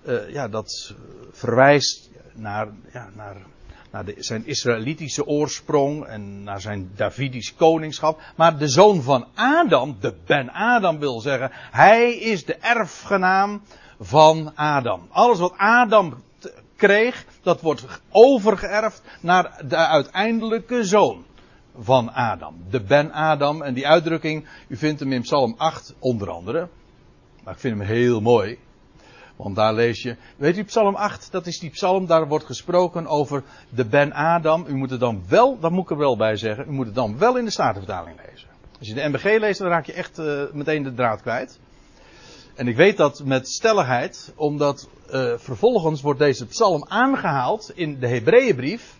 uh, 0.06 0.30
ja, 0.32 0.48
dat 0.48 0.94
verwijst 1.30 2.10
naar, 2.34 2.68
ja, 2.92 3.10
naar, 3.14 3.36
naar 3.90 4.04
de, 4.04 4.14
zijn 4.18 4.46
Israëlitische 4.46 5.26
oorsprong 5.26 6.04
en 6.04 6.42
naar 6.42 6.60
zijn 6.60 6.90
Davidisch 6.96 7.54
koningschap. 7.54 8.20
Maar 8.36 8.58
de 8.58 8.68
zoon 8.68 9.02
van 9.02 9.26
Adam, 9.34 9.96
de 10.00 10.14
Ben 10.26 10.50
Adam 10.50 10.98
wil 10.98 11.20
zeggen, 11.20 11.50
hij 11.52 12.14
is 12.14 12.44
de 12.44 12.54
erfgenaam 12.54 13.62
van 14.00 14.52
Adam. 14.54 15.06
Alles 15.10 15.38
wat 15.38 15.54
Adam 15.56 16.22
kreeg, 16.76 17.24
dat 17.42 17.60
wordt 17.60 17.84
overgeërfd 18.10 19.02
naar 19.20 19.62
de 19.68 19.76
uiteindelijke 19.76 20.84
zoon 20.84 21.24
van 21.78 22.12
Adam. 22.12 22.54
De 22.70 22.80
Ben 22.80 23.12
Adam. 23.12 23.62
En 23.62 23.74
die 23.74 23.88
uitdrukking, 23.88 24.48
u 24.68 24.76
vindt 24.76 25.00
hem 25.00 25.12
in 25.12 25.22
Psalm 25.22 25.54
8 25.56 25.94
onder 25.98 26.30
andere. 26.30 26.68
Maar 27.44 27.54
ik 27.54 27.60
vind 27.60 27.78
hem 27.78 27.86
heel 27.86 28.20
mooi. 28.20 28.58
Want 29.38 29.56
daar 29.56 29.74
lees 29.74 30.02
je, 30.02 30.16
weet 30.36 30.58
u, 30.58 30.64
Psalm 30.64 30.94
8, 30.94 31.30
dat 31.30 31.46
is 31.46 31.58
die 31.58 31.70
psalm, 31.70 32.06
daar 32.06 32.28
wordt 32.28 32.44
gesproken 32.44 33.06
over 33.06 33.42
de 33.68 33.84
Ben 33.84 34.12
Adam. 34.12 34.64
U 34.68 34.74
moet 34.74 34.90
het 34.90 35.00
dan 35.00 35.22
wel, 35.28 35.58
dat 35.58 35.70
moet 35.70 35.84
ik 35.84 35.90
er 35.90 35.96
wel 35.96 36.16
bij 36.16 36.36
zeggen, 36.36 36.64
u 36.68 36.72
moet 36.72 36.86
het 36.86 36.94
dan 36.94 37.18
wel 37.18 37.38
in 37.38 37.44
de 37.44 37.50
Statenvertaling 37.50 38.16
lezen. 38.26 38.48
Als 38.78 38.88
je 38.88 38.94
de 38.94 39.08
MBG 39.08 39.24
leest, 39.24 39.58
dan 39.58 39.68
raak 39.68 39.86
je 39.86 39.92
echt 39.92 40.18
uh, 40.18 40.42
meteen 40.52 40.82
de 40.82 40.94
draad 40.94 41.20
kwijt. 41.20 41.58
En 42.54 42.68
ik 42.68 42.76
weet 42.76 42.96
dat 42.96 43.24
met 43.24 43.48
stelligheid, 43.48 44.32
omdat 44.34 44.88
uh, 45.12 45.32
vervolgens 45.36 46.00
wordt 46.00 46.18
deze 46.18 46.46
psalm 46.46 46.84
aangehaald 46.88 47.72
in 47.74 47.98
de 47.98 48.08
Hebreeënbrief. 48.08 48.96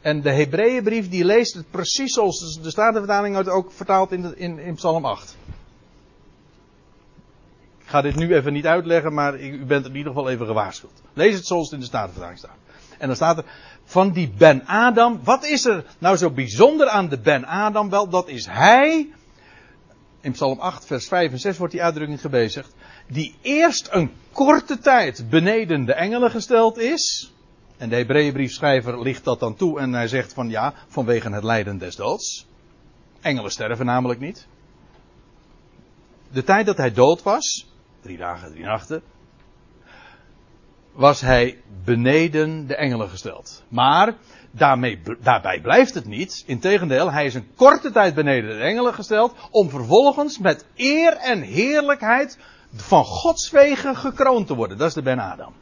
En 0.00 0.22
de 0.22 0.30
Hebreeënbrief 0.30 1.08
die 1.08 1.24
leest 1.24 1.54
het 1.54 1.70
precies 1.70 2.12
zoals 2.12 2.58
de 2.62 2.70
Statenvertaling 2.70 3.48
ook 3.48 3.72
vertaalt 3.72 4.12
in, 4.12 4.38
in, 4.38 4.58
in 4.58 4.74
psalm 4.74 5.04
8. 5.04 5.36
Ik 7.84 7.90
ga 7.90 8.00
dit 8.00 8.14
nu 8.14 8.34
even 8.34 8.52
niet 8.52 8.66
uitleggen, 8.66 9.14
maar 9.14 9.40
u 9.40 9.64
bent 9.64 9.86
in 9.86 9.96
ieder 9.96 10.12
geval 10.12 10.28
even 10.28 10.46
gewaarschuwd. 10.46 11.02
Lees 11.12 11.34
het 11.34 11.46
zoals 11.46 11.64
het 11.64 11.72
in 11.72 11.80
de 11.80 11.86
Statenvertaling 11.86 12.38
staat. 12.38 12.56
En 12.98 13.06
dan 13.06 13.16
staat 13.16 13.38
er 13.38 13.44
van 13.84 14.12
die 14.12 14.32
Ben 14.38 14.66
Adam. 14.66 15.20
Wat 15.24 15.44
is 15.44 15.64
er 15.64 15.84
nou 15.98 16.16
zo 16.16 16.30
bijzonder 16.30 16.88
aan 16.88 17.08
de 17.08 17.18
Ben 17.18 17.44
Adam? 17.44 17.90
Wel, 17.90 18.08
dat 18.08 18.28
is 18.28 18.46
hij. 18.46 19.08
In 20.20 20.32
Psalm 20.32 20.58
8, 20.58 20.86
vers 20.86 21.08
5 21.08 21.32
en 21.32 21.38
6 21.38 21.58
wordt 21.58 21.72
die 21.72 21.82
uitdrukking 21.82 22.20
gebezigd. 22.20 22.74
Die 23.08 23.34
eerst 23.42 23.88
een 23.90 24.10
korte 24.32 24.78
tijd 24.78 25.30
beneden 25.30 25.84
de 25.84 25.94
engelen 25.94 26.30
gesteld 26.30 26.78
is. 26.78 27.32
En 27.76 27.88
de 27.88 27.96
Hebreeënbriefschrijver 27.96 29.02
ligt 29.02 29.24
dat 29.24 29.40
dan 29.40 29.54
toe 29.54 29.80
en 29.80 29.92
hij 29.92 30.08
zegt 30.08 30.32
van 30.32 30.48
ja, 30.48 30.74
vanwege 30.88 31.30
het 31.30 31.44
lijden 31.44 31.78
des 31.78 31.96
doods. 31.96 32.46
Engelen 33.20 33.50
sterven 33.50 33.86
namelijk 33.86 34.20
niet. 34.20 34.46
De 36.32 36.44
tijd 36.44 36.66
dat 36.66 36.76
hij 36.76 36.92
dood 36.92 37.22
was, 37.22 37.73
drie 38.04 38.16
dagen, 38.16 38.50
drie 38.50 38.64
nachten, 38.64 39.02
was 40.92 41.20
hij 41.20 41.62
beneden 41.84 42.66
de 42.66 42.76
engelen 42.76 43.08
gesteld. 43.08 43.62
Maar 43.68 44.14
daarmee, 44.50 45.00
daarbij 45.20 45.60
blijft 45.60 45.94
het 45.94 46.06
niet. 46.06 46.42
Integendeel, 46.46 47.12
hij 47.12 47.24
is 47.24 47.34
een 47.34 47.54
korte 47.56 47.90
tijd 47.90 48.14
beneden 48.14 48.56
de 48.56 48.62
engelen 48.62 48.94
gesteld, 48.94 49.34
om 49.50 49.70
vervolgens 49.70 50.38
met 50.38 50.66
eer 50.74 51.16
en 51.16 51.40
heerlijkheid 51.40 52.38
van 52.72 53.04
Gods 53.04 53.50
wegen 53.50 53.96
gekroond 53.96 54.46
te 54.46 54.54
worden. 54.54 54.78
Dat 54.78 54.88
is 54.88 54.94
de 54.94 55.02
Ben 55.02 55.18
Adam. 55.18 55.52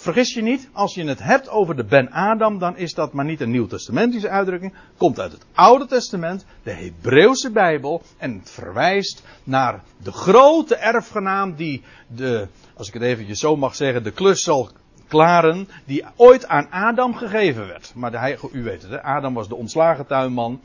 Vergis 0.00 0.34
je 0.34 0.42
niet, 0.42 0.68
als 0.72 0.94
je 0.94 1.04
het 1.04 1.22
hebt 1.22 1.48
over 1.48 1.76
de 1.76 1.84
Ben 1.84 2.10
Adam, 2.10 2.58
dan 2.58 2.76
is 2.76 2.94
dat 2.94 3.12
maar 3.12 3.24
niet 3.24 3.40
een 3.40 3.50
nieuw-testamentische 3.50 4.28
uitdrukking. 4.28 4.74
Komt 4.96 5.20
uit 5.20 5.32
het 5.32 5.44
Oude 5.54 5.86
Testament, 5.86 6.44
de 6.62 6.70
Hebreeuwse 6.70 7.50
Bijbel. 7.50 8.02
En 8.16 8.38
het 8.38 8.50
verwijst 8.50 9.22
naar 9.44 9.82
de 9.96 10.12
grote 10.12 10.76
erfgenaam 10.76 11.54
die 11.54 11.82
de, 12.06 12.48
als 12.74 12.88
ik 12.88 12.94
het 12.94 13.02
eventjes 13.02 13.40
zo 13.40 13.56
mag 13.56 13.74
zeggen, 13.74 14.02
de 14.02 14.10
klus 14.10 14.42
zal 14.42 14.70
klaren. 15.08 15.68
Die 15.84 16.04
ooit 16.16 16.46
aan 16.46 16.70
Adam 16.70 17.14
gegeven 17.14 17.66
werd. 17.66 17.92
Maar 17.94 18.38
u 18.52 18.62
weet 18.62 18.82
het, 18.82 18.90
hè? 18.90 19.02
Adam 19.02 19.34
was 19.34 19.48
de 19.48 19.56
ontslagen 19.56 20.06
tuinman. 20.06 20.60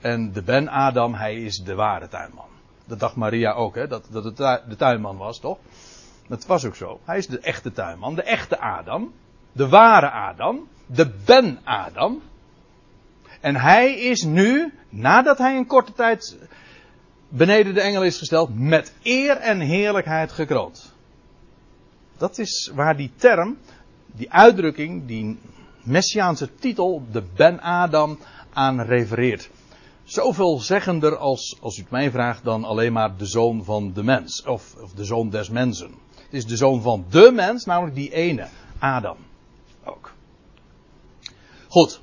En 0.00 0.32
de 0.32 0.42
Ben 0.42 0.68
Adam, 0.68 1.14
hij 1.14 1.34
is 1.34 1.56
de 1.56 1.74
ware 1.74 2.08
tuinman. 2.08 2.48
Dat 2.86 3.00
dacht 3.00 3.16
Maria 3.16 3.52
ook, 3.52 3.74
hè? 3.74 3.86
Dat, 3.86 4.06
dat 4.10 4.24
het 4.24 4.36
de 4.68 4.76
tuinman 4.76 5.16
was, 5.16 5.40
toch? 5.40 5.58
Dat 6.30 6.46
was 6.46 6.64
ook 6.64 6.76
zo. 6.76 7.00
Hij 7.04 7.18
is 7.18 7.26
de 7.26 7.38
echte 7.38 7.72
tuinman, 7.72 8.14
de 8.14 8.22
echte 8.22 8.58
Adam, 8.58 9.12
de 9.52 9.68
ware 9.68 10.10
Adam, 10.10 10.68
de 10.86 11.10
Ben-Adam. 11.24 12.22
En 13.40 13.56
hij 13.56 13.94
is 13.94 14.22
nu, 14.22 14.72
nadat 14.88 15.38
hij 15.38 15.56
een 15.56 15.66
korte 15.66 15.92
tijd 15.92 16.38
beneden 17.28 17.74
de 17.74 17.80
engel 17.80 18.04
is 18.04 18.18
gesteld, 18.18 18.58
met 18.58 18.94
eer 19.02 19.36
en 19.36 19.60
heerlijkheid 19.60 20.32
gekroond. 20.32 20.94
Dat 22.16 22.38
is 22.38 22.70
waar 22.74 22.96
die 22.96 23.12
term, 23.16 23.58
die 24.06 24.32
uitdrukking, 24.32 25.06
die 25.06 25.38
messiaanse 25.82 26.54
titel, 26.54 27.06
de 27.10 27.22
Ben-Adam, 27.34 28.18
aan 28.52 28.80
refereert. 28.80 29.50
Zoveel 30.04 30.58
zeggender 30.58 31.16
als, 31.16 31.58
als 31.60 31.78
u 31.78 31.80
het 31.80 31.90
mij 31.90 32.10
vraagt, 32.10 32.44
dan 32.44 32.64
alleen 32.64 32.92
maar 32.92 33.16
de 33.16 33.26
zoon 33.26 33.64
van 33.64 33.92
de 33.92 34.02
mens, 34.02 34.42
of, 34.42 34.74
of 34.82 34.92
de 34.92 35.04
zoon 35.04 35.30
des 35.30 35.48
mensen. 35.48 36.08
Het 36.30 36.38
is 36.38 36.46
de 36.46 36.56
zoon 36.56 36.82
van 36.82 37.04
de 37.08 37.30
mens, 37.34 37.64
namelijk 37.64 37.94
die 37.94 38.12
ene, 38.12 38.46
Adam. 38.78 39.16
Ook. 39.84 40.12
Goed. 41.68 42.00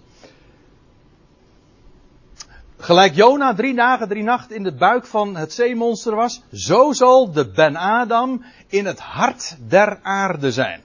Gelijk 2.77 3.15
Jona 3.15 3.53
drie 3.53 3.75
dagen, 3.75 4.07
drie 4.07 4.23
nachten 4.23 4.55
in 4.55 4.63
de 4.63 4.75
buik 4.75 5.05
van 5.05 5.35
het 5.35 5.53
zeemonster 5.53 6.15
was, 6.15 6.41
zo 6.51 6.93
zal 6.93 7.31
de 7.31 7.51
Ben-Adam 7.51 8.43
in 8.67 8.85
het 8.85 8.99
hart 8.99 9.57
der 9.67 9.99
aarde 10.01 10.51
zijn. 10.51 10.81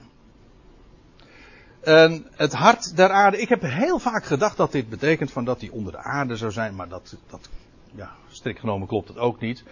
En 1.81 2.27
het 2.31 2.53
hart 2.53 2.95
der 2.95 3.09
aarde, 3.09 3.41
ik 3.41 3.49
heb 3.49 3.61
heel 3.61 3.99
vaak 3.99 4.25
gedacht 4.25 4.57
dat 4.57 4.71
dit 4.71 4.89
betekent 4.89 5.31
van 5.31 5.45
dat 5.45 5.59
hij 5.61 5.69
onder 5.69 5.91
de 5.91 6.03
aarde 6.03 6.35
zou 6.35 6.51
zijn, 6.51 6.75
maar 6.75 6.89
dat, 6.89 7.15
dat 7.29 7.49
ja, 7.95 8.11
strikt 8.29 8.59
genomen 8.59 8.87
klopt 8.87 9.07
het 9.07 9.17
ook 9.17 9.39
niet. 9.39 9.63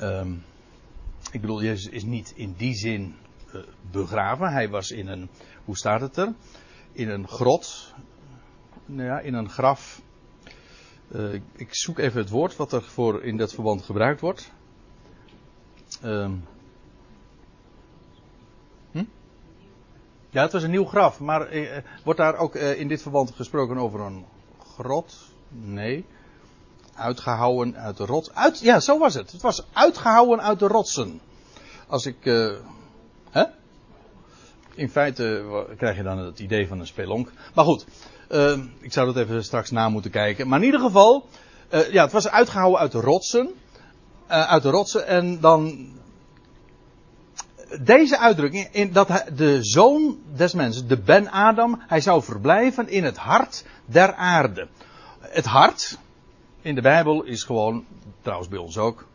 Um, 0.00 0.44
ik 1.32 1.40
bedoel, 1.40 1.62
Jezus 1.62 1.92
is 1.92 2.04
niet 2.04 2.32
in 2.36 2.54
die 2.56 2.74
zin 2.74 3.14
uh, 3.54 3.62
begraven. 3.90 4.52
Hij 4.52 4.68
was 4.68 4.90
in 4.90 5.08
een, 5.08 5.28
hoe 5.64 5.76
staat 5.76 6.00
het 6.00 6.16
er? 6.16 6.34
In 6.92 7.08
een 7.08 7.28
grot. 7.28 7.94
Nou 8.86 9.08
ja, 9.08 9.20
in 9.20 9.34
een 9.34 9.50
graf. 9.50 10.02
Uh, 11.08 11.34
ik 11.56 11.74
zoek 11.74 11.98
even 11.98 12.20
het 12.20 12.30
woord 12.30 12.56
wat 12.56 12.72
er 12.72 12.82
voor 12.82 13.22
in 13.22 13.36
dat 13.36 13.54
verband 13.54 13.82
gebruikt 13.82 14.20
wordt. 14.20 14.52
Uh, 16.04 16.30
hm? 18.90 19.04
Ja, 20.30 20.42
het 20.42 20.52
was 20.52 20.62
een 20.62 20.70
nieuw 20.70 20.84
graf, 20.84 21.20
maar 21.20 21.54
uh, 21.54 21.76
wordt 22.04 22.20
daar 22.20 22.36
ook 22.36 22.54
in 22.54 22.88
dit 22.88 23.02
verband 23.02 23.30
gesproken 23.30 23.76
over 23.76 24.00
een 24.00 24.24
grot? 24.58 25.34
Nee 25.48 26.04
uitgehouwen 27.00 27.76
uit 27.76 27.96
de 27.96 28.06
rots. 28.06 28.34
Uit, 28.34 28.60
ja, 28.60 28.80
zo 28.80 28.98
was 28.98 29.14
het. 29.14 29.32
Het 29.32 29.42
was 29.42 29.64
uitgehouwen 29.72 30.42
uit 30.42 30.58
de 30.58 30.66
rotsen. 30.66 31.20
Als 31.86 32.06
ik. 32.06 32.16
Uh, 32.24 32.52
hè? 33.30 33.44
In 34.74 34.90
feite 34.90 35.44
krijg 35.76 35.96
je 35.96 36.02
dan 36.02 36.18
het 36.18 36.38
idee 36.38 36.68
van 36.68 36.80
een 36.80 36.86
spelonk. 36.86 37.32
Maar 37.54 37.64
goed, 37.64 37.86
uh, 38.30 38.58
ik 38.80 38.92
zou 38.92 39.12
dat 39.12 39.16
even 39.16 39.44
straks 39.44 39.70
na 39.70 39.88
moeten 39.88 40.10
kijken. 40.10 40.48
Maar 40.48 40.58
in 40.58 40.64
ieder 40.64 40.80
geval, 40.80 41.28
uh, 41.70 41.92
ja, 41.92 42.02
het 42.02 42.12
was 42.12 42.28
uitgehouwen 42.28 42.80
uit 42.80 42.92
de 42.92 43.00
rotsen. 43.00 43.50
uit 44.26 44.62
de 44.62 44.70
rotsen 44.70 45.06
en 45.06 45.40
dan. 45.40 45.88
Deze 47.80 48.18
uitdrukking, 48.18 48.68
in 48.72 48.92
dat 48.92 49.24
de 49.34 49.58
zoon 49.64 50.18
des 50.34 50.54
mensen, 50.54 50.88
de 50.88 50.98
Ben 50.98 51.30
Adam, 51.30 51.82
hij 51.86 52.00
zou 52.00 52.22
verblijven 52.22 52.88
in 52.88 53.04
het 53.04 53.16
hart 53.16 53.64
der 53.84 54.14
aarde. 54.14 54.68
Het 55.20 55.44
hart, 55.44 55.98
in 56.62 56.74
de 56.74 56.80
Bijbel 56.80 57.22
is 57.22 57.42
gewoon, 57.42 57.84
trouwens 58.22 58.48
bij 58.48 58.58
ons 58.58 58.78
ook, 58.78 59.06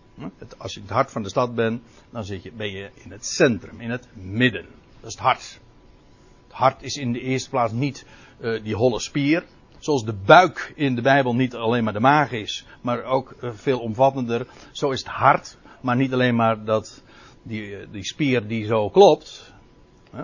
als 0.57 0.73
je 0.73 0.81
het 0.81 0.89
hart 0.89 1.11
van 1.11 1.23
de 1.23 1.29
stad 1.29 1.55
bent, 1.55 1.81
dan 2.09 2.23
zit 2.23 2.43
je, 2.43 2.51
ben 2.51 2.71
je 2.71 2.89
in 2.93 3.11
het 3.11 3.25
centrum, 3.25 3.81
in 3.81 3.89
het 3.89 4.07
midden. 4.13 4.65
Dat 4.99 5.09
is 5.09 5.13
het 5.13 5.23
hart. 5.23 5.59
Het 6.47 6.55
hart 6.55 6.83
is 6.83 6.97
in 6.97 7.13
de 7.13 7.19
eerste 7.19 7.49
plaats 7.49 7.73
niet 7.73 8.05
uh, 8.39 8.63
die 8.63 8.75
holle 8.75 8.99
spier. 8.99 9.43
Zoals 9.79 10.05
de 10.05 10.13
buik 10.13 10.73
in 10.75 10.95
de 10.95 11.01
Bijbel 11.01 11.35
niet 11.35 11.55
alleen 11.55 11.83
maar 11.83 11.93
de 11.93 11.99
maag 11.99 12.31
is, 12.31 12.65
maar 12.81 13.03
ook 13.03 13.35
uh, 13.41 13.49
veel 13.53 13.79
omvattender. 13.79 14.47
Zo 14.71 14.89
is 14.89 14.99
het 14.99 15.07
hart, 15.07 15.57
maar 15.81 15.95
niet 15.95 16.13
alleen 16.13 16.35
maar 16.35 16.63
dat, 16.63 17.03
die, 17.43 17.69
uh, 17.69 17.87
die 17.91 18.05
spier 18.05 18.47
die 18.47 18.65
zo 18.65 18.89
klopt. 18.89 19.53
Hè? 20.11 20.23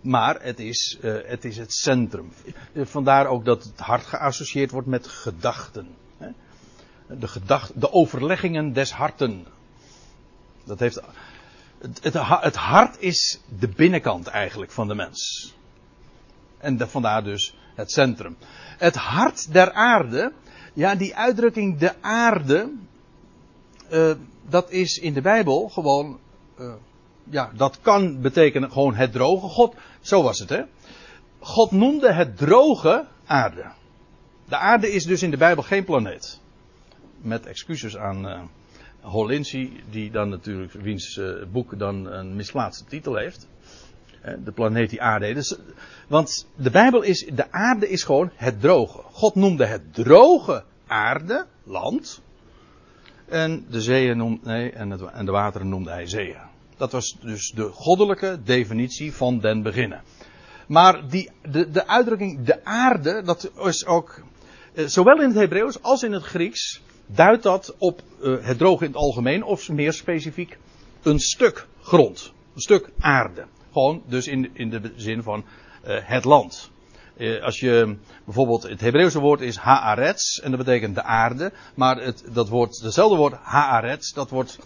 Maar 0.00 0.42
het 0.42 0.60
is, 0.60 0.98
uh, 1.02 1.18
het 1.24 1.44
is 1.44 1.56
het 1.56 1.72
centrum. 1.72 2.32
Vandaar 2.74 3.26
ook 3.26 3.44
dat 3.44 3.64
het 3.64 3.78
hart 3.78 4.06
geassocieerd 4.06 4.70
wordt 4.70 4.86
met 4.86 5.06
gedachten. 5.06 5.88
De, 7.06 7.40
de 7.74 7.92
overleggingen 7.92 8.72
des 8.72 8.92
harten. 8.92 9.46
Dat 10.64 10.78
heeft, 10.78 11.00
het, 11.78 12.14
het, 12.40 12.56
hart 12.56 13.00
is 13.00 13.40
de 13.58 13.68
binnenkant 13.68 14.26
eigenlijk 14.26 14.70
van 14.70 14.88
de 14.88 14.94
mens. 14.94 15.54
En 16.58 16.88
vandaar 16.88 17.24
dus 17.24 17.54
het 17.74 17.90
centrum. 17.90 18.36
Het 18.78 18.94
hart 18.94 19.52
der 19.52 19.72
aarde, 19.72 20.32
ja, 20.72 20.94
die 20.94 21.16
uitdrukking 21.16 21.78
de 21.78 22.02
aarde, 22.02 22.72
uh, 23.90 24.12
dat 24.48 24.70
is 24.70 24.98
in 24.98 25.12
de 25.12 25.20
Bijbel 25.20 25.68
gewoon 25.68 26.18
ja, 27.30 27.50
dat 27.56 27.78
kan 27.80 28.20
betekenen 28.20 28.72
gewoon 28.72 28.94
het 28.94 29.12
droge 29.12 29.46
God. 29.46 29.74
Zo 30.00 30.22
was 30.22 30.38
het, 30.38 30.48
hè? 30.48 30.62
God 31.38 31.70
noemde 31.70 32.12
het 32.12 32.36
droge 32.36 33.06
aarde. 33.26 33.64
De 34.48 34.56
aarde 34.56 34.92
is 34.92 35.04
dus 35.04 35.22
in 35.22 35.30
de 35.30 35.36
Bijbel 35.36 35.62
geen 35.62 35.84
planeet. 35.84 36.40
Met 37.20 37.46
excuses 37.46 37.96
aan 37.96 38.48
uh, 39.04 39.62
die 39.90 40.10
dan 40.10 40.28
natuurlijk, 40.28 40.72
wiens 40.72 41.16
uh, 41.16 41.44
boek 41.52 41.78
dan 41.78 42.06
een 42.06 42.36
misplaatste 42.36 42.84
titel 42.84 43.16
heeft. 43.16 43.48
De 44.44 44.52
planeet 44.52 44.90
die 44.90 45.02
aarde. 45.02 45.34
Dus, 45.34 45.58
want 46.08 46.46
de 46.56 46.70
Bijbel 46.70 47.02
is, 47.02 47.26
de 47.34 47.52
aarde 47.52 47.88
is 47.88 48.02
gewoon 48.02 48.30
het 48.34 48.60
droge. 48.60 49.02
God 49.10 49.34
noemde 49.34 49.66
het 49.66 49.94
droge 49.94 50.64
aarde, 50.86 51.46
land. 51.64 52.22
En 53.28 53.66
de 53.70 53.80
zeeën 53.80 54.16
noemde, 54.16 54.40
nee, 54.44 54.70
en, 54.70 54.90
het, 54.90 55.02
en 55.02 55.24
de 55.24 55.32
wateren 55.32 55.68
noemde 55.68 55.90
hij 55.90 56.06
zeeën. 56.06 56.47
Dat 56.78 56.92
was 56.92 57.16
dus 57.20 57.50
de 57.50 57.68
goddelijke 57.72 58.38
definitie 58.44 59.12
van 59.12 59.38
den 59.38 59.62
beginnen. 59.62 60.02
Maar 60.66 61.08
die, 61.08 61.30
de, 61.50 61.70
de 61.70 61.86
uitdrukking 61.86 62.44
de 62.44 62.64
aarde, 62.64 63.22
dat 63.22 63.50
is 63.64 63.86
ook, 63.86 64.22
eh, 64.74 64.86
zowel 64.86 65.20
in 65.20 65.28
het 65.28 65.38
Hebreeuws 65.38 65.82
als 65.82 66.02
in 66.02 66.12
het 66.12 66.22
Grieks, 66.22 66.80
duidt 67.06 67.42
dat 67.42 67.74
op 67.78 68.02
uh, 68.20 68.36
het 68.40 68.58
droge 68.58 68.84
in 68.84 68.90
het 68.90 69.00
algemeen, 69.00 69.42
of 69.42 69.68
meer 69.68 69.92
specifiek, 69.92 70.58
een 71.02 71.18
stuk 71.18 71.66
grond. 71.82 72.32
Een 72.54 72.60
stuk 72.60 72.90
aarde. 72.98 73.46
Gewoon 73.72 74.02
dus 74.06 74.26
in, 74.26 74.50
in 74.52 74.70
de 74.70 74.92
zin 74.96 75.22
van 75.22 75.44
uh, 75.86 75.96
het 76.02 76.24
land. 76.24 76.70
Als 77.42 77.60
je 77.60 77.96
bijvoorbeeld 78.24 78.62
het 78.62 78.80
Hebreeuwse 78.80 79.20
woord 79.20 79.40
is 79.40 79.56
haaretz 79.56 80.38
en 80.38 80.50
dat 80.50 80.64
betekent 80.64 80.94
de 80.94 81.02
aarde, 81.02 81.52
maar 81.74 81.96
het, 81.96 82.24
dat 82.32 82.48
woord, 82.48 82.80
hetzelfde 82.80 83.16
woord 83.16 83.34
haaretz, 83.42 84.12
dat 84.12 84.30
wordt 84.30 84.58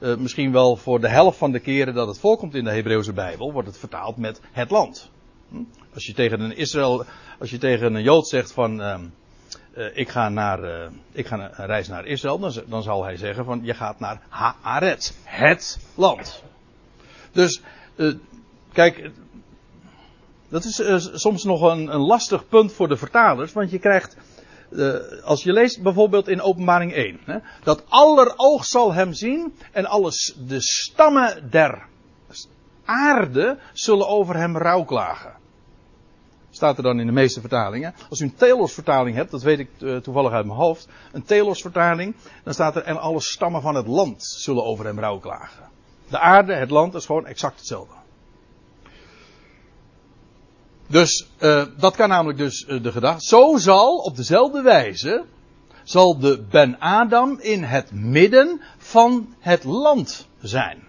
uh, 0.00 0.16
misschien 0.16 0.52
wel 0.52 0.76
voor 0.76 1.00
de 1.00 1.08
helft 1.08 1.38
van 1.38 1.52
de 1.52 1.60
keren 1.60 1.94
dat 1.94 2.06
het 2.06 2.18
voorkomt 2.18 2.54
in 2.54 2.64
de 2.64 2.70
Hebreeuwse 2.70 3.12
Bijbel, 3.12 3.52
wordt 3.52 3.68
het 3.68 3.78
vertaald 3.78 4.16
met 4.16 4.40
het 4.52 4.70
land. 4.70 5.10
Hm? 5.48 5.56
Als 5.94 6.06
je 6.06 6.12
tegen 6.12 6.40
een 6.40 6.56
Israël, 6.56 7.04
als 7.38 7.50
je 7.50 7.58
tegen 7.58 7.94
een 7.94 8.02
Jood 8.02 8.28
zegt 8.28 8.52
van 8.52 8.80
uh, 8.80 8.96
ik 9.94 10.08
ga 10.08 10.28
naar, 10.28 10.90
ik 11.12 11.26
ga 11.26 11.36
een 11.58 11.66
reis 11.66 11.88
naar 11.88 12.06
Israël, 12.06 12.38
dan, 12.38 12.52
dan 12.66 12.82
zal 12.82 13.04
hij 13.04 13.16
zeggen 13.16 13.44
van 13.44 13.60
je 13.62 13.74
gaat 13.74 14.00
naar 14.00 14.22
Haaretz, 14.28 15.12
het 15.24 15.78
land. 15.94 16.42
Dus 17.32 17.60
kijk, 18.72 19.10
dat 20.50 20.64
is 20.64 21.10
soms 21.12 21.44
nog 21.44 21.62
een, 21.62 21.94
een, 21.94 22.00
lastig 22.00 22.48
punt 22.48 22.72
voor 22.72 22.88
de 22.88 22.96
vertalers, 22.96 23.52
want 23.52 23.70
je 23.70 23.78
krijgt, 23.78 24.16
uh, 24.70 24.94
als 25.22 25.42
je 25.42 25.52
leest 25.52 25.82
bijvoorbeeld 25.82 26.28
in 26.28 26.42
Openbaring 26.42 26.92
1, 26.92 27.20
hè, 27.24 27.38
dat 27.62 27.84
aller 27.88 28.32
oog 28.36 28.64
zal 28.64 28.92
hem 28.92 29.12
zien 29.12 29.54
en 29.72 29.86
alles, 29.86 30.36
de 30.46 30.60
stammen 30.60 31.50
der 31.50 31.88
aarde 32.84 33.58
zullen 33.72 34.08
over 34.08 34.36
hem 34.36 34.56
rouwklagen. 34.56 35.38
Staat 36.50 36.76
er 36.76 36.82
dan 36.82 37.00
in 37.00 37.06
de 37.06 37.12
meeste 37.12 37.40
vertalingen. 37.40 37.94
Als 38.08 38.20
u 38.20 38.24
een 38.24 38.34
Telos 38.34 38.72
vertaling 38.72 39.16
hebt, 39.16 39.30
dat 39.30 39.42
weet 39.42 39.58
ik 39.58 39.70
uh, 39.78 39.96
toevallig 39.96 40.32
uit 40.32 40.46
mijn 40.46 40.58
hoofd, 40.58 40.88
een 41.12 41.22
Telos 41.22 41.60
vertaling, 41.60 42.16
dan 42.44 42.54
staat 42.54 42.76
er 42.76 42.82
en 42.82 43.00
alle 43.00 43.20
stammen 43.20 43.62
van 43.62 43.74
het 43.74 43.86
land 43.86 44.22
zullen 44.24 44.64
over 44.64 44.84
hem 44.84 44.98
rouwklagen. 44.98 45.68
De 46.08 46.18
aarde, 46.18 46.54
het 46.54 46.70
land, 46.70 46.94
is 46.94 47.06
gewoon 47.06 47.26
exact 47.26 47.56
hetzelfde. 47.56 47.94
Dus 50.90 51.28
uh, 51.38 51.64
dat 51.76 51.96
kan 51.96 52.08
namelijk 52.08 52.38
dus 52.38 52.66
uh, 52.68 52.82
de 52.82 52.92
gedachte. 52.92 53.26
Zo 53.26 53.56
zal 53.56 53.96
op 53.96 54.16
dezelfde 54.16 54.62
wijze 54.62 55.24
zal 55.82 56.18
de 56.18 56.46
Ben 56.50 56.78
Adam 56.78 57.38
in 57.40 57.62
het 57.62 57.92
midden 57.92 58.60
van 58.78 59.34
het 59.38 59.64
land 59.64 60.28
zijn. 60.40 60.88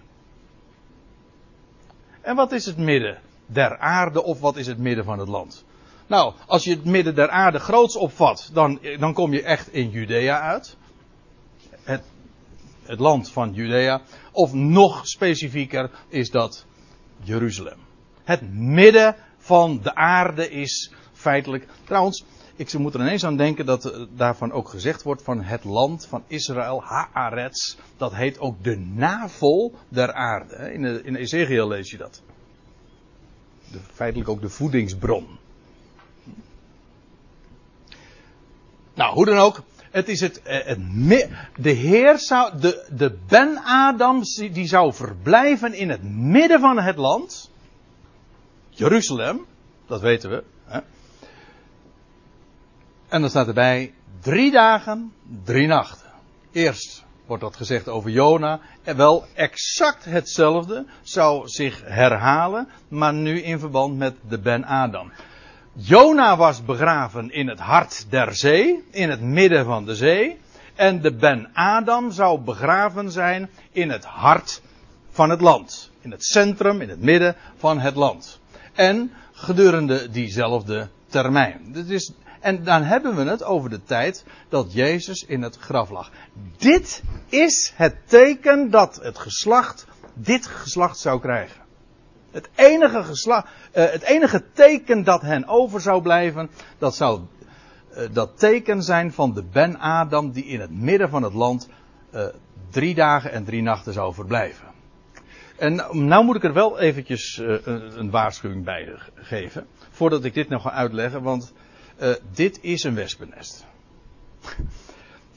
En 2.20 2.36
wat 2.36 2.52
is 2.52 2.66
het 2.66 2.76
midden 2.76 3.18
der 3.46 3.78
aarde 3.78 4.22
of 4.22 4.40
wat 4.40 4.56
is 4.56 4.66
het 4.66 4.78
midden 4.78 5.04
van 5.04 5.18
het 5.18 5.28
land? 5.28 5.64
Nou, 6.06 6.34
als 6.46 6.64
je 6.64 6.70
het 6.70 6.84
midden 6.84 7.14
der 7.14 7.30
aarde 7.30 7.58
groots 7.58 7.96
opvat, 7.96 8.50
dan, 8.52 8.80
dan 8.98 9.12
kom 9.12 9.32
je 9.32 9.42
echt 9.42 9.72
in 9.72 9.90
Judea 9.90 10.40
uit. 10.40 10.76
Het, 11.82 12.02
het 12.82 12.98
land 12.98 13.30
van 13.30 13.52
Judea. 13.52 14.00
Of 14.32 14.52
nog 14.52 15.06
specifieker 15.06 15.90
is 16.08 16.30
dat 16.30 16.64
Jeruzalem. 17.22 17.78
Het 18.24 18.52
midden 18.52 19.16
van 19.42 19.80
de 19.82 19.94
aarde 19.94 20.50
is 20.50 20.92
feitelijk. 21.12 21.66
Trouwens, 21.84 22.24
ik 22.56 22.78
moet 22.78 22.94
er 22.94 23.00
ineens 23.00 23.24
aan 23.24 23.36
denken 23.36 23.66
dat 23.66 23.84
uh, 23.84 24.06
daarvan 24.14 24.52
ook 24.52 24.68
gezegd 24.68 25.02
wordt 25.02 25.22
van 25.22 25.42
het 25.42 25.64
land 25.64 26.06
van 26.06 26.24
Israël, 26.26 26.82
Haaretz. 26.82 27.76
Dat 27.96 28.14
heet 28.14 28.38
ook 28.38 28.64
de 28.64 28.76
navel 28.76 29.74
der 29.88 30.12
aarde. 30.12 30.72
In, 30.72 30.82
de, 30.82 31.00
in 31.04 31.14
Ezekiel 31.14 31.68
lees 31.68 31.90
je 31.90 31.96
dat. 31.96 32.22
De, 33.72 33.78
feitelijk 33.92 34.28
ook 34.30 34.40
de 34.40 34.48
voedingsbron. 34.48 35.26
Nou, 38.94 39.14
hoe 39.14 39.24
dan 39.24 39.38
ook. 39.38 39.62
Het 39.90 40.08
is 40.08 40.20
het, 40.20 40.42
eh, 40.42 40.66
het, 40.66 40.78
de 41.56 41.70
Heer 41.70 42.18
zou, 42.18 42.58
de, 42.60 42.86
de 42.90 43.18
Ben-Adam, 43.28 44.22
die 44.52 44.66
zou 44.66 44.94
verblijven 44.94 45.74
in 45.74 45.90
het 45.90 46.02
midden 46.02 46.60
van 46.60 46.78
het 46.78 46.96
land. 46.96 47.50
Jeruzalem, 48.74 49.46
dat 49.86 50.00
weten 50.00 50.30
we. 50.30 50.44
Hè? 50.64 50.80
En 53.08 53.20
dan 53.20 53.30
staat 53.30 53.46
erbij 53.46 53.94
drie 54.20 54.50
dagen, 54.50 55.12
drie 55.44 55.66
nachten. 55.66 56.10
Eerst 56.52 57.04
wordt 57.26 57.42
dat 57.42 57.56
gezegd 57.56 57.88
over 57.88 58.10
Jona. 58.10 58.60
En 58.82 58.96
wel 58.96 59.24
exact 59.34 60.04
hetzelfde 60.04 60.84
zou 61.02 61.48
zich 61.48 61.82
herhalen, 61.84 62.68
maar 62.88 63.14
nu 63.14 63.40
in 63.42 63.58
verband 63.58 63.96
met 63.96 64.14
de 64.28 64.38
Ben 64.38 64.64
Adam. 64.64 65.12
Jona 65.72 66.36
was 66.36 66.64
begraven 66.64 67.30
in 67.30 67.48
het 67.48 67.58
hart 67.58 68.06
der 68.08 68.34
zee, 68.34 68.84
in 68.90 69.10
het 69.10 69.20
midden 69.20 69.64
van 69.64 69.84
de 69.84 69.94
zee. 69.94 70.38
En 70.74 71.00
de 71.00 71.14
Ben 71.14 71.50
Adam 71.52 72.10
zou 72.10 72.40
begraven 72.40 73.10
zijn 73.10 73.50
in 73.72 73.90
het 73.90 74.04
hart 74.04 74.62
van 75.10 75.30
het 75.30 75.40
land. 75.40 75.90
In 76.00 76.10
het 76.10 76.24
centrum, 76.24 76.80
in 76.80 76.88
het 76.88 77.00
midden 77.00 77.36
van 77.56 77.80
het 77.80 77.94
land. 77.94 78.40
En 78.72 79.12
gedurende 79.32 80.10
diezelfde 80.10 80.88
termijn. 81.06 81.72
Dit 81.72 81.88
is, 81.90 82.12
en 82.40 82.64
dan 82.64 82.82
hebben 82.82 83.16
we 83.16 83.22
het 83.22 83.44
over 83.44 83.70
de 83.70 83.82
tijd 83.84 84.24
dat 84.48 84.72
Jezus 84.72 85.24
in 85.24 85.42
het 85.42 85.56
graf 85.56 85.90
lag. 85.90 86.10
Dit 86.56 87.02
is 87.28 87.72
het 87.76 87.96
teken 88.04 88.70
dat 88.70 88.98
het 89.02 89.18
geslacht 89.18 89.86
dit 90.14 90.46
geslacht 90.46 90.98
zou 90.98 91.20
krijgen. 91.20 91.60
Het 92.30 92.48
enige, 92.54 93.04
uh, 93.28 93.42
het 93.72 94.02
enige 94.02 94.44
teken 94.52 95.04
dat 95.04 95.22
hen 95.22 95.48
over 95.48 95.80
zou 95.80 96.02
blijven, 96.02 96.50
dat 96.78 96.94
zou 96.94 97.20
uh, 97.96 98.08
dat 98.12 98.38
teken 98.38 98.82
zijn 98.82 99.12
van 99.12 99.34
de 99.34 99.42
Ben 99.42 99.78
Adam 99.78 100.32
die 100.32 100.44
in 100.44 100.60
het 100.60 100.70
midden 100.70 101.08
van 101.08 101.22
het 101.22 101.32
land 101.32 101.68
uh, 102.14 102.26
drie 102.70 102.94
dagen 102.94 103.32
en 103.32 103.44
drie 103.44 103.62
nachten 103.62 103.92
zou 103.92 104.14
verblijven. 104.14 104.71
En 105.62 105.74
nou 105.92 106.24
moet 106.24 106.36
ik 106.36 106.44
er 106.44 106.52
wel 106.52 106.78
eventjes 106.78 107.38
uh, 107.38 107.48
een, 107.64 107.98
een, 107.98 108.10
waarschuwing 108.10 108.64
bij 108.64 108.94
geven. 109.14 109.66
Voordat 109.90 110.24
ik 110.24 110.34
dit 110.34 110.48
nog 110.48 110.62
ga 110.62 110.70
uitleggen, 110.70 111.22
want 111.22 111.52
uh, 112.00 112.14
dit 112.34 112.58
is 112.62 112.84
een 112.84 112.94
wespennest. 112.94 113.66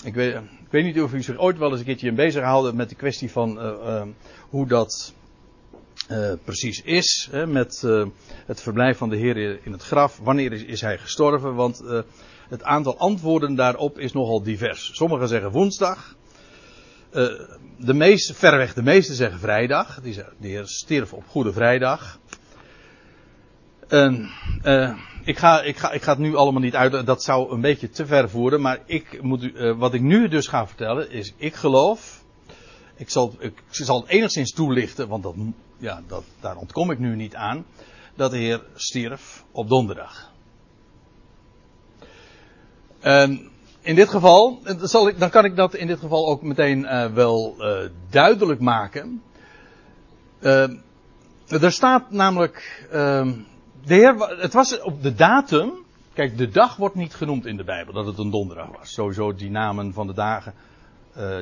ik, 0.03 0.13
weet, 0.13 0.35
ik 0.35 0.69
weet 0.69 0.83
niet 0.83 1.01
of 1.01 1.13
u 1.13 1.21
zich 1.21 1.37
ooit 1.37 1.57
wel 1.57 1.69
eens 1.69 1.79
een 1.79 1.85
keertje 1.85 2.07
in 2.07 2.15
bezig 2.15 2.43
houden 2.43 2.75
met 2.75 2.89
de 2.89 2.95
kwestie 2.95 3.31
van 3.31 3.57
uh, 3.57 4.01
hoe 4.49 4.67
dat 4.67 5.13
precies 6.43 6.81
is. 6.81 7.27
Hè, 7.31 7.47
met 7.47 7.81
het 8.45 8.61
verblijf 8.61 8.97
van 8.97 9.09
de 9.09 9.17
Heer 9.17 9.65
in 9.65 9.71
het 9.71 9.83
graf. 9.83 10.19
Wanneer 10.23 10.51
is, 10.53 10.63
is 10.63 10.81
hij 10.81 10.97
gestorven? 10.97 11.55
Want 11.55 11.83
het 12.49 12.63
aantal 12.63 12.97
antwoorden 12.97 13.55
daarop 13.55 13.99
is 13.99 14.13
nogal 14.13 14.43
divers. 14.43 14.89
Sommigen 14.93 15.27
zeggen 15.27 15.51
woensdag. 15.51 16.15
Uh, 17.15 17.39
de 17.77 17.93
meeste, 17.93 18.33
verreweg 18.33 18.73
de 18.73 18.83
meesten 18.83 19.15
zeggen 19.15 19.39
vrijdag. 19.39 20.01
Die, 20.01 20.15
de 20.37 20.47
heer 20.47 20.67
stierf 20.67 21.13
op 21.13 21.27
Goede 21.27 21.53
Vrijdag. 21.53 22.19
En, 23.87 24.29
uh, 24.63 24.97
ik, 25.23 25.37
ga, 25.37 25.61
ik, 25.61 25.77
ga, 25.77 25.91
ik 25.91 26.01
ga 26.01 26.11
het 26.11 26.19
nu 26.19 26.35
allemaal 26.35 26.61
niet 26.61 26.75
uit, 26.75 27.05
dat 27.05 27.23
zou 27.23 27.51
een 27.51 27.61
beetje 27.61 27.89
te 27.89 28.05
ver 28.05 28.29
voeren. 28.29 28.61
Maar 28.61 28.79
ik 28.85 29.21
moet, 29.21 29.43
uh, 29.43 29.77
wat 29.77 29.93
ik 29.93 30.01
nu 30.01 30.27
dus 30.27 30.47
ga 30.47 30.67
vertellen 30.67 31.11
is, 31.11 31.33
ik 31.37 31.55
geloof, 31.55 32.23
ik 32.95 33.09
zal, 33.09 33.35
ik 33.39 33.53
zal 33.69 34.01
het 34.01 34.09
enigszins 34.09 34.51
toelichten, 34.51 35.07
want 35.07 35.23
dat, 35.23 35.35
ja, 35.77 36.01
dat, 36.07 36.23
daar 36.39 36.55
ontkom 36.55 36.91
ik 36.91 36.99
nu 36.99 37.15
niet 37.15 37.35
aan, 37.35 37.65
dat 38.15 38.31
de 38.31 38.37
Heer 38.37 38.63
stierf 38.73 39.43
op 39.51 39.69
donderdag. 39.69 40.31
En 42.99 43.49
in 43.85 43.95
dit 43.95 44.09
geval, 44.09 44.59
zal 44.81 45.07
ik, 45.07 45.19
dan 45.19 45.29
kan 45.29 45.45
ik 45.45 45.55
dat 45.55 45.75
in 45.75 45.87
dit 45.87 45.99
geval 45.99 46.27
ook 46.27 46.41
meteen 46.41 46.79
uh, 46.79 47.05
wel 47.05 47.55
uh, 47.59 47.89
duidelijk 48.09 48.59
maken. 48.59 49.21
Er 51.47 51.71
staat 51.71 52.11
namelijk, 52.11 52.87
ehm, 52.91 53.33
de 53.85 53.93
Heer, 53.93 54.15
het 54.39 54.53
was 54.53 54.81
op 54.81 55.03
de 55.03 55.13
datum, 55.13 55.71
kijk 56.13 56.37
de 56.37 56.49
dag 56.49 56.75
wordt 56.75 56.95
niet 56.95 57.13
genoemd 57.13 57.45
in 57.45 57.57
de 57.57 57.63
Bijbel, 57.63 57.93
dat 57.93 58.05
het 58.05 58.17
een 58.17 58.31
donderdag 58.31 58.67
was. 58.77 58.93
Sowieso 58.93 59.35
die 59.35 59.49
namen 59.49 59.93
van 59.93 60.07
de 60.07 60.13
dagen 60.13 60.53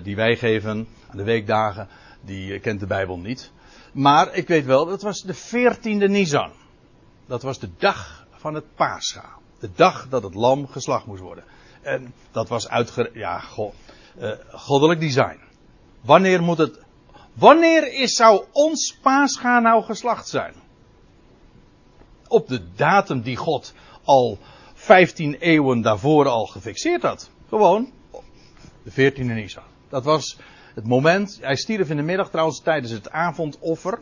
die 0.04 0.16
wij 0.16 0.36
geven, 0.36 0.88
de 1.14 1.24
weekdagen, 1.24 1.88
die 2.22 2.60
kent 2.60 2.80
de 2.80 2.88
Bijbel 2.88 3.18
niet. 3.18 3.52
Maar 3.94 4.36
ik 4.36 4.48
weet 4.48 4.66
wel, 4.66 4.86
dat 4.86 5.02
was 5.02 5.22
de 5.22 5.36
14e 5.36 6.10
Nisan. 6.10 6.52
Dat 7.26 7.42
was 7.42 7.60
de 7.60 7.70
dag 7.78 8.28
van 8.32 8.54
het 8.54 8.76
Pascha. 8.76 9.26
De 9.60 9.70
dag 9.76 10.08
dat 10.10 10.24
het 10.24 10.34
lam 10.34 10.68
geslacht 10.68 11.06
moest 11.06 11.22
worden. 11.22 11.44
En 11.84 12.14
dat 12.32 12.50
was 12.50 12.70
uitge... 12.70 13.10
Ja, 13.14 13.40
go, 13.40 13.74
uh, 14.20 14.32
goddelijk 14.52 15.00
design. 15.00 15.40
Wanneer 16.02 16.44
moet 16.44 16.58
het... 16.58 16.80
Wanneer 17.34 17.94
is, 17.94 18.16
zou 18.16 18.44
ons 18.52 18.98
Pascha 19.02 19.60
nou 19.60 19.84
geslacht 19.84 20.28
zijn? 20.28 20.54
Op 22.28 22.48
de 22.48 22.74
datum 22.76 23.22
die 23.22 23.36
God 23.36 23.74
al 24.04 24.38
15 24.74 25.34
eeuwen 25.34 25.82
daarvoor 25.82 26.28
al 26.28 26.46
gefixeerd 26.46 27.02
had. 27.02 27.30
Gewoon 27.50 27.92
de 28.84 28.92
14e 28.92 29.26
Nisan. 29.26 29.64
Dat 29.90 30.04
was 30.04 30.38
het 30.76 30.88
moment. 30.88 31.40
Hij 31.42 31.56
stierf 31.56 31.90
in 31.90 31.98
de 31.98 32.04
middag 32.04 32.30
trouwens 32.30 32.62
tijdens 32.62 32.92
het 32.92 33.10
avondoffer. 33.10 34.00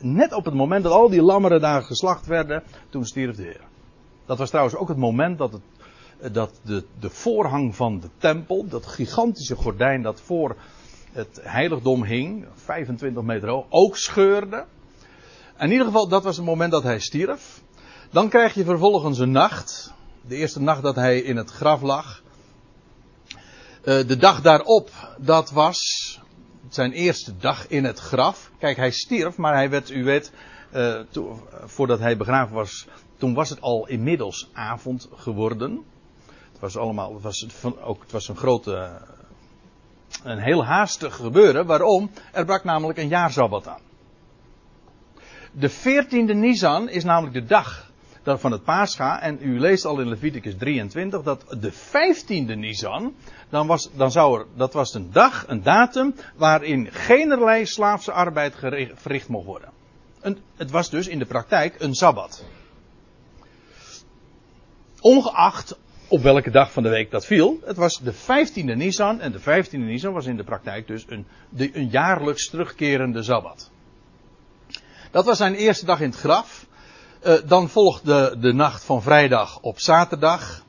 Net 0.00 0.32
op 0.32 0.44
het 0.44 0.54
moment 0.54 0.82
dat 0.82 0.92
al 0.92 1.08
die 1.08 1.22
lammeren 1.22 1.60
daar 1.60 1.82
geslacht 1.82 2.26
werden, 2.26 2.62
toen 2.90 3.04
stierf 3.04 3.36
de 3.36 3.42
Heer. 3.42 3.66
Dat 4.26 4.38
was 4.38 4.48
trouwens 4.48 4.76
ook 4.76 4.88
het 4.88 4.96
moment 4.96 5.38
dat, 5.38 5.52
het, 5.52 5.62
dat 6.32 6.60
de, 6.62 6.84
de 7.00 7.10
voorhang 7.10 7.76
van 7.76 8.00
de 8.00 8.08
tempel, 8.18 8.68
dat 8.68 8.86
gigantische 8.86 9.54
gordijn 9.54 10.02
dat 10.02 10.20
voor 10.20 10.56
het 11.12 11.40
heiligdom 11.42 12.04
hing, 12.04 12.46
25 12.54 13.22
meter 13.22 13.48
hoog, 13.48 13.66
ook 13.68 13.96
scheurde. 13.96 14.64
In 15.58 15.70
ieder 15.70 15.86
geval, 15.86 16.08
dat 16.08 16.24
was 16.24 16.36
het 16.36 16.44
moment 16.44 16.70
dat 16.70 16.82
hij 16.82 16.98
stierf. 16.98 17.62
Dan 18.10 18.28
krijg 18.28 18.54
je 18.54 18.64
vervolgens 18.64 19.18
een 19.18 19.30
nacht. 19.30 19.92
De 20.20 20.36
eerste 20.36 20.60
nacht 20.60 20.82
dat 20.82 20.94
hij 20.94 21.18
in 21.20 21.36
het 21.36 21.50
graf 21.50 21.82
lag. 21.82 22.22
Uh, 23.84 24.06
de 24.06 24.16
dag 24.16 24.40
daarop, 24.40 24.90
dat 25.18 25.50
was 25.50 26.20
zijn 26.68 26.92
eerste 26.92 27.36
dag 27.36 27.68
in 27.68 27.84
het 27.84 27.98
graf. 27.98 28.50
Kijk, 28.58 28.76
hij 28.76 28.90
stierf, 28.90 29.36
maar 29.36 29.54
hij 29.54 29.70
werd, 29.70 29.90
u 29.90 30.04
weet, 30.04 30.32
to, 31.10 31.48
voordat 31.64 31.98
hij 31.98 32.16
begraven 32.16 32.54
was, 32.54 32.86
toen 33.16 33.34
was 33.34 33.50
het 33.50 33.60
al 33.60 33.86
inmiddels 33.86 34.50
avond 34.52 35.08
geworden. 35.14 35.84
Het 36.60 36.72
was 36.72 36.82
allemaal, 36.82 37.14
het 37.14 37.22
was, 37.22 37.46
van, 37.48 37.80
ook, 37.80 38.02
het 38.02 38.12
was 38.12 38.28
een 38.28 38.36
grote, 38.36 39.00
een 40.22 40.38
heel 40.38 40.64
haastig 40.64 41.16
gebeuren. 41.16 41.66
Waarom? 41.66 42.10
Er 42.32 42.44
brak 42.44 42.64
namelijk 42.64 42.98
een 42.98 43.08
jaarzabbat 43.08 43.68
aan. 43.68 43.80
De 45.52 45.70
14e 45.70 46.34
Nisan 46.34 46.88
is 46.88 47.04
namelijk 47.04 47.34
de 47.34 47.44
dag 47.44 47.90
van 48.22 48.52
het 48.52 48.64
Pascha. 48.64 49.20
En 49.20 49.38
u 49.40 49.60
leest 49.60 49.84
al 49.84 50.00
in 50.00 50.08
Leviticus 50.08 50.54
23 50.58 51.22
dat 51.22 51.44
de 51.60 51.72
15e 51.72 52.56
Nisan, 52.56 53.14
dan 53.48 53.66
was, 53.66 53.90
dan 53.92 54.10
zou 54.10 54.38
er, 54.38 54.46
dat 54.54 54.72
was 54.72 54.94
een 54.94 55.12
dag, 55.12 55.44
een 55.46 55.62
datum, 55.62 56.14
waarin 56.36 56.88
geen 56.92 57.66
slaafse 57.66 58.12
arbeid 58.12 58.54
verricht 58.94 59.28
mocht 59.28 59.46
worden. 59.46 59.70
En 60.20 60.38
het 60.56 60.70
was 60.70 60.90
dus 60.90 61.06
in 61.06 61.18
de 61.18 61.26
praktijk 61.26 61.80
een 61.80 61.94
Sabbat. 61.94 62.44
Ongeacht 65.00 65.78
op 66.08 66.22
welke 66.22 66.50
dag 66.50 66.72
van 66.72 66.82
de 66.82 66.88
week 66.88 67.10
dat 67.10 67.26
viel. 67.26 67.58
Het 67.64 67.76
was 67.76 68.00
de 68.00 68.14
15e 68.14 68.76
Nisan. 68.76 69.20
En 69.20 69.32
de 69.32 69.40
15e 69.40 69.70
Nisan 69.70 70.12
was 70.12 70.26
in 70.26 70.36
de 70.36 70.44
praktijk 70.44 70.86
dus 70.86 71.04
een, 71.08 71.26
een 71.56 71.88
jaarlijks 71.88 72.48
terugkerende 72.48 73.22
Sabbat. 73.22 73.70
Dat 75.10 75.24
was 75.24 75.36
zijn 75.36 75.54
eerste 75.54 75.84
dag 75.84 76.00
in 76.00 76.10
het 76.10 76.18
graf. 76.18 76.66
Uh, 77.26 77.34
dan 77.46 77.68
volgt 77.68 78.04
de, 78.04 78.36
de 78.40 78.52
nacht 78.52 78.84
van 78.84 79.02
vrijdag 79.02 79.60
op 79.60 79.80
zaterdag. 79.80 80.64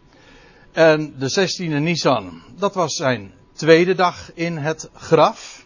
En 0.72 1.14
de 1.18 1.48
16e 1.50 1.82
Nisan, 1.82 2.42
dat 2.58 2.74
was 2.74 2.96
zijn 2.96 3.34
tweede 3.54 3.96
dag 3.96 4.32
in 4.34 4.58
het 4.58 4.90
graf. 4.94 5.66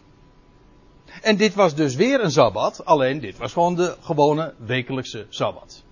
En 1.22 1.36
dit 1.36 1.54
was 1.54 1.74
dus 1.74 1.94
weer 1.94 2.20
een 2.24 2.30
sabbat, 2.30 2.84
alleen 2.84 3.20
dit 3.20 3.36
was 3.36 3.52
gewoon 3.52 3.74
de 3.74 3.96
gewone 4.00 4.54
wekelijkse 4.58 5.26
sabbat. 5.28 5.82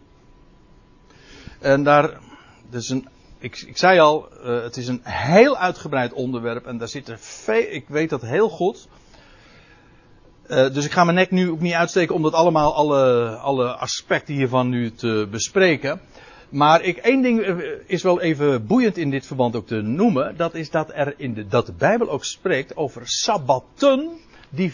En 1.60 1.82
daar, 1.82 2.20
dus 2.70 2.88
een, 2.88 3.08
ik, 3.42 3.60
ik 3.66 3.76
zei 3.76 3.98
al, 3.98 4.28
uh, 4.44 4.62
het 4.62 4.76
is 4.76 4.88
een 4.88 5.00
heel 5.02 5.56
uitgebreid 5.56 6.12
onderwerp 6.12 6.66
en 6.66 6.78
daar 6.78 6.88
zitten 6.88 7.18
veel, 7.18 7.66
ik 7.70 7.84
weet 7.88 8.10
dat 8.10 8.22
heel 8.22 8.48
goed. 8.48 8.88
Uh, 10.46 10.72
dus 10.72 10.84
ik 10.84 10.92
ga 10.92 11.04
mijn 11.04 11.16
nek 11.16 11.30
nu 11.30 11.50
ook 11.50 11.60
niet 11.60 11.72
uitsteken 11.72 12.14
om 12.14 12.22
dat 12.22 12.32
allemaal, 12.32 12.74
alle, 12.74 13.28
alle 13.36 13.76
aspecten 13.76 14.34
hiervan 14.34 14.68
nu 14.68 14.92
te 14.92 15.28
bespreken. 15.30 16.00
Maar 16.48 16.82
ik, 16.82 16.96
één 16.96 17.22
ding 17.22 17.40
eh, 17.40 17.56
is 17.86 18.02
wel 18.02 18.20
even 18.20 18.66
boeiend 18.66 18.96
in 18.96 19.10
dit 19.10 19.26
verband 19.26 19.56
ook 19.56 19.66
te 19.66 19.80
noemen. 19.80 20.36
Dat 20.36 20.54
is 20.54 20.70
dat 20.70 20.90
er 20.94 21.14
in 21.16 21.34
de, 21.34 21.46
dat 21.46 21.66
de 21.66 21.72
Bijbel 21.72 22.10
ook 22.10 22.24
spreekt 22.24 22.76
over 22.76 23.02
sabbatten 23.04 24.10
die, 24.50 24.72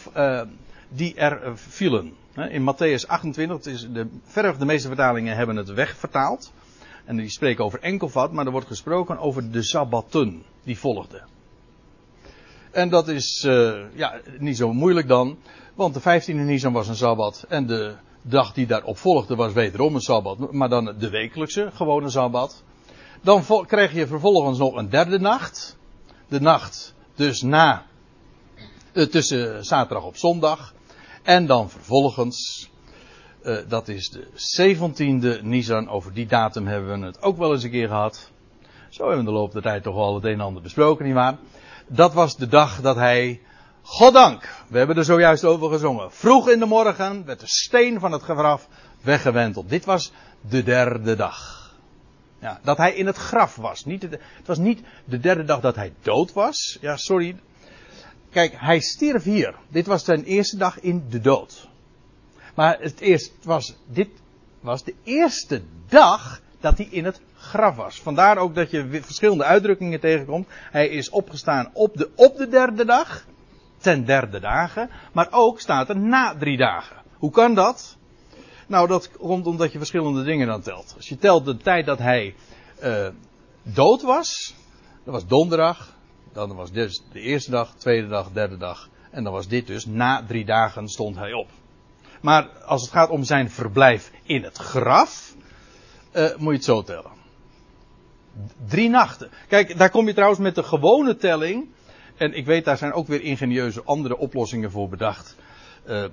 die 0.89 1.15
er 1.15 1.53
vielen. 1.55 2.13
In 2.35 2.75
Matthäus 2.75 3.07
28, 3.07 3.57
het 3.57 3.67
is 3.67 3.89
de, 3.93 4.07
verre 4.25 4.57
de 4.59 4.65
meeste 4.65 4.89
vertalingen 4.89 5.37
hebben 5.37 5.57
het 5.57 5.73
wegvertaald. 5.73 6.53
En 7.09 7.17
die 7.17 7.31
spreken 7.31 7.65
over 7.65 7.81
enkelvat, 7.81 8.33
maar 8.33 8.47
er 8.47 8.53
wordt 8.53 8.67
gesproken 8.67 9.19
over 9.19 9.51
de 9.51 9.63
sabbatten 9.63 10.45
die 10.65 10.79
volgden. 10.79 11.27
En 12.71 12.89
dat 12.89 13.09
is 13.09 13.45
uh, 13.47 13.81
ja, 13.95 14.21
niet 14.39 14.57
zo 14.57 14.73
moeilijk 14.73 15.09
dan. 15.09 15.39
Want 15.75 15.95
de 15.95 16.01
15e 16.01 16.35
Nisan 16.35 16.73
was 16.73 16.89
een 16.89 16.97
sabbat. 16.97 17.45
En 17.49 17.67
de 17.67 17.95
dag 18.23 18.53
die 18.53 18.67
daarop 18.67 18.99
volgde 18.99 19.35
was 19.35 19.53
wederom 19.53 19.95
een 19.95 20.01
sabbat. 20.01 20.53
Maar 20.53 20.69
dan 20.69 20.95
de 20.99 21.11
wekelijkse, 21.11 21.71
gewone 21.75 22.11
sabbat. 22.11 22.63
Dan 23.23 23.45
krijg 23.67 23.93
je 23.93 24.07
vervolgens 24.07 24.59
nog 24.59 24.75
een 24.75 24.89
derde 24.89 25.19
nacht. 25.19 25.77
De 26.29 26.41
nacht 26.41 26.95
dus 27.15 27.43
na. 27.43 27.87
Uh, 28.93 29.07
tussen 29.07 29.65
zaterdag 29.65 30.05
op 30.05 30.17
zondag. 30.17 30.75
En 31.23 31.47
dan 31.47 31.71
vervolgens. 31.71 32.71
Uh, 33.43 33.57
dat 33.69 33.89
is 33.89 34.11
de 34.11 34.27
17e 34.61 35.43
Nisan. 35.43 35.89
Over 35.89 36.13
die 36.13 36.27
datum 36.27 36.67
hebben 36.67 37.01
we 37.01 37.07
het 37.07 37.23
ook 37.23 37.39
wel 37.39 37.53
eens 37.53 37.63
een 37.63 37.71
keer 37.71 37.89
gehad. 37.89 38.31
Zo 38.89 39.07
hebben 39.07 39.25
we 39.25 39.31
de 39.31 39.37
loop 39.37 39.53
der 39.53 39.63
tijd 39.63 39.83
toch 39.83 39.95
wel 39.95 40.15
het 40.15 40.25
een 40.25 40.33
en 40.33 40.41
ander 40.41 40.63
besproken, 40.63 41.05
nietwaar? 41.05 41.37
Dat 41.87 42.13
was 42.15 42.37
de 42.37 42.47
dag 42.47 42.81
dat 42.81 42.97
hij 42.97 43.41
Goddank, 43.91 44.49
we 44.69 44.79
hebben 44.79 44.97
er 44.97 45.05
zojuist 45.05 45.45
over 45.45 45.71
gezongen. 45.71 46.13
Vroeg 46.13 46.49
in 46.49 46.59
de 46.59 46.67
morgen 46.67 47.25
werd 47.25 47.41
de 47.41 47.47
steen 47.47 48.01
van 48.01 48.13
het 48.13 48.23
graf 48.23 48.69
weggewenteld. 49.01 49.69
Dit 49.69 49.85
was 49.85 50.13
de 50.41 50.63
derde 50.63 51.17
dag. 51.17 51.59
Ja, 52.41 52.61
dat 52.63 52.77
hij 52.77 52.95
in 52.95 53.07
het 53.07 53.17
graf 53.17 53.57
was. 53.57 53.85
Niet 53.85 54.03
het 54.03 54.21
was 54.47 54.59
niet 54.59 54.81
de 55.05 55.19
derde 55.19 55.45
dag 55.45 55.61
dat 55.61 55.75
hij 55.75 55.93
dood 56.03 56.33
was. 56.33 56.79
Ja, 56.81 56.97
sorry. 56.97 57.37
Kijk, 58.31 58.55
hij 58.57 58.81
stierf 58.81 59.23
hier. 59.23 59.55
Dit 59.69 59.87
was 59.87 60.05
zijn 60.05 60.25
eerste 60.25 60.57
dag 60.57 60.81
in 60.81 61.05
de 61.11 61.21
dood. 61.21 61.69
Maar 62.59 62.81
het 62.81 63.01
eerst 63.01 63.33
was, 63.43 63.77
dit 63.87 64.09
was 64.61 64.85
de 64.85 64.95
eerste 65.03 65.63
dag 65.89 66.41
dat 66.61 66.77
hij 66.77 66.89
in 66.91 67.05
het 67.05 67.21
graf 67.37 67.77
was. 67.77 68.01
Vandaar 68.01 68.39
ook 68.39 68.55
dat 68.55 68.71
je 68.71 69.01
verschillende 69.03 69.45
uitdrukkingen 69.45 70.01
tegenkomt. 70.01 70.47
Hij 70.51 70.89
is 70.89 71.11
opgestaan 71.11 71.71
op 71.73 71.97
de, 71.97 72.11
op 72.15 72.37
de 72.37 72.49
derde 72.49 72.85
dag 72.85 73.25
ten 73.77 74.05
derde 74.05 74.41
dagen, 74.41 74.91
maar 75.13 75.29
ook 75.31 75.61
staat 75.61 75.89
er 75.89 75.97
na 75.97 76.37
drie 76.37 76.57
dagen. 76.57 76.97
Hoe 77.15 77.31
kan 77.31 77.55
dat? 77.55 77.97
Nou, 78.67 78.89
dat 78.89 79.11
komt 79.11 79.47
omdat 79.47 79.73
je 79.73 79.79
verschillende 79.79 80.25
dingen 80.25 80.47
dan 80.47 80.63
telt. 80.63 80.93
Als 80.97 81.09
je 81.09 81.17
telt 81.17 81.45
de 81.45 81.57
tijd 81.57 81.87
dat 81.87 81.99
hij 81.99 82.35
uh, 82.83 83.09
dood 83.63 84.03
was, 84.03 84.55
dat 85.05 85.15
was 85.15 85.27
donderdag, 85.27 85.97
dan 86.33 86.55
was 86.55 86.73
dit 86.73 87.03
de 87.13 87.21
eerste 87.21 87.51
dag, 87.51 87.75
tweede 87.75 88.09
dag, 88.09 88.33
derde 88.33 88.57
dag, 88.57 88.89
en 89.11 89.25
dan 89.25 89.33
was 89.33 89.49
dit 89.49 89.67
dus 89.67 89.87
na 89.87 90.25
drie 90.27 90.45
dagen 90.45 90.89
stond 90.89 91.17
hij 91.17 91.33
op. 91.33 91.49
Maar 92.21 92.49
als 92.49 92.83
het 92.83 92.91
gaat 92.91 93.11
om 93.11 93.25
zijn 93.25 93.51
verblijf 93.51 94.11
in 94.23 94.43
het 94.43 94.59
graf, 94.59 95.35
uh, 96.13 96.37
moet 96.37 96.51
je 96.51 96.57
het 96.57 96.65
zo 96.65 96.83
tellen. 96.83 97.11
Drie 98.69 98.89
nachten. 98.89 99.31
Kijk, 99.49 99.79
daar 99.79 99.91
kom 99.91 100.07
je 100.07 100.13
trouwens 100.13 100.41
met 100.41 100.55
de 100.55 100.63
gewone 100.63 101.17
telling. 101.17 101.69
En 102.17 102.33
ik 102.33 102.47
weet, 102.47 102.65
daar 102.65 102.77
zijn 102.77 102.93
ook 102.93 103.07
weer 103.07 103.23
ingenieuze 103.23 103.83
andere 103.85 104.17
oplossingen 104.17 104.71
voor 104.71 104.89
bedacht. 104.89 105.37
Uh, 105.89 106.05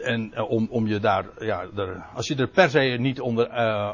en 0.00 0.32
uh, 0.34 0.50
om, 0.50 0.66
om 0.70 0.86
je 0.86 1.00
daar, 1.00 1.24
ja, 1.38 1.66
er, 1.76 2.04
als 2.14 2.26
je 2.26 2.34
er 2.34 2.48
per 2.48 2.70
se 2.70 2.78
niet 2.78 3.20
onder, 3.20 3.48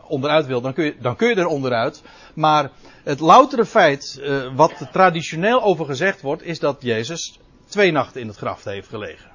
onderuit 0.07 0.47
wil, 0.47 0.61
dan 0.61 0.73
kun, 0.73 0.85
je, 0.85 0.97
dan 1.01 1.17
kun 1.17 1.29
je 1.29 1.35
er 1.35 1.47
onderuit. 1.47 2.03
Maar 2.35 2.71
het 3.05 3.21
loutere 3.21 3.65
feit, 3.65 4.23
wat 4.55 4.89
traditioneel 4.93 5.63
over 5.63 5.85
gezegd 5.85 6.21
wordt, 6.21 6.43
is 6.43 6.59
dat 6.59 6.83
Jezus 6.83 7.39
twee 7.67 7.93
nachten 7.93 8.21
in 8.21 8.27
het 8.27 8.37
graf 8.37 8.65
heeft 8.65 8.89
gelegen. 8.89 9.28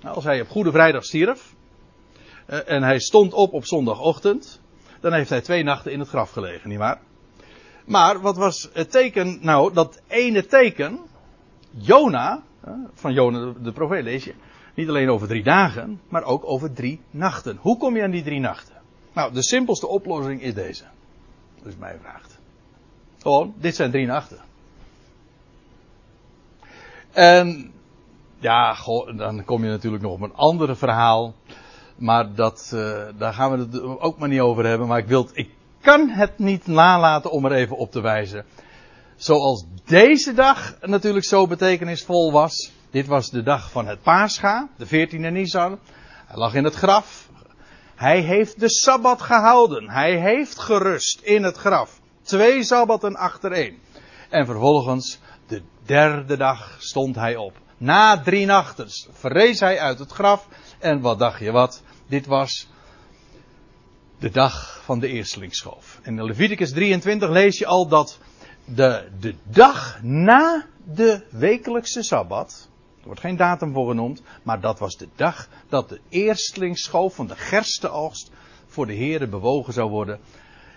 Nou, 0.00 0.14
als 0.14 0.24
hij 0.24 0.40
op 0.40 0.48
Goede 0.48 0.70
Vrijdag 0.70 1.04
stierf, 1.04 1.54
en 2.46 2.82
hij 2.82 2.98
stond 2.98 3.32
op 3.32 3.52
op 3.52 3.66
zondagochtend, 3.66 4.60
dan 5.00 5.12
heeft 5.12 5.30
hij 5.30 5.40
twee 5.40 5.62
nachten 5.62 5.92
in 5.92 5.98
het 5.98 6.08
graf 6.08 6.30
gelegen, 6.30 6.68
nietwaar? 6.68 7.00
Maar 7.84 8.20
wat 8.20 8.36
was 8.36 8.70
het 8.72 8.90
teken? 8.90 9.38
Nou, 9.40 9.72
dat 9.72 10.00
ene 10.06 10.46
teken. 10.46 10.98
Jona, 11.70 12.42
van 12.94 13.12
Jona 13.12 13.52
de 13.62 13.72
profeet 13.72 14.04
lees 14.04 14.24
je. 14.24 14.34
Niet 14.74 14.88
alleen 14.88 15.10
over 15.10 15.28
drie 15.28 15.42
dagen, 15.42 16.00
maar 16.08 16.24
ook 16.24 16.44
over 16.44 16.72
drie 16.72 17.00
nachten. 17.10 17.58
Hoe 17.60 17.78
kom 17.78 17.96
je 17.96 18.02
aan 18.02 18.10
die 18.10 18.22
drie 18.22 18.40
nachten? 18.40 18.74
Nou, 19.12 19.32
de 19.32 19.42
simpelste 19.42 19.86
oplossing 19.86 20.42
is 20.42 20.54
deze. 20.54 20.84
Dus 21.62 21.76
mij 21.76 21.96
vraagt. 22.00 22.38
Gewoon, 23.18 23.54
dit 23.56 23.76
zijn 23.76 23.90
drie 23.90 24.06
nachten. 24.06 24.38
En 27.12 27.72
ja, 28.38 28.76
dan 29.16 29.44
kom 29.44 29.64
je 29.64 29.70
natuurlijk 29.70 30.02
nog 30.02 30.12
op 30.12 30.20
een 30.20 30.34
andere 30.34 30.74
verhaal. 30.74 31.34
Maar 31.96 32.34
dat, 32.34 32.70
uh, 32.74 33.02
daar 33.18 33.32
gaan 33.32 33.50
we 33.50 33.58
het 33.58 33.82
ook 33.82 34.18
maar 34.18 34.28
niet 34.28 34.40
over 34.40 34.66
hebben. 34.66 34.86
Maar 34.86 34.98
ik, 34.98 35.06
wil, 35.06 35.28
ik 35.32 35.50
kan 35.80 36.08
het 36.08 36.38
niet 36.38 36.66
nalaten 36.66 37.30
om 37.30 37.44
er 37.44 37.52
even 37.52 37.76
op 37.76 37.90
te 37.90 38.00
wijzen. 38.00 38.44
Zoals 39.16 39.64
deze 39.84 40.34
dag 40.34 40.76
natuurlijk 40.80 41.24
zo 41.24 41.46
betekenisvol 41.46 42.32
was. 42.32 42.72
Dit 42.90 43.06
was 43.06 43.30
de 43.30 43.42
dag 43.42 43.70
van 43.70 43.86
het 43.86 44.02
Pascha, 44.02 44.68
de 44.76 44.86
14e 44.86 45.32
Nisan. 45.32 45.78
Hij 46.26 46.36
lag 46.36 46.54
in 46.54 46.64
het 46.64 46.74
graf. 46.74 47.28
Hij 47.94 48.20
heeft 48.20 48.60
de 48.60 48.70
Sabbat 48.70 49.22
gehouden. 49.22 49.90
Hij 49.90 50.16
heeft 50.16 50.58
gerust 50.58 51.20
in 51.20 51.42
het 51.42 51.56
graf. 51.56 52.00
Twee 52.22 52.62
Sabbatten 52.62 53.16
achtereen. 53.16 53.78
En 54.28 54.46
vervolgens, 54.46 55.18
de 55.46 55.62
derde 55.84 56.36
dag, 56.36 56.76
stond 56.78 57.14
hij 57.14 57.36
op. 57.36 57.52
Na 57.78 58.20
drie 58.22 58.46
nachten 58.46 58.88
verrees 59.12 59.60
hij 59.60 59.80
uit 59.80 59.98
het 59.98 60.12
graf. 60.12 60.48
En 60.78 61.00
wat 61.00 61.18
dacht 61.18 61.40
je 61.40 61.50
wat? 61.50 61.82
Dit 62.06 62.26
was 62.26 62.68
de 64.18 64.30
dag 64.30 64.80
van 64.84 64.98
de 64.98 65.08
eerstelingsschoof. 65.08 66.00
In 66.02 66.24
Leviticus 66.24 66.70
23 66.70 67.28
lees 67.28 67.58
je 67.58 67.66
al 67.66 67.88
dat 67.88 68.18
de, 68.64 69.08
de 69.20 69.34
dag 69.42 70.02
na 70.02 70.66
de 70.84 71.22
wekelijkse 71.30 72.02
Sabbat, 72.02 72.68
er 73.00 73.04
wordt 73.04 73.20
geen 73.20 73.36
datum 73.36 73.72
voor 73.72 73.88
genoemd, 73.88 74.22
maar 74.42 74.60
dat 74.60 74.78
was 74.78 74.96
de 74.96 75.08
dag 75.16 75.48
dat 75.68 75.88
de 75.88 76.00
eerstelingsschoof 76.08 77.14
van 77.14 77.26
de 77.26 77.36
gerstenoogst 77.36 78.30
voor 78.66 78.86
de 78.86 78.92
heren 78.92 79.30
bewogen 79.30 79.72
zou 79.72 79.90
worden. 79.90 80.20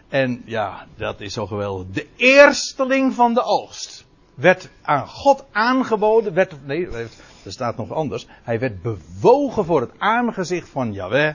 En 0.09 0.41
ja, 0.45 0.87
dat 0.95 1.21
is 1.21 1.33
zo 1.33 1.47
geweldig. 1.47 1.87
De 1.93 2.07
eersteling 2.15 3.13
van 3.13 3.33
de 3.33 3.43
oogst 3.43 4.05
werd 4.33 4.69
aan 4.81 5.07
God 5.07 5.45
aangeboden, 5.51 6.33
werd, 6.33 6.65
nee, 6.65 6.87
er 6.87 7.51
staat 7.51 7.77
nog 7.77 7.91
anders. 7.91 8.27
Hij 8.43 8.59
werd 8.59 8.81
bewogen 8.81 9.65
voor 9.65 9.81
het 9.81 9.91
aangezicht 9.97 10.69
van 10.69 10.93
Yahweh. 10.93 11.33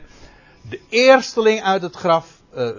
De 0.69 0.81
eersteling 0.89 1.63
uit 1.63 1.83
het 1.83 1.97
graf, 1.97 2.41
uh, 2.55 2.71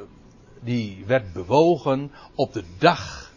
die 0.59 1.03
werd 1.05 1.34
bewogen 1.34 2.11
op 2.36 2.53
de 2.53 2.63
dag 2.78 3.32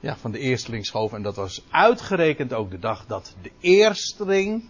ja, 0.00 0.16
van 0.16 0.30
de 0.30 0.38
eerstelingsschoof. 0.38 1.12
En 1.12 1.22
dat 1.22 1.36
was 1.36 1.64
uitgerekend 1.70 2.52
ook 2.52 2.70
de 2.70 2.78
dag 2.78 3.06
dat 3.06 3.34
de 3.42 3.50
eersteling 3.60 4.68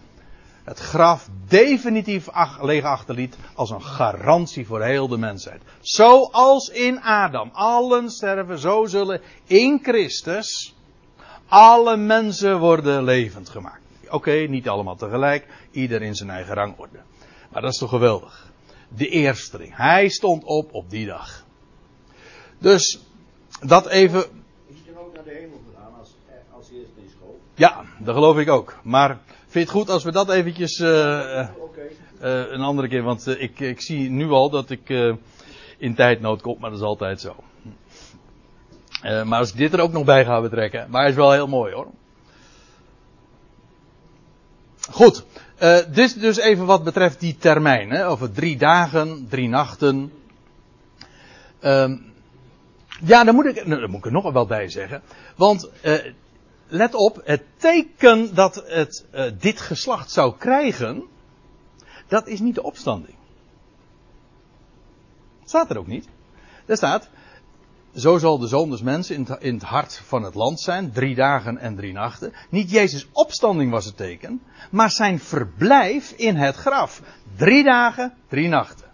het 0.63 0.79
graf 0.79 1.29
definitief 1.47 2.29
ach, 2.29 2.61
leeg 2.61 2.83
achterliet 2.83 3.37
als 3.53 3.69
een 3.69 3.83
garantie 3.83 4.65
voor 4.65 4.83
heel 4.83 5.07
de 5.07 5.17
mensheid. 5.17 5.61
Zoals 5.81 6.69
in 6.69 7.01
Adam 7.01 7.49
allen 7.53 8.09
sterven, 8.09 8.59
zo 8.59 8.85
zullen 8.85 9.21
in 9.45 9.79
Christus 9.83 10.73
alle 11.49 11.97
mensen 11.97 12.59
worden 12.59 13.03
levend 13.03 13.49
gemaakt. 13.49 13.81
Oké, 14.09 14.31
niet 14.31 14.69
allemaal 14.69 14.95
tegelijk, 14.95 15.47
ieder 15.71 16.01
in 16.01 16.15
zijn 16.15 16.29
eigen 16.29 16.53
rangorde. 16.53 16.99
Maar 17.51 17.61
dat 17.61 17.71
is 17.71 17.77
toch 17.77 17.89
geweldig. 17.89 18.51
De 18.95 19.07
eersteling. 19.07 19.75
Hij 19.75 20.09
stond 20.09 20.43
op 20.43 20.73
op 20.73 20.89
die 20.89 21.05
dag. 21.05 21.45
Dus, 22.57 22.99
dat 23.61 23.87
even. 23.87 24.19
Is 24.67 24.75
hij 24.85 24.97
ook 24.97 25.13
naar 25.13 25.23
de 25.23 25.29
hemel 25.29 25.61
gegaan 25.69 25.93
als, 25.99 26.09
als 26.51 26.69
eerstelingsschoof? 26.71 27.35
Ja, 27.55 27.83
dat 27.99 28.15
geloof 28.15 28.37
ik 28.37 28.49
ook. 28.49 28.79
Maar 28.83 29.19
vind 29.37 29.53
je 29.53 29.59
het 29.59 29.69
goed 29.69 29.89
als 29.89 30.03
we 30.03 30.11
dat 30.11 30.29
eventjes 30.29 30.79
uh, 30.79 30.89
uh, 30.89 31.47
een 32.21 32.61
andere 32.61 32.87
keer, 32.87 33.03
want 33.03 33.27
ik, 33.27 33.59
ik 33.59 33.81
zie 33.81 34.09
nu 34.09 34.29
al 34.29 34.49
dat 34.49 34.69
ik 34.69 34.89
in 35.77 35.95
tijdnood 35.95 36.41
kom, 36.41 36.57
maar 36.59 36.69
dat 36.69 36.79
is 36.79 36.85
altijd 36.85 37.21
zo. 37.21 37.35
Maar 39.01 39.39
als 39.39 39.51
ik 39.51 39.57
dit 39.57 39.73
er 39.73 39.79
ook 39.79 39.91
nog 39.91 40.03
bij 40.03 40.25
ga 40.25 40.41
betrekken, 40.41 40.89
maar 40.89 41.01
hij 41.01 41.09
is 41.09 41.15
wel 41.15 41.31
heel 41.31 41.47
mooi 41.47 41.73
hoor. 41.73 41.87
Goed, 44.91 45.25
dit 45.89 46.19
dus 46.21 46.37
even 46.37 46.65
wat 46.65 46.83
betreft 46.83 47.19
die 47.19 47.37
termijn, 47.37 47.89
hè, 47.89 48.07
over 48.07 48.31
drie 48.31 48.57
dagen, 48.57 49.27
drie 49.29 49.49
nachten. 49.49 50.11
Um, 51.61 52.13
ja, 53.03 53.23
daar 53.23 53.33
moet, 53.33 53.45
ik, 53.45 53.65
nou, 53.65 53.87
moet 53.87 53.99
ik 53.99 54.05
er 54.05 54.11
nog 54.11 54.31
wel 54.31 54.45
bij 54.45 54.69
zeggen. 54.69 55.01
Want 55.35 55.69
let 56.67 56.93
op, 56.93 57.21
het 57.23 57.43
teken 57.57 58.35
dat 58.35 58.63
het 58.65 59.05
dit 59.39 59.61
geslacht 59.61 60.11
zou 60.11 60.37
krijgen, 60.37 61.03
dat 62.07 62.27
is 62.27 62.39
niet 62.39 62.55
de 62.55 62.63
opstanding. 62.63 63.15
Staat 65.45 65.69
er 65.69 65.77
ook 65.77 65.87
niet. 65.87 66.07
Er 66.65 66.77
staat, 66.77 67.09
zo 67.95 68.17
zal 68.17 68.37
de 68.37 68.47
zoon 68.47 68.77
in 69.39 69.53
het 69.53 69.63
hart 69.63 70.01
van 70.05 70.23
het 70.23 70.35
land 70.35 70.59
zijn, 70.59 70.91
drie 70.91 71.15
dagen 71.15 71.57
en 71.57 71.75
drie 71.75 71.93
nachten. 71.93 72.33
Niet 72.49 72.71
Jezus' 72.71 73.07
opstanding 73.11 73.71
was 73.71 73.85
het 73.85 73.97
teken, 73.97 74.41
maar 74.71 74.91
zijn 74.91 75.19
verblijf 75.19 76.11
in 76.11 76.35
het 76.35 76.55
graf. 76.55 77.01
Drie 77.35 77.63
dagen, 77.63 78.13
drie 78.27 78.47
nachten. 78.47 78.87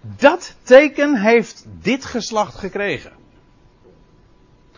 Dat 0.00 0.56
teken 0.62 1.16
heeft 1.16 1.66
dit 1.82 2.04
geslacht 2.04 2.54
gekregen. 2.54 3.12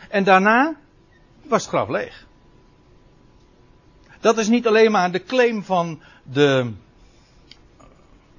En 0.08 0.24
daarna 0.24 0.76
was 1.42 1.60
het 1.60 1.70
graf 1.70 1.88
leeg. 1.88 2.26
Dat 4.20 4.38
is 4.38 4.48
niet 4.48 4.66
alleen 4.66 4.90
maar 4.90 5.12
de 5.12 5.22
claim 5.22 5.64
van 5.64 6.00
de, 6.22 6.72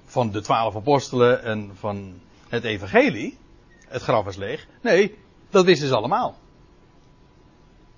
van 0.05 0.31
de 0.31 0.41
twaalf 0.41 0.75
apostelen 0.75 1.43
en 1.43 1.71
van 1.75 2.19
het 2.51 2.63
evangelie. 2.63 3.37
Het 3.87 4.01
graf 4.01 4.27
is 4.27 4.35
leeg. 4.35 4.67
Nee, 4.81 5.17
dat 5.49 5.65
wisten 5.65 5.87
ze 5.87 5.95
allemaal. 5.95 6.35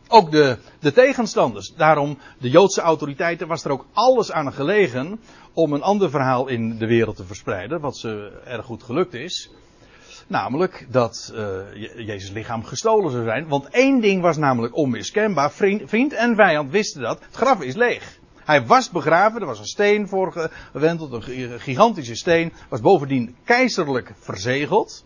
Ook 0.07 0.31
de, 0.31 0.57
de 0.79 0.91
tegenstanders. 0.91 1.73
Daarom, 1.75 2.17
de 2.39 2.49
Joodse 2.49 2.81
autoriteiten 2.81 3.47
was 3.47 3.63
er 3.63 3.71
ook 3.71 3.85
alles 3.93 4.31
aan 4.31 4.53
gelegen 4.53 5.19
om 5.53 5.73
een 5.73 5.81
ander 5.81 6.09
verhaal 6.09 6.47
in 6.47 6.77
de 6.77 6.87
wereld 6.87 7.15
te 7.15 7.25
verspreiden, 7.25 7.81
wat 7.81 7.97
ze 7.97 8.41
erg 8.45 8.65
goed 8.65 8.83
gelukt 8.83 9.13
is. 9.13 9.49
Namelijk 10.27 10.87
dat 10.89 11.33
uh, 11.35 12.05
Jezus 12.05 12.29
lichaam 12.29 12.63
gestolen 12.63 13.11
zou 13.11 13.23
zijn. 13.23 13.47
Want 13.47 13.69
één 13.69 14.01
ding 14.01 14.21
was 14.21 14.37
namelijk 14.37 14.75
onmiskenbaar. 14.75 15.51
Vriend 15.51 16.13
en 16.13 16.35
vijand 16.35 16.71
wisten 16.71 17.01
dat. 17.01 17.19
Het 17.25 17.35
graf 17.35 17.61
is 17.61 17.75
leeg. 17.75 18.19
Hij 18.45 18.65
was 18.65 18.89
begraven, 18.89 19.41
er 19.41 19.47
was 19.47 19.59
een 19.59 19.65
steen 19.65 20.07
voor 20.07 20.51
gewenteld, 20.71 21.11
een 21.11 21.59
gigantische 21.59 22.15
steen. 22.15 22.53
Was 22.69 22.81
bovendien 22.81 23.35
keizerlijk 23.43 24.11
verzegeld. 24.19 25.05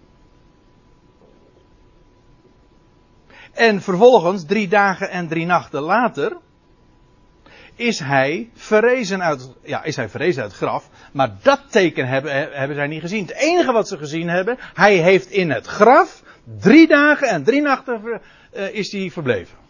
En 3.53 3.81
vervolgens, 3.81 4.45
drie 4.45 4.67
dagen 4.67 5.09
en 5.09 5.27
drie 5.27 5.45
nachten 5.45 5.81
later, 5.81 6.37
is 7.75 7.99
hij 7.99 8.49
verrezen 8.53 9.23
uit, 9.23 9.49
ja, 9.63 9.83
is 9.83 9.95
hij 9.95 10.09
verrezen 10.09 10.41
uit 10.41 10.51
het 10.51 10.59
graf. 10.59 10.89
Maar 11.11 11.35
dat 11.41 11.61
teken 11.69 12.07
hebben, 12.07 12.31
hebben 12.51 12.75
zij 12.75 12.87
niet 12.87 13.01
gezien. 13.01 13.25
Het 13.25 13.35
enige 13.35 13.71
wat 13.71 13.87
ze 13.87 13.97
gezien 13.97 14.29
hebben, 14.29 14.57
hij 14.73 14.95
heeft 14.95 15.29
in 15.29 15.51
het 15.51 15.65
graf 15.65 16.23
drie 16.59 16.87
dagen 16.87 17.27
en 17.27 17.43
drie 17.43 17.61
nachten 17.61 18.21
uh, 18.53 18.73
is 18.73 18.91
hij 18.91 19.11
verbleven. 19.11 19.66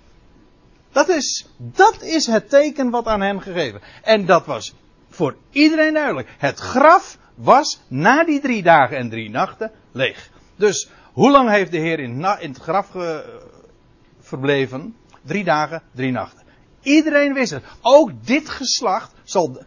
Dat 0.97 1.09
is, 1.09 1.45
dat 1.57 2.01
is 2.01 2.25
het 2.25 2.49
teken 2.49 2.89
wat 2.89 3.05
aan 3.05 3.21
hem 3.21 3.39
gegeven. 3.39 3.81
En 4.03 4.25
dat 4.25 4.45
was 4.45 4.73
voor 5.09 5.35
iedereen 5.51 5.93
duidelijk. 5.93 6.29
Het 6.37 6.59
graf 6.59 7.17
was 7.35 7.79
na 7.87 8.23
die 8.23 8.39
drie 8.39 8.63
dagen 8.63 8.97
en 8.97 9.09
drie 9.09 9.29
nachten 9.29 9.71
leeg. 9.91 10.29
Dus 10.55 10.89
hoe 11.13 11.31
lang 11.31 11.49
heeft 11.49 11.71
de 11.71 11.77
Heer 11.77 11.99
in, 11.99 12.11
in 12.39 12.49
het 12.49 12.57
graf 12.57 12.89
ge, 12.89 13.39
verbleven? 14.19 14.95
Drie 15.21 15.43
dagen, 15.43 15.81
drie 15.91 16.11
nachten. 16.11 16.43
Iedereen 16.81 17.33
wist 17.33 17.51
het. 17.51 17.63
Ook 17.81 18.11
dit 18.25 18.49
geslacht 18.49 19.11
zal. 19.23 19.63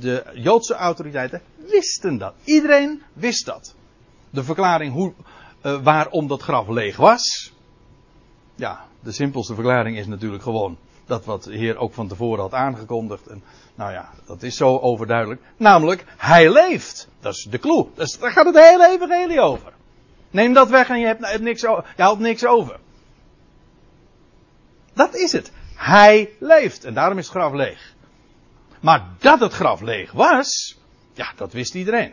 De, 0.00 0.24
Joodse 0.34 0.74
autoriteiten 0.74 1.42
wisten 1.56 2.18
dat. 2.18 2.34
Iedereen 2.44 3.02
wist 3.12 3.46
dat. 3.46 3.74
De 4.30 4.44
verklaring 4.44 4.92
hoe, 4.92 5.12
uh, 5.62 5.82
waarom 5.82 6.28
dat 6.28 6.42
graf 6.42 6.68
leeg 6.68 6.96
was. 6.96 7.53
Ja, 8.54 8.84
de 9.00 9.12
simpelste 9.12 9.54
verklaring 9.54 9.98
is 9.98 10.06
natuurlijk 10.06 10.42
gewoon 10.42 10.78
dat 11.06 11.24
wat 11.24 11.42
de 11.42 11.56
Heer 11.56 11.76
ook 11.76 11.92
van 11.92 12.08
tevoren 12.08 12.42
had 12.42 12.52
aangekondigd. 12.52 13.26
En, 13.26 13.42
nou 13.74 13.92
ja, 13.92 14.10
dat 14.26 14.42
is 14.42 14.56
zo 14.56 14.78
overduidelijk. 14.78 15.42
Namelijk, 15.56 16.04
hij 16.16 16.52
leeft. 16.52 17.08
Dat 17.20 17.34
is 17.34 17.46
de 17.50 17.58
clue. 17.58 17.86
Daar 17.94 18.32
gaat 18.32 18.46
het 18.46 18.58
hele 18.58 18.88
evangelie 18.88 19.40
over. 19.40 19.72
Neem 20.30 20.52
dat 20.52 20.68
weg 20.68 20.88
en 20.88 21.00
je 21.00 21.06
hebt, 21.06 21.26
hebt 21.26 21.42
niks, 21.42 21.60
je 21.60 21.82
houdt 21.96 22.20
niks 22.20 22.46
over. 22.46 22.78
Dat 24.92 25.14
is 25.14 25.32
het. 25.32 25.52
Hij 25.74 26.30
leeft. 26.38 26.84
En 26.84 26.94
daarom 26.94 27.18
is 27.18 27.26
het 27.26 27.36
graf 27.36 27.52
leeg. 27.52 27.94
Maar 28.80 29.08
dat 29.18 29.40
het 29.40 29.52
graf 29.52 29.80
leeg 29.80 30.12
was, 30.12 30.78
ja, 31.12 31.32
dat 31.36 31.52
wist 31.52 31.74
iedereen. 31.74 32.12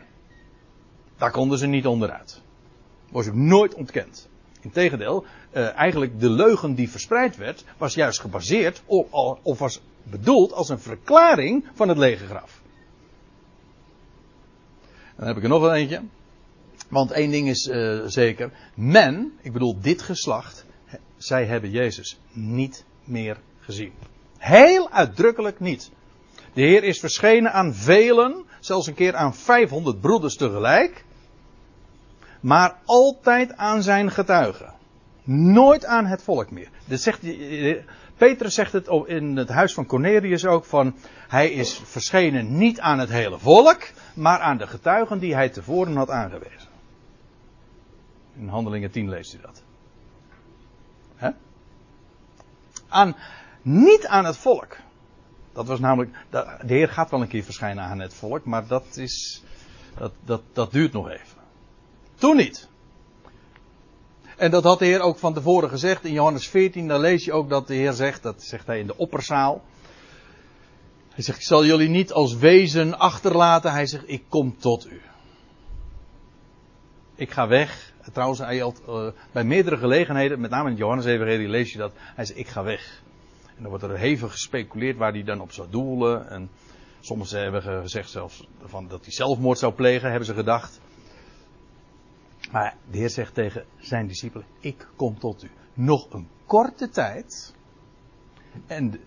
Daar 1.18 1.32
konden 1.32 1.58
ze 1.58 1.68
niet 1.68 1.88
onderuit. 1.88 2.42
Was 3.12 3.28
ook 3.28 3.34
nooit 3.34 3.74
ontkend. 3.74 4.30
Integendeel, 4.62 5.26
uh, 5.54 5.76
eigenlijk 5.76 6.20
de 6.20 6.30
leugen 6.30 6.76
die 6.76 6.90
verspreid 6.90 7.38
werd, 7.38 7.66
was 7.78 7.94
juist 7.94 8.20
gebaseerd 8.20 8.82
op, 8.86 9.40
of 9.42 9.60
was 9.60 9.82
bedoeld 10.04 10.54
als 10.54 10.70
een 10.70 10.80
verklaring 10.80 11.66
van 11.74 11.90
het 11.90 11.98
lege 11.98 12.26
graf. 12.26 12.62
Dan 15.16 15.28
heb 15.28 15.38
ik 15.38 15.44
er 15.44 15.50
nog 15.50 15.62
wel 15.62 15.74
eentje. 15.74 16.02
Want 16.90 17.12
één 17.12 17.32
ding 17.32 17.50
is 17.50 17.68
uh, 17.68 18.02
zeker. 18.06 18.52
Men, 18.76 19.34
ik 19.42 19.54
bedoel 19.54 19.82
dit 19.82 20.02
geslacht, 20.02 20.66
zij 21.18 21.46
hebben 21.46 21.70
Jezus 21.70 22.20
niet 22.32 22.86
meer 23.04 23.38
gezien. 23.60 23.94
Heel 24.38 24.92
uitdrukkelijk 24.92 25.60
niet. 25.60 25.92
De 26.54 26.62
Heer 26.62 26.84
is 26.84 27.00
verschenen 27.00 27.54
aan 27.54 27.74
velen, 27.74 28.46
zelfs 28.60 28.88
een 28.88 28.94
keer 28.94 29.16
aan 29.16 29.36
500 29.36 30.02
broeders 30.02 30.36
tegelijk. 30.36 31.04
Maar 32.42 32.76
altijd 32.86 33.58
aan 33.58 33.84
zijn 33.84 34.12
getuigen. 34.12 34.74
Nooit 35.24 35.86
aan 35.86 36.06
het 36.06 36.24
volk 36.24 36.52
meer. 36.52 36.70
Dit 36.86 37.02
zegt, 37.02 37.22
Petrus 38.18 38.54
zegt 38.54 38.74
het 38.74 38.88
in 39.06 39.38
het 39.38 39.50
huis 39.50 39.74
van 39.74 39.86
Cornelius 39.86 40.46
ook 40.46 40.66
van, 40.66 40.96
hij 41.28 41.52
is 41.52 41.82
verschenen 41.84 42.58
niet 42.58 42.80
aan 42.80 43.00
het 43.00 43.10
hele 43.10 43.40
volk, 43.40 43.82
maar 44.14 44.40
aan 44.40 44.58
de 44.58 44.68
getuigen 44.68 45.20
die 45.20 45.34
hij 45.34 45.50
tevoren 45.50 45.96
had 45.96 46.10
aangewezen. 46.10 46.70
In 48.36 48.48
Handelingen 48.48 48.92
10 48.92 49.10
leest 49.10 49.34
u 49.34 49.38
dat. 49.42 49.64
He? 51.16 51.30
Aan, 52.88 53.16
niet 53.62 54.08
aan 54.08 54.26
het 54.26 54.38
volk. 54.38 54.78
Dat 55.54 55.68
was 55.68 55.80
namelijk, 55.80 56.16
de 56.30 56.58
Heer 56.66 56.90
gaat 56.90 57.10
wel 57.10 57.22
een 57.22 57.28
keer 57.28 57.44
verschijnen 57.44 57.84
aan 57.84 58.00
het 58.00 58.14
volk, 58.14 58.46
maar 58.46 58.68
dat 58.68 58.98
is, 58.98 59.44
dat, 59.98 60.12
dat, 60.26 60.42
dat 60.54 60.72
duurt 60.72 60.94
nog 60.94 61.10
even. 61.10 61.41
Toen 62.22 62.36
niet. 62.36 62.70
En 64.38 64.52
dat 64.52 64.64
had 64.64 64.80
de 64.80 64.86
Heer 64.86 65.02
ook 65.02 65.18
van 65.18 65.34
tevoren 65.34 65.70
gezegd. 65.70 66.06
In 66.06 66.14
Johannes 66.14 66.48
14, 66.48 66.88
dan 66.88 67.00
lees 67.00 67.26
je 67.26 67.34
ook 67.34 67.50
dat 67.50 67.68
de 67.68 67.74
Heer 67.74 67.94
zegt, 67.94 68.24
dat 68.24 68.44
zegt 68.44 68.68
hij 68.68 68.80
in 68.80 68.88
de 68.88 68.98
opperzaal. 68.98 69.64
Hij 71.10 71.24
zegt, 71.24 71.38
ik 71.38 71.46
zal 71.46 71.66
jullie 71.66 71.90
niet 71.90 72.12
als 72.12 72.36
wezen 72.36 73.00
achterlaten. 73.00 73.72
Hij 73.72 73.86
zegt, 73.86 74.04
ik 74.08 74.24
kom 74.30 74.58
tot 74.58 74.88
u. 74.88 75.02
Ik 77.16 77.32
ga 77.32 77.48
weg. 77.48 77.94
Trouwens, 78.14 78.40
hij 78.40 78.58
had, 78.58 78.82
uh, 78.90 79.08
bij 79.32 79.44
meerdere 79.44 79.78
gelegenheden, 79.78 80.40
met 80.40 80.52
name 80.52 80.70
in 80.70 80.76
Johannes-evangelie 80.76 81.48
lees 81.48 81.72
je 81.72 81.78
dat. 81.78 81.92
Hij 81.96 82.26
zegt, 82.26 82.40
ik 82.40 82.48
ga 82.48 82.64
weg. 82.64 83.02
En 83.46 83.62
dan 83.62 83.70
wordt 83.70 83.84
er 83.84 83.98
hevig 83.98 84.32
gespeculeerd 84.32 84.98
waar 84.98 85.12
hij 85.12 85.24
dan 85.24 85.42
op 85.42 85.52
zou 85.52 85.68
doelen. 85.70 86.30
En 86.30 86.50
sommigen 87.00 87.42
hebben 87.42 87.62
gezegd 87.62 88.10
zelfs 88.10 88.48
van 88.66 88.88
dat 88.88 89.04
hij 89.04 89.14
zelfmoord 89.14 89.60
zou 89.60 89.74
plegen, 89.74 90.10
hebben 90.10 90.28
ze 90.28 90.34
gedacht. 90.34 90.80
Maar 92.52 92.76
de 92.92 92.98
Heer 92.98 93.10
zegt 93.10 93.34
tegen 93.34 93.66
zijn 93.78 94.08
discipelen: 94.08 94.46
Ik 94.60 94.88
kom 94.96 95.20
tot 95.20 95.44
u. 95.44 95.52
Nog 95.74 96.14
een 96.14 96.28
korte 96.46 96.90
tijd. 96.90 97.56
En 98.68 99.00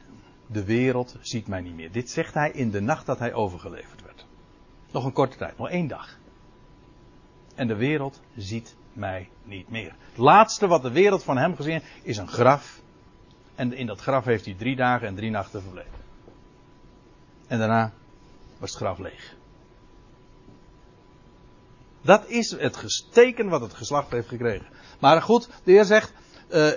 de 0.47 0.65
wereld 0.65 1.17
ziet 1.21 1.47
mij 1.47 1.61
niet 1.61 1.75
meer. 1.75 1.93
Dit 1.93 2.11
zegt 2.11 2.35
hij 2.35 2.51
in 2.51 2.71
de 2.71 2.81
nacht 2.81 3.07
dat 3.07 3.19
hij 3.19 3.33
overgeleverd 3.33 4.03
werd. 4.03 4.27
Nog 4.91 5.05
een 5.05 5.13
korte 5.13 5.37
tijd, 5.37 5.59
nog 5.59 5.69
één 5.69 5.87
dag. 5.87 6.19
En 7.55 7.67
de 7.67 7.77
wereld 7.77 8.21
ziet 8.37 8.77
mij 8.93 9.29
niet 9.43 9.69
meer. 9.69 9.95
Het 10.09 10.19
laatste 10.19 10.67
wat 10.67 10.83
de 10.83 10.91
wereld 10.91 11.23
van 11.23 11.37
hem 11.37 11.57
gezien 11.57 11.73
heeft, 11.73 11.87
is 12.03 12.17
een 12.17 12.29
graf. 12.29 12.81
En 13.55 13.73
in 13.73 13.87
dat 13.87 14.01
graf 14.01 14.25
heeft 14.25 14.45
hij 14.45 14.55
drie 14.55 14.77
dagen 14.77 15.07
en 15.07 15.15
drie 15.15 15.31
nachten 15.31 15.63
verbleven. 15.63 16.03
En 17.47 17.59
daarna 17.59 17.93
was 18.59 18.71
het 18.71 18.79
graf 18.79 18.99
leeg. 18.99 19.37
Dat 22.05 22.29
is 22.29 22.51
het 22.51 23.05
teken 23.11 23.49
wat 23.49 23.61
het 23.61 23.75
geslacht 23.75 24.11
heeft 24.11 24.29
gekregen. 24.29 24.67
Maar 25.01 25.23
goed, 25.23 25.49
de 25.65 25.73
Heer 25.73 25.85
zegt 25.85 26.13
uh, 26.51 26.69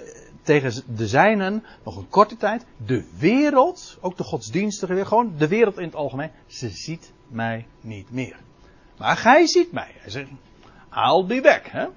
tegen 0.41 0.83
de 0.95 1.07
zijnen 1.07 1.63
nog 1.83 1.97
een 1.97 2.09
korte 2.09 2.37
tijd. 2.37 2.65
De 2.85 3.07
wereld, 3.17 3.97
ook 4.01 4.17
de 4.17 4.23
godsdienstige, 4.23 5.05
gewoon 5.05 5.33
de 5.37 5.47
wereld 5.47 5.77
in 5.77 5.83
het 5.83 5.95
algemeen, 5.95 6.31
ze 6.47 6.69
ziet 6.69 7.11
mij 7.27 7.67
niet 7.81 8.11
meer. 8.11 8.39
Maar 8.97 9.17
gij 9.17 9.47
ziet 9.47 9.71
mij. 9.71 9.91
Hij 9.95 10.11
zegt, 10.11 10.29
I'll 10.91 11.25
be 11.25 11.41
back. 11.41 11.67
Hè? 11.67 11.87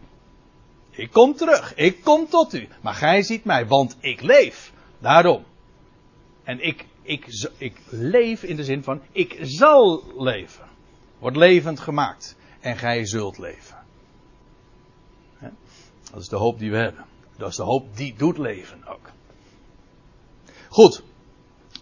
Ik 0.91 1.11
kom 1.11 1.35
terug. 1.35 1.75
Ik 1.75 2.05
kom 2.05 2.29
tot 2.29 2.55
u. 2.55 2.69
Maar 2.83 2.95
gij 2.95 3.23
ziet 3.23 3.45
mij, 3.45 3.67
want 3.67 3.97
ik 4.01 4.23
leef. 4.23 4.73
Daarom. 4.99 5.45
En 6.45 6.67
ik, 6.67 6.87
ik, 7.03 7.51
ik 7.59 7.81
leef 7.89 8.43
in 8.43 8.57
de 8.57 8.65
zin 8.65 8.83
van, 8.83 9.01
ik 9.13 9.39
zal 9.43 10.03
leven. 10.19 10.65
Wordt 11.19 11.37
levend 11.37 11.81
gemaakt 11.81 12.39
en 12.61 12.77
gij 12.77 13.07
zult 13.07 13.39
leven. 13.39 13.79
Dat 16.13 16.21
is 16.21 16.29
de 16.29 16.37
hoop 16.37 16.59
die 16.59 16.71
we 16.71 16.77
hebben. 16.77 17.05
Dat 17.37 17.49
is 17.49 17.57
de 17.57 17.63
hoop 17.63 17.97
die 17.97 18.15
doet 18.17 18.39
leven 18.39 18.87
ook. 18.87 19.11
Goed. 20.69 21.03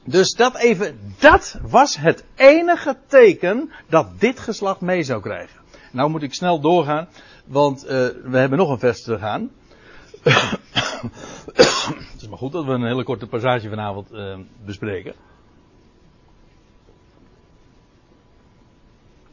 Dus 0.05 0.35
dat 0.35 0.57
even, 0.57 1.14
dat 1.18 1.59
was 1.62 1.97
het 1.97 2.24
enige 2.35 2.97
teken 3.07 3.72
dat 3.89 4.20
dit 4.20 4.41
geslacht 4.41 4.81
mee 4.81 5.03
zou 5.03 5.22
krijgen. 5.22 5.61
Nou 5.93 6.11
moet 6.11 6.22
ik 6.22 6.35
snel 6.35 6.61
doorgaan, 6.61 7.09
want 7.45 7.85
uh, 7.85 7.91
we 8.24 8.39
hebben 8.39 8.59
nog 8.59 8.70
een 8.70 8.79
vers 8.79 9.03
te 9.03 9.18
gaan. 9.18 9.51
het 12.12 12.20
is 12.20 12.29
maar 12.29 12.39
goed 12.39 12.53
dat 12.53 12.64
we 12.64 12.70
een 12.70 12.87
hele 12.87 13.05
korte 13.05 13.26
passage 13.26 13.68
vanavond 13.68 14.12
uh, 14.12 14.39
bespreken. 14.64 15.14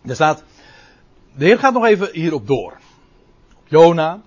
Er 0.01 0.15
staat, 0.15 0.43
de 1.37 1.45
Heer 1.45 1.59
gaat 1.59 1.73
nog 1.73 1.85
even 1.85 2.09
hierop 2.11 2.47
door. 2.47 2.77
Jona. 3.67 4.21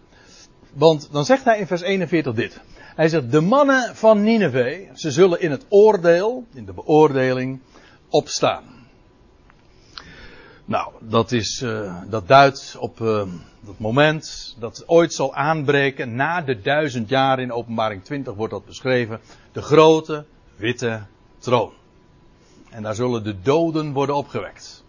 Want 0.73 1.09
dan 1.13 1.25
zegt 1.25 1.45
hij 1.45 1.59
in 1.59 1.67
vers 1.67 1.81
41 1.81 2.35
dit. 2.35 2.61
Hij 2.95 3.09
zegt, 3.09 3.31
de 3.31 3.41
mannen 3.41 3.97
van 3.97 4.23
Nineveh, 4.23 4.89
ze 4.95 5.11
zullen 5.11 5.41
in 5.41 5.51
het 5.51 5.67
oordeel, 5.69 6.45
in 6.55 6.65
de 6.65 6.73
beoordeling, 6.73 7.61
opstaan. 8.09 8.65
Nou, 10.65 10.93
dat 11.01 11.33
is, 11.33 11.63
uh, 11.63 11.95
dat 12.09 12.29
duidt 12.29 12.77
op 12.79 13.01
uh, 13.01 13.19
het 13.67 13.79
moment 13.79 14.57
dat 14.59 14.83
ooit 14.87 15.13
zal 15.13 15.35
aanbreken, 15.35 16.15
na 16.15 16.41
de 16.41 16.61
duizend 16.61 17.09
jaar 17.09 17.41
in 17.41 17.53
openbaring 17.53 18.05
20 18.05 18.35
wordt 18.35 18.53
dat 18.53 18.67
beschreven, 18.67 19.21
de 19.53 19.63
grote 19.63 20.25
witte 20.57 21.03
troon. 21.39 21.73
En 22.71 22.83
daar 22.83 22.95
zullen 22.95 23.25
de 23.25 23.41
doden 23.41 23.93
worden 23.93 24.15
opgewekt 24.15 24.85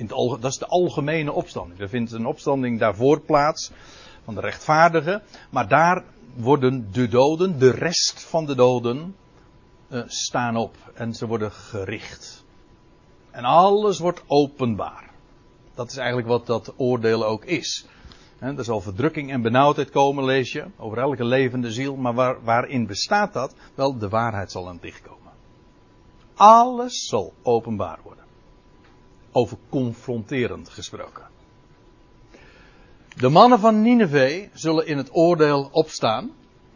in 0.00 0.06
dat 0.40 0.44
is 0.44 0.58
de 0.58 0.66
algemene 0.66 1.32
opstanding. 1.32 1.80
Er 1.80 1.88
vindt 1.88 2.12
een 2.12 2.26
opstanding 2.26 2.78
daarvoor 2.78 3.20
plaats 3.20 3.70
van 4.24 4.34
de 4.34 4.40
rechtvaardigen. 4.40 5.22
Maar 5.50 5.68
daar 5.68 6.04
worden 6.34 6.92
de 6.92 7.08
doden, 7.08 7.58
de 7.58 7.70
rest 7.70 8.24
van 8.24 8.46
de 8.46 8.54
doden, 8.54 9.16
uh, 9.88 10.02
staan 10.06 10.56
op. 10.56 10.76
En 10.94 11.14
ze 11.14 11.26
worden 11.26 11.52
gericht. 11.52 12.44
En 13.30 13.44
alles 13.44 13.98
wordt 13.98 14.22
openbaar. 14.26 15.10
Dat 15.74 15.90
is 15.90 15.96
eigenlijk 15.96 16.28
wat 16.28 16.46
dat 16.46 16.74
oordeel 16.76 17.26
ook 17.26 17.44
is. 17.44 17.86
Er 18.38 18.64
zal 18.64 18.80
verdrukking 18.80 19.30
en 19.30 19.42
benauwdheid 19.42 19.90
komen, 19.90 20.24
lees 20.24 20.52
je, 20.52 20.64
over 20.76 20.98
elke 20.98 21.24
levende 21.24 21.72
ziel. 21.72 21.96
Maar 21.96 22.14
waar, 22.14 22.44
waarin 22.44 22.86
bestaat 22.86 23.32
dat? 23.32 23.54
Wel, 23.74 23.98
de 23.98 24.08
waarheid 24.08 24.50
zal 24.50 24.68
aan 24.68 24.74
het 24.74 24.84
licht 24.84 25.02
komen. 25.02 25.32
Alles 26.34 27.06
zal 27.06 27.32
openbaar 27.42 27.98
worden 28.02 28.20
over 29.32 29.56
confronterend 29.68 30.68
gesproken. 30.68 31.28
De 33.16 33.28
mannen 33.28 33.60
van 33.60 33.82
Nineveh 33.82 34.48
zullen 34.52 34.86
in 34.86 34.96
het 34.96 35.08
oordeel 35.12 35.68
opstaan. 35.72 36.30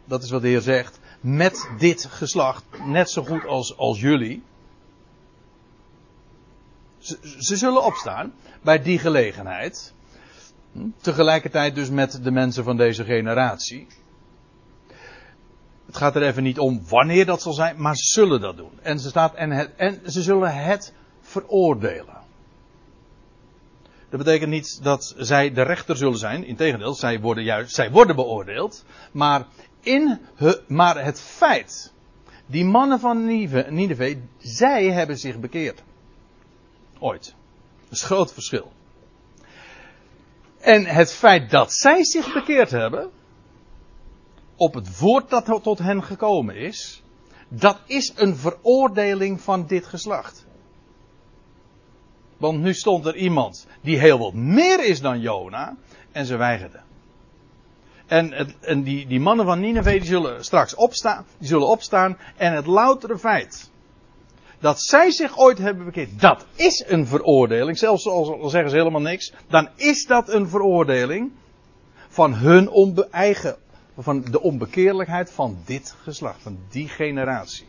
Dat 0.05 0.23
is 0.23 0.29
wat 0.29 0.41
de 0.41 0.47
Heer 0.47 0.61
zegt. 0.61 0.99
Met 1.19 1.69
dit 1.77 2.05
geslacht. 2.05 2.63
Net 2.85 3.09
zo 3.09 3.23
goed 3.23 3.45
als, 3.45 3.77
als 3.77 3.99
jullie. 3.99 4.43
Ze, 6.97 7.55
zullen 7.55 7.83
opstaan 7.83 8.33
bij 8.61 8.81
die 8.81 8.99
gelegenheid. 8.99 9.93
Hm, 10.71 10.87
tegelijkertijd 11.01 11.75
dus 11.75 11.89
met 11.89 12.23
de 12.23 12.31
mensen 12.31 12.63
van 12.63 12.77
deze 12.77 13.03
generatie. 13.03 13.87
Het 15.85 15.97
gaat 15.97 16.15
er 16.15 16.23
even 16.23 16.43
niet 16.43 16.59
om 16.59 16.83
wanneer 16.87 17.25
dat 17.25 17.41
zal 17.41 17.53
zijn, 17.53 17.81
maar 17.81 17.95
ze 17.95 18.03
zullen 18.03 18.41
dat 18.41 18.57
doen. 18.57 18.79
En 18.81 18.99
ze, 18.99 19.09
staat, 19.09 19.33
en, 19.33 19.51
het, 19.51 19.75
en 19.75 20.01
ze 20.05 20.21
zullen 20.21 20.55
het 20.55 20.93
veroordelen. 21.21 22.14
Dat 24.15 24.25
betekent 24.25 24.51
niet 24.51 24.83
dat 24.83 25.13
zij 25.17 25.51
de 25.51 25.61
rechter 25.61 25.97
zullen 25.97 26.17
zijn. 26.17 26.45
Integendeel, 26.45 26.93
zij 26.93 27.19
worden 27.19 27.43
juist, 27.43 27.75
zij 27.75 27.91
worden 27.91 28.15
beoordeeld. 28.15 28.85
Maar, 29.11 29.45
in, 29.81 30.19
maar 30.67 31.03
het 31.03 31.21
feit, 31.21 31.93
die 32.45 32.65
mannen 32.65 32.99
van 32.99 33.25
Nineveh, 33.69 34.17
zij 34.37 34.91
hebben 34.91 35.17
zich 35.17 35.39
bekeerd. 35.39 35.83
Ooit. 36.99 37.35
Dat 37.83 37.91
is 37.91 38.01
een 38.01 38.07
groot 38.07 38.33
verschil. 38.33 38.71
En 40.59 40.85
het 40.85 41.13
feit 41.13 41.51
dat 41.51 41.73
zij 41.73 42.03
zich 42.03 42.33
bekeerd 42.33 42.71
hebben, 42.71 43.11
op 44.55 44.73
het 44.73 44.99
woord 44.99 45.29
dat 45.29 45.63
tot 45.63 45.79
hen 45.79 46.03
gekomen 46.03 46.55
is, 46.55 47.03
dat 47.47 47.77
is 47.85 48.11
een 48.15 48.35
veroordeling 48.35 49.41
van 49.41 49.67
dit 49.67 49.85
geslacht. 49.85 50.44
Want 52.37 52.61
nu 52.61 52.73
stond 52.73 53.05
er 53.05 53.15
iemand 53.15 53.67
die 53.81 53.99
heel 53.99 54.19
wat 54.19 54.33
meer 54.33 54.85
is 54.85 55.01
dan 55.01 55.19
Jona. 55.19 55.75
En 56.11 56.25
ze 56.25 56.35
weigerden. 56.35 56.83
En, 58.05 58.53
en 58.61 58.83
die, 58.83 59.07
die, 59.07 59.19
mannen 59.19 59.45
van 59.45 59.59
Nineveh 59.59 59.93
die 59.93 60.05
zullen 60.09 60.43
straks 60.43 60.75
opstaan, 60.75 61.25
die 61.37 61.47
zullen 61.47 61.67
opstaan. 61.67 62.17
En 62.35 62.53
het 62.53 62.65
loutere 62.65 63.17
feit 63.17 63.69
dat 64.59 64.81
zij 64.81 65.11
zich 65.11 65.37
ooit 65.37 65.57
hebben 65.57 65.85
bekeerd, 65.85 66.21
dat 66.21 66.45
is 66.55 66.83
een 66.87 67.07
veroordeling. 67.07 67.77
Zelfs 67.77 68.07
al 68.07 68.49
zeggen 68.49 68.69
ze 68.69 68.75
helemaal 68.75 69.01
niks, 69.01 69.33
dan 69.47 69.69
is 69.75 70.05
dat 70.05 70.29
een 70.29 70.49
veroordeling 70.49 71.31
van 72.07 72.33
hun 72.33 73.03
eigen, 73.11 73.57
van 73.97 74.21
de 74.21 74.41
onbekeerlijkheid 74.41 75.31
van 75.31 75.57
dit 75.65 75.95
geslacht, 76.01 76.41
van 76.41 76.57
die 76.69 76.87
generatie. 76.87 77.65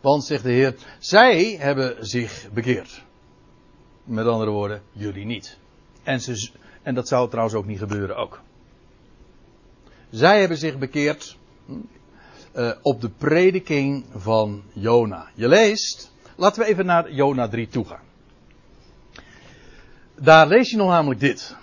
Want, 0.00 0.24
zegt 0.24 0.42
de 0.42 0.50
Heer, 0.50 0.74
zij 0.98 1.56
hebben 1.58 2.06
zich 2.06 2.48
bekeerd. 2.52 3.02
Met 4.04 4.26
andere 4.26 4.50
woorden, 4.50 4.82
jullie 4.92 5.24
niet. 5.24 5.58
En, 6.02 6.20
ze, 6.20 6.50
en 6.82 6.94
dat 6.94 7.08
zou 7.08 7.28
trouwens 7.28 7.56
ook 7.56 7.66
niet 7.66 7.78
gebeuren 7.78 8.16
ook. 8.16 8.40
Zij 10.10 10.40
hebben 10.40 10.58
zich 10.58 10.78
bekeerd 10.78 11.36
uh, 12.54 12.72
op 12.82 13.00
de 13.00 13.08
prediking 13.08 14.04
van 14.14 14.62
Jona. 14.72 15.30
Je 15.34 15.48
leest, 15.48 16.12
laten 16.36 16.62
we 16.62 16.68
even 16.68 16.86
naar 16.86 17.12
Jona 17.12 17.48
3 17.48 17.68
toe 17.68 17.84
gaan. 17.84 18.04
Daar 20.14 20.46
lees 20.46 20.70
je 20.70 20.76
nog 20.76 20.88
namelijk 20.88 21.20
dit. 21.20 21.56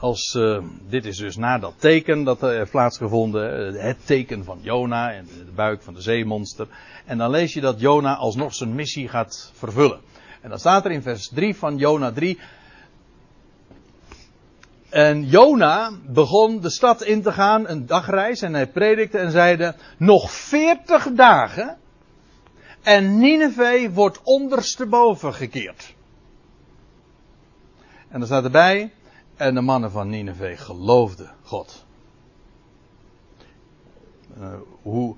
Als, 0.00 0.34
uh, 0.34 0.58
dit 0.88 1.04
is 1.04 1.16
dus 1.16 1.36
na 1.36 1.58
dat 1.58 1.74
teken 1.76 2.24
dat 2.24 2.42
er 2.42 2.56
heeft 2.56 2.70
plaatsgevonden. 2.70 3.74
Het 3.74 4.06
teken 4.06 4.44
van 4.44 4.58
Jona 4.62 5.12
en 5.12 5.26
de 5.26 5.52
buik 5.54 5.82
van 5.82 5.94
de 5.94 6.00
zeemonster. 6.00 6.68
En 7.06 7.18
dan 7.18 7.30
lees 7.30 7.52
je 7.52 7.60
dat 7.60 7.80
Jona 7.80 8.16
alsnog 8.16 8.54
zijn 8.54 8.74
missie 8.74 9.08
gaat 9.08 9.52
vervullen. 9.54 10.00
En 10.40 10.48
dan 10.48 10.58
staat 10.58 10.84
er 10.84 10.90
in 10.90 11.02
vers 11.02 11.28
3 11.28 11.56
van 11.56 11.76
Jona 11.76 12.12
3. 12.12 12.38
En 14.88 15.26
Jona 15.26 15.92
begon 16.06 16.60
de 16.60 16.70
stad 16.70 17.02
in 17.02 17.22
te 17.22 17.32
gaan, 17.32 17.68
een 17.68 17.86
dagreis, 17.86 18.42
en 18.42 18.54
hij 18.54 18.66
predikte 18.66 19.18
en 19.18 19.30
zeide, 19.30 19.74
nog 19.96 20.30
veertig 20.32 21.12
dagen 21.12 21.78
en 22.82 23.18
Nineveh 23.18 23.94
wordt 23.94 24.20
ondersteboven 24.22 25.34
gekeerd. 25.34 25.94
En 28.08 28.18
dan 28.18 28.26
staat 28.26 28.44
erbij, 28.44 28.92
en 29.40 29.54
de 29.54 29.60
mannen 29.60 29.90
van 29.90 30.08
Nineveh 30.08 30.58
geloofden 30.58 31.30
God. 31.42 31.84
Uh, 34.38 34.54
hoe, 34.82 35.16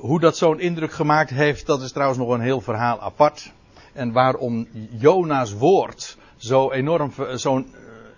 hoe, 0.00 0.20
dat 0.20 0.36
zo'n 0.36 0.60
indruk 0.60 0.92
gemaakt 0.92 1.30
heeft, 1.30 1.66
dat 1.66 1.82
is 1.82 1.92
trouwens 1.92 2.18
nog 2.18 2.28
een 2.28 2.40
heel 2.40 2.60
verhaal 2.60 3.00
apart. 3.00 3.52
En 3.92 4.12
waarom 4.12 4.68
Jona's 4.98 5.52
woord 5.52 6.16
zo 6.36 6.70
enorm, 6.70 7.12
zo'n 7.34 7.74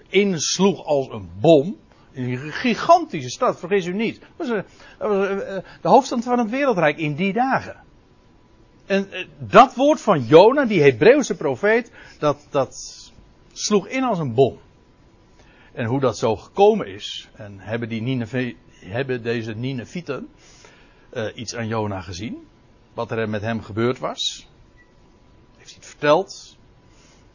insloeg 0.09 0.85
als 0.85 1.09
een 1.09 1.31
bom. 1.41 1.77
Een 2.13 2.39
gigantische 2.39 3.31
stad, 3.31 3.59
vergis 3.59 3.87
u 3.87 3.95
niet. 3.95 4.21
Dat 4.37 4.49
was, 4.49 4.63
was 4.99 5.29
de 5.81 5.89
hoofdstad 5.89 6.25
van 6.25 6.39
het 6.39 6.51
wereldrijk 6.51 6.99
in 6.99 7.15
die 7.15 7.33
dagen. 7.33 7.77
En 8.87 9.09
dat 9.39 9.75
woord 9.75 10.01
van 10.01 10.25
Jona, 10.25 10.65
die 10.65 10.83
Hebreeuwse 10.83 11.35
profeet, 11.35 11.91
dat, 12.19 12.47
dat 12.51 13.03
sloeg 13.53 13.89
in 13.89 14.03
als 14.03 14.19
een 14.19 14.35
bom. 14.35 14.59
En 15.75 15.85
hoe 15.85 16.01
dat 16.01 16.19
zo 16.19 16.37
gekomen 16.37 16.87
is, 16.87 17.29
en 17.33 17.59
hebben, 17.59 17.89
die 17.89 18.03
Nineve, 18.03 18.55
hebben 18.71 19.23
deze 19.23 19.55
Ninevieten 19.55 20.29
uh, 21.15 21.27
iets 21.35 21.55
aan 21.55 21.67
Jona 21.67 22.01
gezien? 22.01 22.47
Wat 22.93 23.11
er 23.11 23.29
met 23.29 23.43
hem 23.43 23.63
gebeurd 23.63 23.99
was? 23.99 24.49
Heeft 25.57 25.69
hij 25.69 25.79
het 25.79 25.87
verteld? 25.87 26.57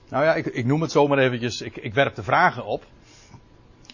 Nou 0.10 0.24
ja, 0.24 0.36
ik, 0.36 0.46
ik 0.46 0.66
noem 0.66 0.82
het 0.82 0.92
zomaar 0.92 1.18
eventjes, 1.18 1.62
ik, 1.62 1.76
ik 1.76 1.94
werp 1.94 2.16
de 2.16 2.24
vragen 2.24 2.66
op. 2.66 2.86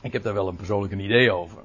Ik 0.02 0.14
heb 0.14 0.24
daar 0.24 0.34
wel 0.34 0.48
een 0.48 0.56
persoonlijk 0.56 0.93
idee 0.93 1.32
over. 1.32 1.62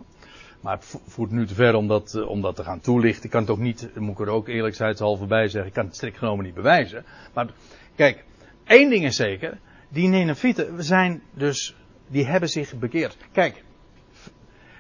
Maar 0.61 0.77
het 0.77 1.01
voert 1.07 1.31
nu 1.31 1.47
te 1.47 1.55
ver 1.55 1.75
om 1.75 1.89
dat, 1.89 2.15
eh, 2.15 2.29
om 2.29 2.41
dat 2.41 2.57
te 2.57 2.65
gaan 2.65 2.81
toelichten. 2.81 3.25
Ik 3.25 3.31
kan 3.31 3.41
het 3.41 3.51
ook 3.51 3.59
niet, 3.59 3.91
moet 3.95 4.19
ik 4.19 4.27
er 4.27 4.33
ook 4.33 4.49
eerlijkheidshalve 4.49 5.27
bij 5.27 5.49
zeggen, 5.49 5.69
ik 5.69 5.75
kan 5.75 5.85
het 5.87 5.95
strikt 5.95 6.19
genomen 6.19 6.45
niet 6.45 6.55
bewijzen. 6.55 7.05
Maar 7.35 7.49
kijk, 7.95 8.25
één 8.65 8.91
ding 8.91 9.05
is 9.05 9.17
zeker, 9.17 9.59
die 9.89 10.09
Nenefieten 10.09 10.85
zijn 10.85 11.23
dus, 11.35 11.77
die 12.11 12.27
hebben 12.27 12.49
zich 12.49 12.79
bekeerd. 12.79 13.17
Kijk, 13.33 13.65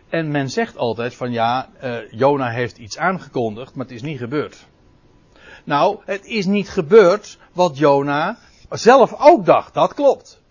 en 0.08 0.30
men 0.30 0.50
zegt 0.50 0.76
altijd 0.76 1.14
van 1.14 1.32
ja, 1.32 1.68
uh, 1.82 2.10
Jona 2.10 2.50
heeft 2.50 2.78
iets 2.78 2.98
aangekondigd, 2.98 3.74
maar 3.74 3.86
het 3.86 3.94
is 3.94 4.02
niet 4.02 4.18
gebeurd. 4.18 4.66
Nou, 5.64 6.00
het 6.04 6.24
is 6.24 6.46
niet 6.46 6.68
gebeurd 6.68 7.38
wat 7.52 7.78
Jona 7.78 8.38
zelf 8.70 9.14
ook 9.18 9.44
dacht, 9.44 9.74
dat 9.74 9.94
klopt. 9.94 10.42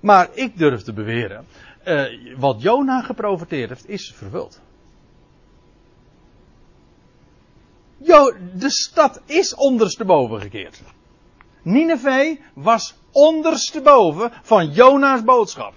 Maar 0.00 0.28
ik 0.32 0.58
durf 0.58 0.82
te 0.82 0.92
beweren, 0.92 1.46
uh, 1.84 2.36
wat 2.38 2.62
Jona 2.62 3.02
geprofiteerd 3.02 3.68
heeft, 3.68 3.88
is 3.88 4.12
vervuld. 4.16 4.60
Jo, 7.96 8.32
de 8.54 8.70
stad 8.70 9.20
is 9.26 9.54
ondersteboven 9.54 10.40
gekeerd. 10.40 10.82
Nineveh 11.62 12.40
was 12.54 12.94
ondersteboven 13.12 14.32
van 14.42 14.70
Jona's 14.70 15.24
boodschap. 15.24 15.74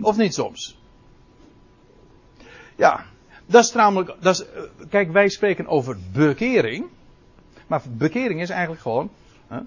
Of 0.00 0.16
niet 0.16 0.34
soms? 0.34 0.78
Ja, 2.76 3.04
dat 3.46 3.64
is 3.64 3.72
namelijk, 3.72 4.14
dat 4.20 4.34
is, 4.34 4.50
eh, 4.50 4.62
kijk, 4.88 5.12
wij 5.12 5.28
spreken 5.28 5.66
over 5.66 5.96
bekering. 6.12 6.86
Maar 7.66 7.82
bekering 7.90 8.40
is 8.40 8.50
eigenlijk 8.50 8.80
gewoon, 8.80 9.10
hè, 9.46 9.58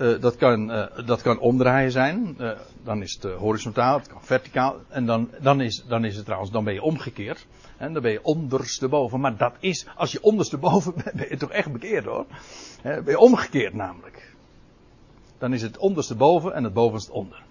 uh, 0.00 0.20
dat, 0.20 0.36
kan, 0.36 0.70
uh, 0.70 0.84
dat 1.06 1.22
kan 1.22 1.38
omdraaien 1.38 1.90
zijn. 1.90 2.36
Dan 2.82 3.02
is 3.02 3.18
het 3.20 3.32
horizontaal, 3.32 3.98
het 3.98 4.08
kan 4.08 4.22
verticaal. 4.22 4.76
En 4.88 5.06
dan, 5.06 5.30
dan, 5.40 5.60
is, 5.60 5.84
dan 5.88 6.04
is 6.04 6.16
het 6.16 6.24
trouwens, 6.24 6.52
dan 6.52 6.64
ben 6.64 6.74
je 6.74 6.82
omgekeerd. 6.82 7.46
En 7.76 7.92
dan 7.92 8.02
ben 8.02 8.12
je 8.12 8.24
ondersteboven. 8.24 9.20
Maar 9.20 9.36
dat 9.36 9.54
is, 9.60 9.86
als 9.96 10.12
je 10.12 10.22
ondersteboven 10.22 10.94
bent, 11.04 11.16
ben 11.16 11.26
je 11.28 11.36
toch 11.36 11.50
echt 11.50 11.72
bekeerd 11.72 12.04
hoor. 12.04 12.26
ben 12.82 13.04
je 13.06 13.18
omgekeerd 13.18 13.74
namelijk. 13.74 14.34
Dan 15.38 15.52
is 15.52 15.62
het 15.62 15.78
ondersteboven 15.78 16.54
en 16.54 16.64
het 16.64 16.72
bovenste 16.72 17.12
onder. 17.12 17.42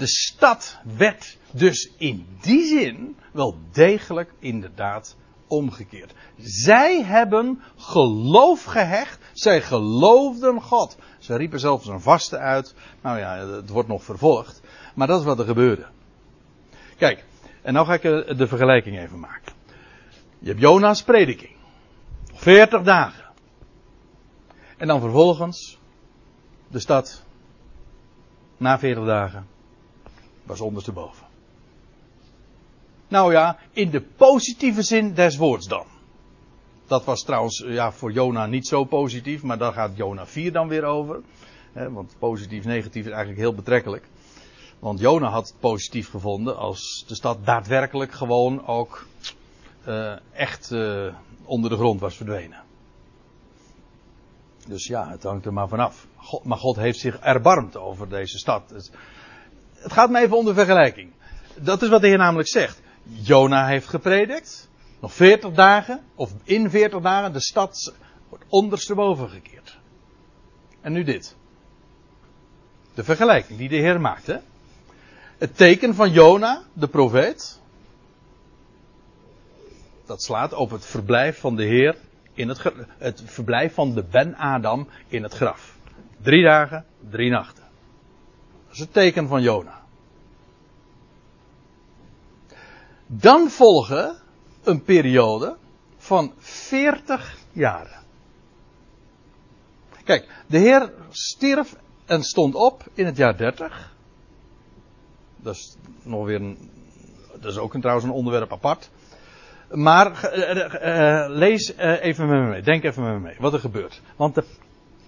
De 0.00 0.06
stad 0.06 0.78
werd 0.96 1.38
dus 1.50 1.92
in 1.98 2.26
die 2.40 2.66
zin 2.66 3.16
wel 3.32 3.58
degelijk 3.72 4.32
inderdaad 4.38 5.16
omgekeerd. 5.46 6.14
Zij 6.36 7.04
hebben 7.04 7.62
geloof 7.76 8.64
gehecht. 8.64 9.18
Zij 9.32 9.62
geloofden 9.62 10.60
God. 10.62 10.96
Ze 11.18 11.36
riepen 11.36 11.60
zelfs 11.60 11.86
een 11.86 12.00
vaste 12.00 12.38
uit. 12.38 12.74
Nou 13.02 13.18
ja, 13.18 13.36
het 13.36 13.68
wordt 13.68 13.88
nog 13.88 14.02
vervolgd. 14.02 14.60
Maar 14.94 15.06
dat 15.06 15.20
is 15.20 15.26
wat 15.26 15.38
er 15.38 15.44
gebeurde. 15.44 15.86
Kijk, 16.96 17.24
en 17.62 17.72
nou 17.72 17.86
ga 17.86 17.94
ik 17.94 18.02
de 18.38 18.46
vergelijking 18.46 18.98
even 18.98 19.20
maken. 19.20 19.52
Je 20.38 20.48
hebt 20.48 20.60
Jona's 20.60 21.02
prediking. 21.02 21.56
40 22.32 22.82
dagen. 22.82 23.24
En 24.76 24.86
dan 24.86 25.00
vervolgens 25.00 25.78
de 26.68 26.78
stad. 26.78 27.24
Na 28.56 28.78
40 28.78 29.04
dagen 29.04 29.58
was 30.50 30.60
ondersteboven. 30.60 31.26
Nou 33.08 33.32
ja, 33.32 33.58
in 33.72 33.90
de 33.90 34.00
positieve 34.00 34.82
zin 34.82 35.14
des 35.14 35.36
woords 35.36 35.66
dan. 35.66 35.84
Dat 36.86 37.04
was 37.04 37.22
trouwens 37.22 37.64
ja, 37.66 37.92
voor 37.92 38.12
Jona 38.12 38.46
niet 38.46 38.66
zo 38.66 38.84
positief, 38.84 39.42
maar 39.42 39.58
daar 39.58 39.72
gaat 39.72 39.96
Jona 39.96 40.26
4 40.26 40.52
dan 40.52 40.68
weer 40.68 40.84
over. 40.84 41.20
want 41.72 42.14
positief, 42.18 42.64
negatief 42.64 43.04
is 43.04 43.10
eigenlijk 43.10 43.40
heel 43.40 43.54
betrekkelijk. 43.54 44.08
Want 44.78 45.00
Jona 45.00 45.28
had 45.28 45.48
het 45.48 45.60
positief 45.60 46.10
gevonden 46.10 46.56
als 46.56 47.04
de 47.06 47.14
stad 47.14 47.44
daadwerkelijk 47.44 48.12
gewoon 48.12 48.66
ook 48.66 49.06
uh, 49.88 50.12
echt 50.32 50.70
uh, 50.70 51.14
onder 51.44 51.70
de 51.70 51.76
grond 51.76 52.00
was 52.00 52.16
verdwenen. 52.16 52.62
Dus 54.66 54.86
ja, 54.86 55.08
het 55.08 55.22
hangt 55.22 55.46
er 55.46 55.52
maar 55.52 55.68
vanaf. 55.68 56.06
God, 56.16 56.44
maar 56.44 56.58
God 56.58 56.76
heeft 56.76 56.98
zich 56.98 57.18
erbarmd 57.18 57.76
over 57.76 58.08
deze 58.08 58.38
stad. 58.38 58.90
Het 59.80 59.92
gaat 59.92 60.10
me 60.10 60.20
even 60.20 60.36
om 60.36 60.44
de 60.44 60.54
vergelijking. 60.54 61.12
Dat 61.54 61.82
is 61.82 61.88
wat 61.88 62.00
de 62.00 62.06
Heer 62.06 62.18
namelijk 62.18 62.48
zegt. 62.48 62.80
Jona 63.02 63.66
heeft 63.66 63.88
gepredikt. 63.88 64.68
Nog 65.00 65.12
40 65.12 65.50
dagen, 65.52 66.00
of 66.14 66.32
in 66.44 66.70
40 66.70 67.00
dagen, 67.00 67.32
de 67.32 67.40
stad 67.40 67.94
wordt 68.28 68.44
ondersteboven 68.48 69.28
gekeerd. 69.28 69.78
En 70.80 70.92
nu 70.92 71.04
dit. 71.04 71.36
De 72.94 73.04
vergelijking 73.04 73.58
die 73.58 73.68
de 73.68 73.76
Heer 73.76 74.00
maakt. 74.00 74.26
Hè? 74.26 74.36
Het 75.38 75.56
teken 75.56 75.94
van 75.94 76.10
Jona, 76.10 76.62
de 76.72 76.88
profeet. 76.88 77.60
Dat 80.06 80.22
slaat 80.22 80.52
op 80.52 80.70
het 80.70 80.86
verblijf 80.86 81.40
van 81.40 81.56
de 81.56 81.64
Heer 81.64 81.96
in 82.34 82.48
het, 82.48 82.62
het 82.98 83.22
verblijf 83.24 83.74
van 83.74 83.94
de 83.94 84.04
Ben-Adam 84.10 84.88
in 85.08 85.22
het 85.22 85.34
graf. 85.34 85.76
Drie 86.22 86.44
dagen, 86.44 86.84
drie 87.10 87.30
nachten. 87.30 87.59
Dat 88.70 88.78
is 88.78 88.84
het 88.84 88.92
teken 88.92 89.28
van 89.28 89.42
Jona. 89.42 89.82
Dan 93.06 93.48
volgen 93.48 94.16
een 94.62 94.82
periode 94.82 95.56
van 95.96 96.32
40 96.38 97.36
jaren. 97.52 98.02
Kijk, 100.04 100.28
de 100.46 100.58
Heer 100.58 100.92
stierf 101.10 101.76
en 102.06 102.22
stond 102.22 102.54
op 102.54 102.84
in 102.94 103.06
het 103.06 103.16
jaar 103.16 103.36
30. 103.36 103.94
Dat 105.36 105.54
is 105.54 105.76
nog 106.02 106.24
weer 106.24 106.40
een, 106.40 106.70
dat 107.40 107.52
is 107.52 107.58
ook 107.58 107.74
een, 107.74 107.80
trouwens 107.80 108.06
een 108.06 108.14
onderwerp 108.14 108.52
apart. 108.52 108.90
Maar 109.70 110.34
uh, 110.34 110.56
uh, 110.56 111.24
lees 111.28 111.76
uh, 111.76 112.04
even 112.04 112.28
met 112.28 112.40
me 112.40 112.48
mee, 112.48 112.62
denk 112.62 112.84
even 112.84 113.02
met 113.02 113.12
me 113.12 113.20
mee 113.20 113.36
wat 113.38 113.52
er 113.52 113.60
gebeurt. 113.60 114.00
Want 114.16 114.34
de, 114.34 114.44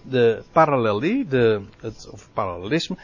de 0.03 0.43
parallelie, 0.53 1.27
de, 1.27 1.63
het, 1.81 2.09
of 2.11 2.29
parallelisme, 2.33 2.97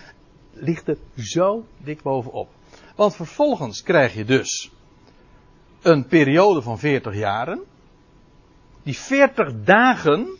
ligt 0.61 0.89
er 0.89 0.97
zo 1.17 1.65
dik 1.77 2.03
bovenop. 2.03 2.49
Want 2.97 3.17
vervolgens 3.17 3.83
krijg 3.83 4.15
je 4.15 4.25
dus 4.25 4.71
een 5.83 6.07
periode 6.07 6.63
van 6.63 6.79
40 6.79 7.15
jaren. 7.15 7.65
die 8.83 8.99
40 8.99 9.53
dagen 9.65 10.39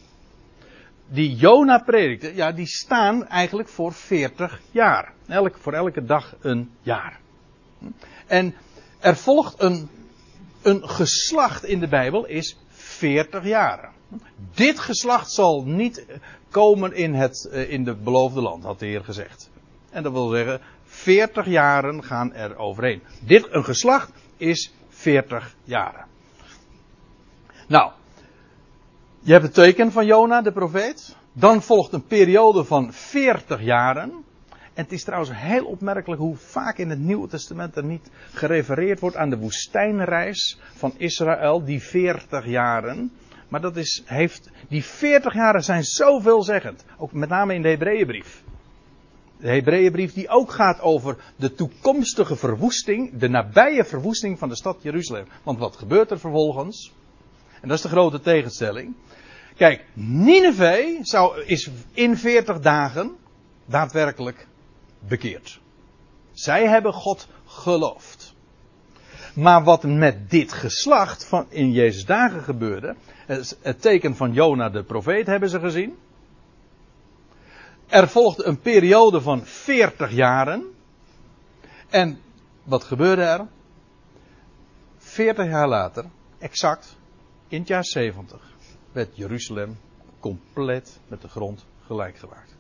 die 1.11 1.37
Jona 1.37 1.79
predikte, 1.79 2.35
ja, 2.35 2.53
die 2.53 2.67
staan 2.67 3.27
eigenlijk 3.27 3.69
voor 3.69 3.93
40 3.93 4.61
jaar. 4.71 5.13
Elk, 5.27 5.57
voor 5.57 5.73
elke 5.73 6.05
dag 6.05 6.37
een 6.41 6.71
jaar. 6.83 7.21
En 8.27 8.55
er 8.99 9.17
volgt 9.17 9.63
een, 9.63 9.89
een 10.63 10.89
geslacht 10.89 11.65
in 11.65 11.81
de 11.81 11.89
Bijbel, 11.89 12.27
is 12.27 12.57
40 12.69 13.45
jaren. 13.45 13.91
Dit 14.55 14.79
geslacht 14.79 15.33
zal 15.33 15.65
niet 15.65 16.07
komen 16.51 16.93
in 16.93 17.15
het 17.15 17.49
eh, 17.53 17.71
in 17.73 17.85
de 17.85 17.95
beloofde 17.95 18.41
land, 18.41 18.65
had 18.65 18.79
de 18.79 18.87
Heer 18.87 19.05
gezegd. 19.05 19.51
En 19.91 20.03
dat 20.03 20.13
wil 20.13 20.29
zeggen, 20.29 20.61
40 20.85 21.47
jaren 21.47 22.05
gaan 22.05 22.35
er 22.35 22.57
overheen. 22.57 23.03
Dit, 23.21 23.47
een 23.51 23.65
geslacht, 23.65 24.13
is 24.37 24.73
40 24.89 25.57
jaren. 25.65 26.07
Nou, 27.69 27.93
je 29.21 29.33
hebt 29.33 29.45
het 29.45 29.55
teken 29.55 29.93
van 29.93 30.07
Jona, 30.07 30.43
de 30.43 30.53
profeet. 30.53 31.17
Dan 31.33 31.63
volgt 31.63 31.93
een 31.93 32.07
periode 32.07 32.65
van 32.65 32.93
40 32.93 33.63
jaren. 33.63 34.11
En 34.51 34.85
het 34.85 34.93
is 34.93 35.05
trouwens 35.05 35.33
heel 35.35 35.65
opmerkelijk 35.65 36.21
hoe 36.21 36.37
vaak 36.37 36.79
in 36.79 36.91
het 36.91 36.99
Nieuwe 36.99 37.29
Testament 37.29 37.77
er 37.77 37.85
niet 37.85 38.11
gerefereerd 38.33 39.01
wordt 39.01 39.17
aan 39.17 39.31
de 39.31 39.39
woestijnreis 39.39 40.59
van 40.75 40.95
Israël, 40.97 41.65
die 41.65 41.83
40 41.83 42.47
jaren. 42.47 43.13
Maar 43.49 43.61
dat 43.61 43.77
is, 43.77 44.03
heeft, 44.05 44.51
die 44.69 44.85
40 44.85 45.35
jaren 45.35 45.63
zijn 45.63 45.85
zo 45.85 46.19
veelzeggend. 46.19 46.85
Ook 46.97 47.13
met 47.13 47.29
name 47.29 47.55
in 47.55 47.63
de 47.63 47.69
Hebreeënbrief. 47.69 48.43
De 49.41 49.49
Hebreeënbrief 49.49 50.13
die 50.13 50.29
ook 50.29 50.53
gaat 50.53 50.81
over 50.81 51.17
de 51.37 51.55
toekomstige 51.55 52.37
verwoesting, 52.37 53.19
de 53.19 53.29
nabije 53.29 53.85
verwoesting 53.85 54.39
van 54.39 54.49
de 54.49 54.57
stad 54.57 54.77
Jeruzalem. 54.83 55.27
Want 55.43 55.59
wat 55.59 55.77
gebeurt 55.77 56.11
er 56.11 56.19
vervolgens? 56.19 56.93
En 57.61 57.69
dat 57.69 57.77
is 57.77 57.83
de 57.83 57.89
grote 57.89 58.21
tegenstelling. 58.21 58.95
Kijk, 59.57 59.85
Nineveh 59.93 60.99
zou, 61.03 61.43
is 61.43 61.71
in 61.93 62.17
40 62.17 62.61
dagen 62.61 63.17
daadwerkelijk 63.67 64.47
bekeerd. 64.99 65.61
Zij 66.33 66.69
hebben 66.69 66.93
God 66.93 67.29
geloofd. 67.45 68.35
Maar 69.35 69.65
wat 69.65 69.83
met 69.83 70.31
dit 70.31 70.53
geslacht 70.53 71.25
van 71.25 71.47
in 71.49 71.73
Jezus 71.73 72.05
dagen 72.05 72.43
gebeurde, 72.43 72.97
het 73.63 73.81
teken 73.81 74.17
van 74.17 74.33
Jona 74.33 74.69
de 74.69 74.83
profeet 74.83 75.27
hebben 75.27 75.49
ze 75.49 75.61
gezien. 75.61 75.97
Er 77.89 78.09
volgde 78.09 78.45
een 78.45 78.61
periode 78.61 79.21
van 79.21 79.45
40 79.45 80.11
jaren. 80.11 80.75
En 81.89 82.21
wat 82.63 82.85
gebeurde 82.85 83.23
er? 83.23 83.47
40 84.97 85.47
jaar 85.47 85.69
later, 85.69 86.05
exact 86.39 86.97
in 87.49 87.59
het 87.59 87.69
jaar 87.69 87.85
70, 87.85 88.53
werd 88.93 89.17
Jeruzalem 89.17 89.79
compleet 90.21 91.01
met 91.07 91.21
de 91.23 91.29
grond 91.29 91.67
gelijk 91.87 92.19
gewaard. 92.19 92.57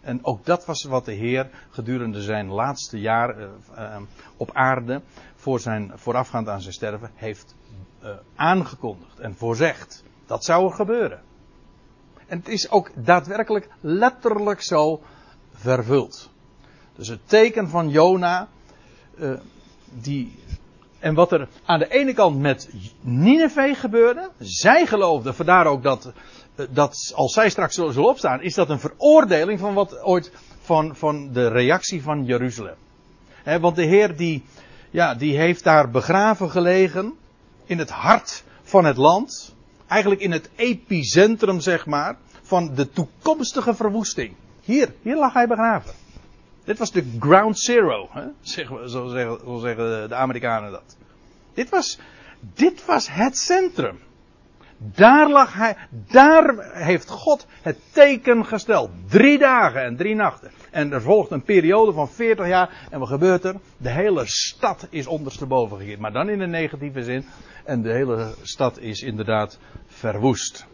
En 0.00 0.24
ook 0.24 0.44
dat 0.44 0.66
was 0.66 0.84
wat 0.84 1.04
de 1.04 1.12
Heer 1.12 1.50
gedurende 1.70 2.22
zijn 2.22 2.48
laatste 2.48 3.00
jaar 3.00 3.38
uh, 3.38 3.48
uh, 3.78 3.96
op 4.36 4.50
aarde, 4.52 5.02
voor 5.34 5.60
zijn, 5.60 5.92
voorafgaand 5.94 6.48
aan 6.48 6.60
zijn 6.60 6.74
sterven, 6.74 7.10
heeft 7.14 7.54
uh, 8.02 8.10
aangekondigd 8.34 9.18
en 9.18 9.34
voorzegd. 9.34 10.04
Dat 10.26 10.44
zou 10.44 10.64
er 10.64 10.74
gebeuren. 10.74 11.22
En 12.30 12.38
het 12.38 12.48
is 12.48 12.70
ook 12.70 12.90
daadwerkelijk 12.94 13.68
letterlijk 13.80 14.62
zo 14.62 15.00
vervuld. 15.52 16.30
Dus 16.94 17.08
het 17.08 17.20
teken 17.28 17.68
van 17.68 17.88
Jona, 17.88 18.48
die 19.92 20.38
en 20.98 21.14
wat 21.14 21.32
er 21.32 21.48
aan 21.64 21.78
de 21.78 21.88
ene 21.88 22.12
kant 22.12 22.38
met 22.38 22.70
Nineveh 23.00 23.76
gebeurde, 23.76 24.30
zij 24.38 24.86
geloofden, 24.86 25.34
vandaar 25.34 25.66
ook 25.66 25.82
dat, 25.82 26.12
eh, 26.54 26.66
dat 26.70 27.12
als 27.14 27.32
zij 27.32 27.50
straks 27.50 27.74
zullen 27.74 28.04
opstaan, 28.04 28.42
is 28.42 28.54
dat 28.54 28.70
een 28.70 28.80
veroordeling 28.80 29.58
van 29.58 29.74
wat 29.74 30.02
ooit 30.02 30.32
van, 30.60 30.96
van 30.96 31.32
de 31.32 31.48
reactie 31.48 32.02
van 32.02 32.24
Jeruzalem. 32.24 32.76
want 33.60 33.76
de 33.76 33.84
Heer 33.84 34.16
die, 34.16 34.44
ja, 34.90 35.14
die 35.14 35.36
heeft 35.36 35.64
daar 35.64 35.90
begraven 35.90 36.50
gelegen, 36.50 37.14
in 37.64 37.78
het 37.78 37.90
hart 37.90 38.44
van 38.62 38.84
het 38.84 38.96
land, 38.96 39.54
eigenlijk 39.90 40.20
in 40.20 40.32
het 40.32 40.50
epicentrum 40.56 41.60
zeg 41.60 41.86
maar, 41.86 42.16
van 42.42 42.74
de 42.74 42.90
toekomstige 42.90 43.74
verwoesting. 43.74 44.34
Hier, 44.60 44.94
hier 45.02 45.16
lag 45.16 45.32
hij 45.32 45.46
begraven. 45.46 45.92
Dit 46.64 46.78
was 46.78 46.92
de 46.92 47.16
ground 47.18 47.58
zero, 47.58 48.08
hè? 48.12 48.22
Zo, 48.22 48.28
zeggen, 49.08 49.44
zo 49.44 49.58
zeggen 49.58 50.08
de 50.08 50.14
Amerikanen 50.14 50.70
dat. 50.70 50.96
Dit 51.54 51.68
was, 51.68 51.98
dit 52.54 52.84
was 52.84 53.08
het 53.10 53.36
centrum. 53.36 53.98
Daar 54.82 55.30
lag 55.30 55.54
hij, 55.54 55.76
daar 55.90 56.70
heeft 56.72 57.08
God 57.08 57.46
het 57.62 57.78
teken 57.92 58.46
gesteld. 58.46 58.90
Drie 59.08 59.38
dagen 59.38 59.82
en 59.82 59.96
drie 59.96 60.14
nachten. 60.14 60.50
En 60.70 60.92
er 60.92 61.02
volgt 61.02 61.30
een 61.30 61.42
periode 61.42 61.92
van 61.92 62.08
40 62.08 62.46
jaar. 62.46 62.86
En 62.90 62.98
wat 62.98 63.08
gebeurt 63.08 63.44
er? 63.44 63.54
De 63.76 63.90
hele 63.90 64.26
stad 64.26 64.86
is 64.90 65.06
ondersteboven 65.06 65.78
gekeerd. 65.78 66.00
Maar 66.00 66.12
dan 66.12 66.28
in 66.28 66.38
de 66.38 66.46
negatieve 66.46 67.02
zin. 67.02 67.24
En 67.64 67.82
de 67.82 67.92
hele 67.92 68.34
stad 68.42 68.78
is 68.78 69.02
inderdaad 69.02 69.58
verwoest. 69.86 70.66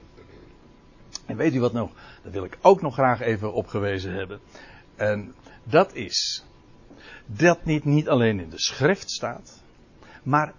En 1.26 1.36
weet 1.36 1.54
u 1.54 1.60
wat 1.60 1.72
nog? 1.72 1.90
Dat 2.22 2.32
wil 2.32 2.44
ik 2.44 2.58
ook 2.60 2.82
nog 2.82 2.94
graag 2.94 3.20
even 3.20 3.52
opgewezen 3.52 4.12
hebben. 4.12 4.40
En 4.96 5.34
dat 5.64 5.94
is 5.94 6.44
dat 7.26 7.64
niet, 7.64 7.84
niet 7.84 8.08
alleen 8.08 8.40
in 8.40 8.50
de 8.50 8.58
schrift 8.58 9.10
staat, 9.10 9.62
maar 10.22 10.52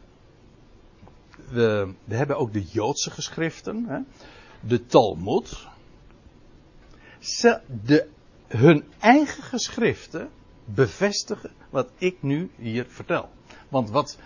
we, 1.50 1.94
we 2.04 2.16
hebben 2.16 2.38
ook 2.38 2.54
de 2.54 2.64
Joodse 2.64 3.12
geschriften, 3.12 3.86
hè, 3.88 4.00
de 4.60 4.86
Talmud. 4.86 5.68
Ze, 7.20 7.60
de, 7.84 8.08
hun 8.48 8.84
eigen 9.00 9.44
geschriften 9.44 10.30
bevestigen 10.66 11.52
wat 11.70 11.90
ik 11.98 12.18
nu 12.22 12.52
hier 12.56 12.86
vertel. 12.88 13.30
Want 13.70 13.90
wat 13.90 14.18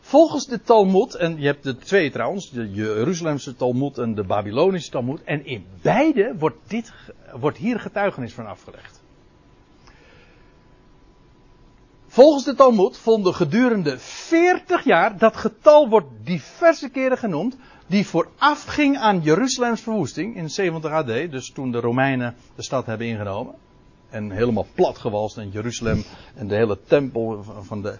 volgens 0.00 0.46
de 0.46 0.62
Talmud, 0.62 1.14
en 1.14 1.40
je 1.40 1.46
hebt 1.46 1.62
de 1.62 1.76
twee 1.76 2.10
trouwens, 2.10 2.50
de 2.50 2.70
Jeruzalemse 2.70 3.56
Talmud 3.56 3.98
en 3.98 4.14
de 4.14 4.24
Babylonische 4.24 4.90
Talmud, 4.90 5.22
en 5.24 5.46
in 5.46 5.66
beide 5.82 6.34
wordt, 6.38 6.58
dit, 6.66 6.92
wordt 7.32 7.58
hier 7.58 7.80
getuigenis 7.80 8.32
van 8.32 8.46
afgelegd. 8.46 8.99
Volgens 12.12 12.44
de 12.44 12.54
Talmud 12.54 12.98
vonden 12.98 13.34
gedurende 13.34 13.98
40 13.98 14.84
jaar, 14.84 15.18
dat 15.18 15.36
getal 15.36 15.88
wordt 15.88 16.06
diverse 16.24 16.88
keren 16.88 17.18
genoemd, 17.18 17.56
die 17.86 18.06
voorafging 18.06 18.98
aan 18.98 19.20
Jeruzalems 19.20 19.80
verwoesting 19.80 20.36
in 20.36 20.50
70 20.50 20.90
AD, 20.90 21.06
dus 21.06 21.50
toen 21.50 21.70
de 21.70 21.80
Romeinen 21.80 22.34
de 22.54 22.62
stad 22.62 22.86
hebben 22.86 23.06
ingenomen. 23.06 23.54
En 24.08 24.30
helemaal 24.30 24.66
platgewalst 24.74 25.36
en 25.36 25.50
Jeruzalem 25.50 26.04
en 26.34 26.48
de 26.48 26.54
hele 26.54 26.78
tempel 26.86 27.44
van 27.60 27.82
de. 27.82 27.98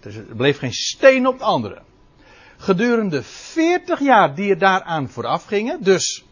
Er 0.00 0.24
bleef 0.36 0.58
geen 0.58 0.72
steen 0.72 1.26
op 1.26 1.38
de 1.38 1.44
andere. 1.44 1.82
Gedurende 2.56 3.22
40 3.22 4.00
jaar 4.00 4.34
die 4.34 4.50
er 4.50 4.58
daaraan 4.58 5.08
vooraf 5.08 5.44
gingen, 5.44 5.82
dus. 5.82 6.24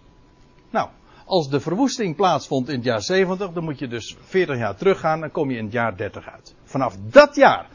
Nou, 0.70 0.88
als 1.24 1.48
de 1.48 1.60
verwoesting 1.60 2.16
plaatsvond 2.16 2.68
in 2.68 2.74
het 2.74 2.84
jaar 2.84 3.02
70, 3.02 3.52
dan 3.52 3.64
moet 3.64 3.78
je 3.78 3.88
dus 3.88 4.16
40 4.20 4.56
jaar 4.56 4.76
teruggaan, 4.76 5.20
dan 5.20 5.30
kom 5.30 5.50
je 5.50 5.56
in 5.56 5.64
het 5.64 5.72
jaar 5.72 5.96
30 5.96 6.28
uit. 6.28 6.54
Vanaf 6.74 6.96
dat 7.10 7.34
jaar 7.34 7.66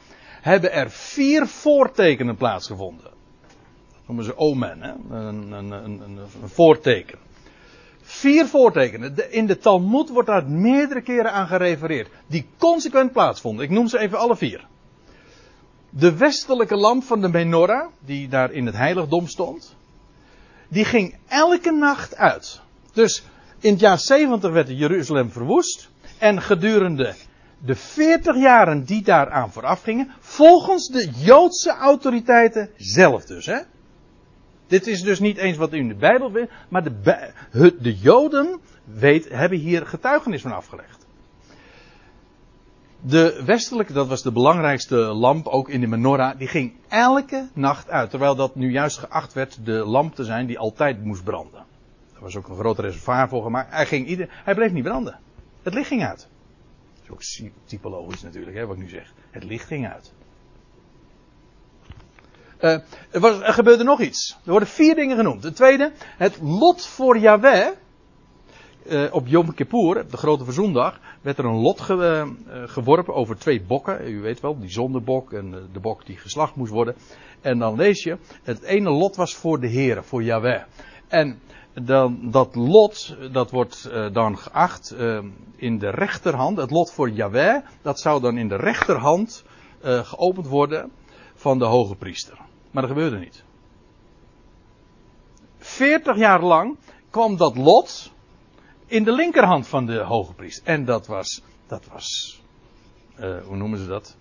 hebben 0.41 0.71
er 0.71 0.91
vier 0.91 1.47
voortekenen 1.47 2.35
plaatsgevonden. 2.35 3.03
Dat 3.03 4.07
noemen 4.07 4.25
ze 4.25 4.37
omen, 4.37 4.81
hè? 4.81 4.91
Een, 5.17 5.51
een, 5.51 5.71
een, 5.71 6.01
een 6.41 6.49
voorteken. 6.49 7.17
Vier 8.01 8.45
voortekenen. 8.45 9.31
In 9.31 9.45
de 9.45 9.57
Talmud 9.57 10.09
wordt 10.09 10.27
daar 10.27 10.49
meerdere 10.49 11.01
keren 11.01 11.31
aan 11.31 11.47
gerefereerd. 11.47 12.09
Die 12.27 12.47
consequent 12.57 13.11
plaatsvonden. 13.11 13.65
Ik 13.65 13.71
noem 13.71 13.87
ze 13.87 13.99
even 13.99 14.19
alle 14.19 14.35
vier. 14.35 14.67
De 15.89 16.17
westelijke 16.17 16.75
lamp 16.75 17.03
van 17.03 17.21
de 17.21 17.29
menorah, 17.29 17.87
die 18.05 18.27
daar 18.27 18.51
in 18.51 18.65
het 18.65 18.75
heiligdom 18.75 19.27
stond. 19.27 19.75
Die 20.67 20.85
ging 20.85 21.15
elke 21.27 21.71
nacht 21.71 22.15
uit. 22.15 22.61
Dus 22.93 23.23
in 23.59 23.71
het 23.71 23.79
jaar 23.79 23.99
70 23.99 24.51
werd 24.51 24.67
Jeruzalem 24.69 25.31
verwoest. 25.31 25.89
En 26.17 26.41
gedurende 26.41 27.15
de 27.59 27.75
40 27.75 28.35
jaren 28.35 28.83
die 28.83 29.01
daaraan 29.01 29.51
vooraf 29.51 29.81
gingen, 29.81 30.11
volgens 30.19 30.87
de 30.87 31.09
Joodse 31.09 31.69
autoriteiten 31.69 32.69
zelf 32.77 33.25
dus. 33.25 33.45
Hè? 33.45 33.59
Dit 34.67 34.87
is 34.87 35.01
dus 35.01 35.19
niet 35.19 35.37
eens 35.37 35.57
wat 35.57 35.73
u 35.73 35.77
in 35.77 35.87
de 35.87 35.95
Bijbel 35.95 36.31
weet, 36.31 36.49
maar 36.69 36.83
de, 36.83 37.75
de 37.79 37.95
Joden 37.95 38.59
hebben 39.29 39.57
hier 39.57 39.85
getuigenis 39.85 40.41
van 40.41 40.51
afgelegd. 40.51 41.07
De 43.01 43.43
westelijke, 43.45 43.93
dat 43.93 44.07
was 44.07 44.21
de 44.21 44.31
belangrijkste 44.31 44.95
lamp, 44.95 45.47
ook 45.47 45.69
in 45.69 45.81
de 45.81 45.87
menorah, 45.87 46.37
die 46.37 46.47
ging 46.47 46.73
elke 46.87 47.47
nacht 47.53 47.89
uit. 47.89 48.09
Terwijl 48.09 48.35
dat 48.35 48.55
nu 48.55 48.71
juist 48.71 48.97
geacht 48.97 49.33
werd 49.33 49.65
de 49.65 49.85
lamp 49.85 50.15
te 50.15 50.23
zijn 50.23 50.47
die 50.47 50.59
altijd 50.59 51.03
moest 51.03 51.23
branden. 51.23 51.65
Er 52.15 52.21
was 52.21 52.35
ook 52.35 52.47
een 52.47 52.55
groot 52.55 52.79
reservoir 52.79 53.29
voor 53.29 53.43
gemaakt. 53.43 53.71
Hij, 53.71 53.85
ging 53.85 54.27
hij 54.43 54.55
bleef 54.55 54.71
niet 54.71 54.83
branden. 54.83 55.19
Het 55.63 55.73
licht 55.73 55.87
ging 55.87 56.05
uit 56.05 56.27
ook 57.11 57.21
typologisch 57.65 58.21
natuurlijk, 58.21 58.57
hè, 58.57 58.65
wat 58.65 58.75
ik 58.75 58.81
nu 58.81 58.89
zeg. 58.89 59.13
Het 59.31 59.43
licht 59.43 59.67
ging 59.67 59.87
uit. 59.87 60.13
Uh, 62.61 62.71
er, 63.11 63.19
was, 63.19 63.39
er 63.39 63.53
gebeurde 63.53 63.83
nog 63.83 64.01
iets. 64.01 64.37
Er 64.45 64.51
worden 64.51 64.69
vier 64.69 64.95
dingen 64.95 65.17
genoemd. 65.17 65.41
De 65.41 65.51
tweede, 65.51 65.91
het 66.01 66.39
lot 66.41 66.85
voor 66.85 67.17
Yahweh. 67.17 67.67
Uh, 68.85 69.13
op 69.13 69.27
Yom 69.27 69.53
Kippur, 69.53 70.09
de 70.09 70.17
grote 70.17 70.43
verzoendag, 70.43 70.99
werd 71.21 71.37
er 71.37 71.45
een 71.45 71.61
lot 71.61 71.81
ge, 71.81 71.93
uh, 71.93 72.63
geworpen 72.65 73.13
over 73.13 73.37
twee 73.37 73.61
bokken. 73.61 74.07
U 74.07 74.21
weet 74.21 74.39
wel, 74.39 74.59
die 74.59 74.69
zondebok 74.69 75.33
en 75.33 75.69
de 75.73 75.79
bok 75.79 76.05
die 76.05 76.17
geslacht 76.17 76.55
moest 76.55 76.71
worden. 76.71 76.95
En 77.41 77.59
dan 77.59 77.75
lees 77.75 78.03
je, 78.03 78.17
het 78.43 78.61
ene 78.61 78.89
lot 78.89 79.15
was 79.15 79.35
voor 79.35 79.59
de 79.59 79.67
Heer, 79.67 80.03
voor 80.03 80.23
Yahweh. 80.23 80.63
En 81.07 81.39
dan, 81.83 82.31
dat 82.31 82.55
lot, 82.55 83.15
dat 83.31 83.51
wordt 83.51 83.89
uh, 83.91 84.13
dan 84.13 84.37
geacht 84.37 84.93
uh, 84.93 85.19
in 85.55 85.77
de 85.77 85.89
rechterhand. 85.89 86.57
Het 86.57 86.71
lot 86.71 86.91
voor 86.91 87.09
Yahweh, 87.09 87.65
dat 87.81 87.99
zou 87.99 88.21
dan 88.21 88.37
in 88.37 88.47
de 88.47 88.55
rechterhand 88.55 89.43
uh, 89.83 89.99
geopend 89.99 90.47
worden 90.47 90.91
van 91.35 91.59
de 91.59 91.65
hoge 91.65 91.95
priester. 91.95 92.37
Maar 92.71 92.81
dat 92.81 92.91
gebeurde 92.91 93.17
niet. 93.17 93.43
40 95.57 96.17
jaar 96.17 96.43
lang 96.43 96.77
kwam 97.09 97.37
dat 97.37 97.57
lot 97.57 98.11
in 98.85 99.03
de 99.03 99.11
linkerhand 99.11 99.67
van 99.67 99.85
de 99.85 99.99
hoge 99.99 100.33
priester. 100.33 100.67
En 100.67 100.85
dat 100.85 101.07
was, 101.07 101.41
dat 101.67 101.85
was, 101.91 102.41
hoe 103.17 103.55
noemen 103.55 103.79
ze 103.79 103.87
dat? 103.87 104.17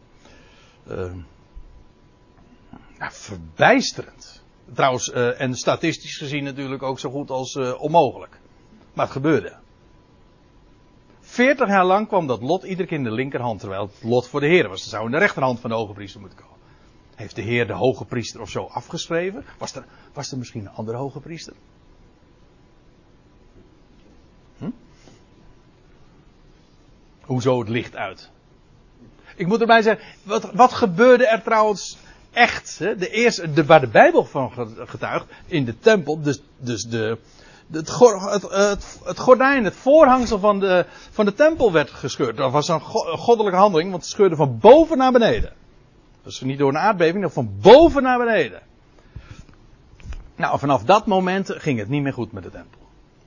Nou, 2.99 3.13
verbijsterend. 3.13 4.43
Trouwens, 4.75 5.09
uh, 5.09 5.41
en 5.41 5.55
statistisch 5.55 6.17
gezien 6.17 6.45
natuurlijk 6.45 6.83
ook 6.83 6.99
zo 6.99 7.11
goed 7.11 7.31
als 7.31 7.55
uh, 7.55 7.81
onmogelijk. 7.83 8.41
Maar 8.93 9.05
het 9.05 9.15
gebeurde. 9.15 9.57
40 11.21 11.69
jaar 11.69 11.85
lang 11.85 12.09
kwam 12.09 12.27
dat 12.27 12.43
lot 12.43 12.63
iedere 12.63 12.89
keer 12.89 12.99
in 12.99 13.05
de 13.05 13.11
linkerhand, 13.11 13.61
terwijl 13.61 13.83
het 13.83 14.03
lot 14.03 14.29
voor 14.29 14.41
de 14.41 14.47
Heer 14.47 14.69
was. 14.69 14.81
Dat 14.81 14.91
zou 14.91 15.05
in 15.05 15.11
de 15.11 15.19
rechterhand 15.19 15.61
van 15.61 15.71
de 15.71 15.77
hoge 15.77 15.93
priester 15.93 16.21
moeten 16.21 16.39
komen. 16.39 16.57
Heeft 17.15 17.35
de 17.35 17.43
Heer 17.43 17.67
de 17.67 17.73
hoge 17.73 18.05
priester 18.05 18.41
of 18.41 18.51
zo 18.51 18.65
afgeschreven? 18.65 19.45
Was 19.59 19.75
er, 19.75 19.85
was 20.13 20.33
er 20.33 20.39
misschien 20.39 20.61
een 20.61 20.73
andere 20.73 20.99
hoge 20.99 21.21
priester? 21.21 21.55
Hm? 24.59 24.71
Hoezo 27.21 27.59
het 27.59 27.69
licht 27.69 27.97
uit? 27.97 28.31
Ik 29.37 29.47
moet 29.47 29.61
erbij 29.61 29.83
zeggen, 29.83 30.07
wat, 30.23 30.53
wat 30.53 30.73
gebeurde 30.73 31.27
er 31.27 31.43
trouwens 31.43 31.99
echt, 32.33 32.79
de 32.79 33.11
eerste, 33.11 33.53
de, 33.53 33.65
waar 33.65 33.81
de 33.81 33.87
Bijbel 33.87 34.25
van 34.25 34.53
getuigt, 34.87 35.27
in 35.47 35.65
de 35.65 35.79
tempel, 35.79 36.21
dus, 36.21 36.43
dus 36.59 36.83
de, 36.83 37.19
het, 37.71 37.99
het, 37.99 38.43
het, 38.43 39.01
het, 39.05 39.19
gordijn, 39.19 39.65
het 39.65 39.75
voorhangsel 39.75 40.39
van 40.39 40.61
de, 40.61 40.87
van 41.11 41.25
de 41.25 41.35
tempel 41.35 41.73
werd 41.73 41.91
gescheurd. 41.91 42.37
Dat 42.37 42.53
was 42.53 42.69
een 42.69 42.81
goddelijke 42.81 43.59
handeling, 43.59 43.91
want 43.91 44.03
het 44.03 44.13
scheurde 44.13 44.37
van 44.37 44.59
boven 44.59 44.99
naar 44.99 45.13
beneden. 45.13 45.53
Dus 46.23 46.41
niet 46.41 46.59
door 46.59 46.69
een 46.69 46.79
aardbeving, 46.79 47.21
maar 47.21 47.31
van 47.31 47.53
boven 47.61 48.03
naar 48.03 48.19
beneden. 48.19 48.63
Nou, 50.37 50.59
vanaf 50.59 50.85
dat 50.85 51.07
moment 51.07 51.53
ging 51.57 51.79
het 51.79 51.89
niet 51.89 52.03
meer 52.03 52.13
goed 52.13 52.33
met 52.33 52.43
de 52.43 52.51
tempel. 52.51 52.81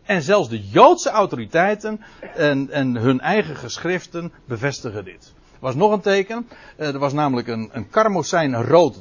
En 0.03 0.21
zelfs 0.21 0.49
de 0.49 0.67
Joodse 0.67 1.09
autoriteiten 1.09 2.01
en, 2.35 2.69
en 2.69 2.95
hun 2.95 3.19
eigen 3.19 3.55
geschriften 3.55 4.31
bevestigen 4.45 5.05
dit 5.05 5.33
was 5.61 5.75
nog 5.75 5.91
een 5.91 6.01
teken. 6.01 6.47
Eh, 6.75 6.93
er 6.93 6.99
was 6.99 7.13
namelijk 7.13 7.47
een, 7.47 7.69
een 7.71 7.89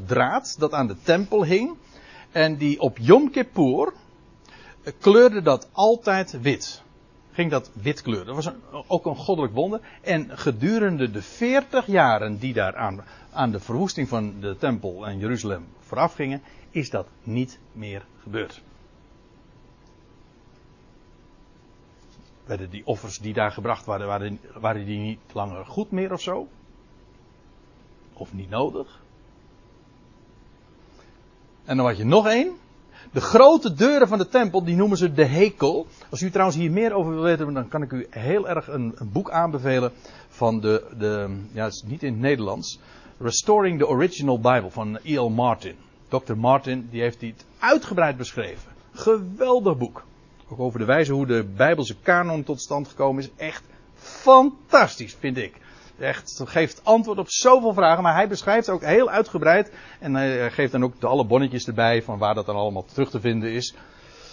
draad 0.07 0.57
dat 0.59 0.73
aan 0.73 0.87
de 0.87 0.97
tempel 1.03 1.45
hing. 1.45 1.77
En 2.33 2.57
die 2.57 2.81
op 2.81 2.99
Yom 2.99 3.31
Kippur 3.31 3.93
eh, 4.83 4.93
kleurde 5.01 5.43
dat 5.43 5.69
altijd 5.73 6.41
wit. 6.41 6.83
Ging 7.33 7.51
dat 7.51 7.71
wit 7.73 8.03
kleuren. 8.03 8.27
Dat 8.27 8.45
was 8.45 8.55
ook 8.87 9.07
een 9.07 9.17
goddelijk 9.17 9.55
wonder. 9.55 9.81
En 10.03 10.39
gedurende 10.39 11.11
de 11.11 11.23
40 11.23 11.87
jaren 11.87 12.39
die 12.39 12.53
daar 12.53 12.77
aan, 12.77 13.05
aan 13.33 13.51
de 13.51 13.61
verwoesting 13.61 14.09
van 14.09 14.35
de 14.41 14.57
tempel 14.57 15.07
en 15.07 15.19
Jeruzalem 15.19 15.67
vooraf 15.79 16.15
gingen, 16.15 16.43
is 16.71 16.91
dat 16.91 17.07
niet 17.23 17.59
meer 17.73 18.05
gebeurd. 18.23 18.63
Werden 22.51 22.71
die 22.71 22.87
offers 22.87 23.19
die 23.19 23.33
daar 23.33 23.53
gebracht 23.53 23.85
waren, 23.85 24.07
waren, 24.07 24.41
waren 24.55 24.85
die 24.85 24.99
niet 24.99 25.19
langer 25.33 25.67
goed 25.67 25.91
meer 25.91 26.13
of 26.13 26.21
zo? 26.21 26.49
Of 28.13 28.33
niet 28.33 28.51
nodig? 28.51 29.01
En 31.65 31.77
dan 31.77 31.87
had 31.87 31.97
je 31.97 32.05
nog 32.05 32.27
één. 32.27 32.53
De 33.13 33.21
grote 33.21 33.75
deuren 33.75 34.09
van 34.09 34.19
de 34.19 34.29
tempel, 34.29 34.65
die 34.65 34.77
noemen 34.77 34.99
ze 34.99 35.13
de 35.13 35.25
hekel. 35.25 35.87
Als 36.11 36.21
u 36.21 36.31
trouwens 36.31 36.59
hier 36.59 36.71
meer 36.71 36.93
over 36.93 37.13
wil 37.13 37.23
weten, 37.23 37.55
dan 37.55 37.69
kan 37.69 37.83
ik 37.83 37.93
u 37.93 38.07
heel 38.11 38.49
erg 38.49 38.69
een, 38.69 38.95
boek 39.13 39.31
aanbevelen 39.31 39.93
van 40.29 40.61
de, 40.61 40.87
de, 40.99 41.41
ja, 41.53 41.65
het 41.65 41.73
is 41.73 41.83
niet 41.87 42.03
in 42.03 42.13
het 42.13 42.21
Nederlands. 42.21 42.79
Restoring 43.19 43.79
the 43.79 43.89
Original 43.89 44.41
Bible 44.41 44.71
van 44.71 44.99
E.L. 45.03 45.29
Martin. 45.29 45.75
Dr. 46.09 46.37
Martin, 46.37 46.89
die 46.91 47.01
heeft 47.01 47.21
dit 47.21 47.45
uitgebreid 47.59 48.17
beschreven. 48.17 48.73
Geweldig 48.93 49.79
boek. 49.79 50.09
Over 50.57 50.79
de 50.79 50.85
wijze 50.85 51.13
hoe 51.13 51.27
de 51.27 51.45
Bijbelse 51.57 51.97
kanon 52.03 52.43
tot 52.43 52.61
stand 52.61 52.89
gekomen 52.89 53.23
is. 53.23 53.31
Echt 53.37 53.65
fantastisch, 53.95 55.17
vind 55.19 55.37
ik. 55.37 55.55
Echt 55.99 56.41
geeft 56.45 56.85
antwoord 56.85 57.19
op 57.19 57.31
zoveel 57.31 57.75
vragen, 57.75 58.03
maar 58.03 58.15
hij 58.15 58.29
beschrijft 58.29 58.69
ook 58.69 58.83
heel 58.83 59.11
uitgebreid. 59.11 59.73
En 59.99 60.15
hij 60.15 60.51
geeft 60.51 60.73
dan 60.73 60.85
ook 60.85 61.01
de 61.01 61.07
alle 61.07 61.27
bonnetjes 61.27 61.67
erbij 61.67 62.03
van 62.03 62.19
waar 62.19 62.35
dat 62.35 62.47
dan 62.47 62.57
allemaal 62.57 62.85
terug 62.85 63.11
te 63.11 63.21
vinden 63.21 63.53
is. 63.53 63.75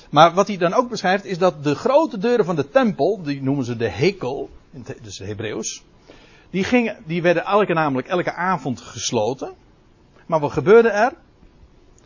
Maar 0.10 0.34
wat 0.34 0.48
hij 0.48 0.58
dan 0.58 0.74
ook 0.74 0.90
beschrijft 0.90 1.26
is 1.26 1.38
dat 1.38 1.64
de 1.64 1.76
grote 1.76 2.18
deuren 2.18 2.46
van 2.46 2.56
de 2.56 2.70
tempel, 2.70 3.22
die 3.24 3.42
noemen 3.42 3.66
ze 3.66 3.76
de 3.76 3.90
hekel, 3.90 4.50
dus 5.02 5.18
Hebreeuws. 5.18 5.84
Die, 6.50 6.64
gingen, 6.64 6.98
die 7.06 7.22
werden 7.22 7.46
elke, 7.46 7.74
namelijk 7.74 8.08
elke 8.08 8.34
avond 8.34 8.82
gesloten. 8.82 9.54
Maar 10.26 10.40
wat 10.40 10.52
gebeurde 10.52 10.90
er? 10.90 11.14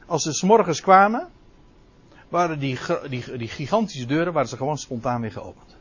Als 0.05 0.23
ze 0.23 0.33
s 0.33 0.41
morgens 0.41 0.81
kwamen, 0.81 1.27
waren 2.31 2.59
die, 2.59 2.79
die, 3.09 3.37
die 3.37 3.47
gigantische 3.47 4.05
deuren 4.05 4.33
waren 4.33 4.49
ze 4.49 4.57
gewoon 4.57 4.77
spontaan 4.77 5.21
weer 5.21 5.31
geopend. 5.31 5.75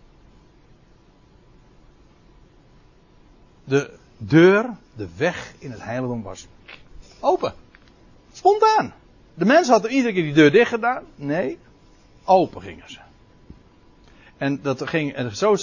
De 3.64 3.98
deur, 4.16 4.76
de 4.96 5.08
weg 5.16 5.54
in 5.58 5.70
het 5.70 5.82
heiligdom 5.82 6.22
was 6.22 6.46
open. 7.20 7.54
Spontaan. 8.32 8.94
De 9.34 9.44
mens 9.44 9.68
had 9.68 9.84
er 9.84 9.90
iedere 9.90 10.12
keer 10.14 10.22
die 10.22 10.32
deur 10.32 10.50
dicht 10.50 10.70
gedaan. 10.70 11.04
Nee, 11.14 11.58
open 12.24 12.62
gingen 12.62 12.90
ze. 12.90 12.98
En 14.36 14.62
dat 14.62 14.88
ging 14.88 15.12
en 15.14 15.36
zo 15.36 15.56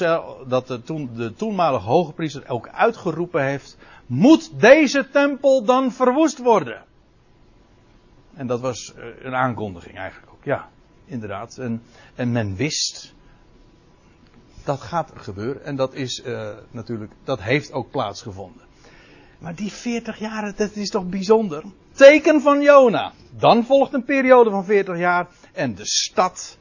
dat 0.47 0.67
de, 0.67 0.81
toen, 0.83 1.09
de 1.15 1.33
toenmalige 1.33 1.85
hoge 1.85 2.13
priester 2.13 2.49
ook 2.49 2.67
uitgeroepen 2.67 3.43
heeft: 3.43 3.77
Moet 4.05 4.59
deze 4.59 5.09
tempel 5.09 5.63
dan 5.63 5.91
verwoest 5.91 6.37
worden? 6.37 6.83
En 8.33 8.47
dat 8.47 8.59
was 8.59 8.93
eh, 8.95 9.05
een 9.21 9.35
aankondiging 9.35 9.97
eigenlijk 9.97 10.31
ook. 10.31 10.43
Ja, 10.43 10.69
inderdaad. 11.07 11.57
En, 11.57 11.81
en 12.15 12.31
men 12.31 12.55
wist, 12.55 13.13
dat 14.63 14.81
gaat 14.81 15.11
gebeuren. 15.15 15.63
En 15.63 15.75
dat 15.75 15.93
is 15.93 16.23
uh, 16.25 16.49
natuurlijk, 16.71 17.11
dat 17.23 17.41
heeft 17.41 17.71
ook 17.71 17.91
plaatsgevonden. 17.91 18.65
Maar 19.39 19.55
die 19.55 19.71
40 19.71 20.19
jaar, 20.19 20.55
dat 20.55 20.75
is 20.75 20.89
toch 20.89 21.05
bijzonder? 21.05 21.63
Teken 21.91 22.41
van 22.41 22.61
Jona. 22.61 23.13
Dan 23.37 23.63
volgt 23.63 23.93
een 23.93 24.03
periode 24.03 24.49
van 24.49 24.65
40 24.65 24.97
jaar. 24.97 25.27
En 25.53 25.75
de 25.75 25.85
stad, 25.85 26.57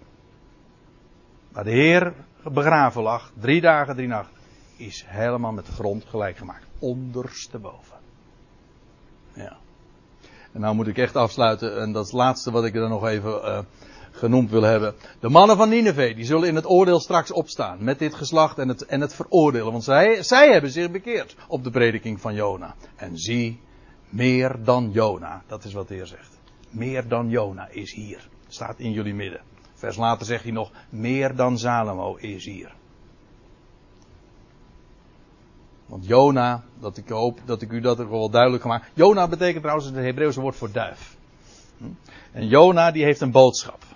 waar 1.52 1.64
de 1.64 1.70
Heer 1.70 2.14
begraven 2.42 3.02
lag, 3.02 3.32
drie 3.40 3.60
dagen, 3.60 3.94
drie 3.94 4.08
nachten, 4.08 4.36
is 4.76 5.04
helemaal 5.06 5.52
met 5.52 5.66
grond 5.66 6.04
gelijk 6.04 6.36
gemaakt. 6.36 6.66
Ondersteboven. 6.78 7.96
Ja. 9.32 9.56
En 10.52 10.60
nou 10.60 10.74
moet 10.74 10.86
ik 10.86 10.98
echt 10.98 11.16
afsluiten. 11.16 11.80
En 11.80 11.92
dat 11.92 12.12
laatste 12.12 12.50
wat 12.50 12.64
ik 12.64 12.74
er 12.74 12.88
nog 12.88 13.06
even 13.06 13.32
uh, 13.32 13.58
genoemd 14.16 14.50
wil 14.50 14.62
hebben. 14.62 14.94
De 15.20 15.28
mannen 15.28 15.56
van 15.56 15.68
Nineveh, 15.68 16.16
die 16.16 16.24
zullen 16.24 16.48
in 16.48 16.54
het 16.54 16.66
oordeel 16.66 17.00
straks 17.00 17.32
opstaan. 17.32 17.84
Met 17.84 17.98
dit 17.98 18.14
geslacht 18.14 18.58
en 18.58 18.68
het, 18.68 18.86
en 18.86 19.00
het 19.00 19.14
veroordelen. 19.14 19.72
Want 19.72 19.84
zij, 19.84 20.22
zij 20.22 20.52
hebben 20.52 20.70
zich 20.70 20.90
bekeerd 20.90 21.36
op 21.48 21.64
de 21.64 21.70
prediking 21.70 22.20
van 22.20 22.34
Jona. 22.34 22.74
En 22.96 23.18
zie, 23.18 23.60
meer 24.08 24.56
dan 24.64 24.90
Jona. 24.92 25.42
Dat 25.46 25.64
is 25.64 25.72
wat 25.72 25.88
de 25.88 25.94
Heer 25.94 26.06
zegt. 26.06 26.38
Meer 26.70 27.08
dan 27.08 27.28
Jona 27.28 27.68
is 27.68 27.92
hier. 27.92 28.28
Staat 28.48 28.78
in 28.78 28.92
jullie 28.92 29.14
midden. 29.14 29.40
Vers 29.74 29.96
later 29.96 30.26
zegt 30.26 30.42
hij 30.42 30.52
nog, 30.52 30.70
meer 30.88 31.36
dan 31.36 31.58
Salomo 31.58 32.14
is 32.14 32.44
hier. 32.44 32.74
Want 35.86 36.06
Jona, 36.06 36.64
dat 36.78 36.96
ik 36.96 37.08
hoop 37.08 37.40
dat 37.44 37.62
ik 37.62 37.70
u 37.70 37.80
dat 37.80 38.00
ook 38.00 38.10
wel 38.10 38.30
duidelijk 38.30 38.62
gemaakt. 38.62 38.90
Jona 38.94 39.28
betekent 39.28 39.62
trouwens 39.62 39.88
het 39.88 39.96
Hebreeuwse 39.96 40.40
woord 40.40 40.56
voor 40.56 40.72
duif. 40.72 41.16
Hm? 41.78 41.84
En 42.32 42.46
Jona 42.48 42.90
die 42.90 43.04
heeft 43.04 43.20
een 43.20 43.30
boodschap. 43.30 43.95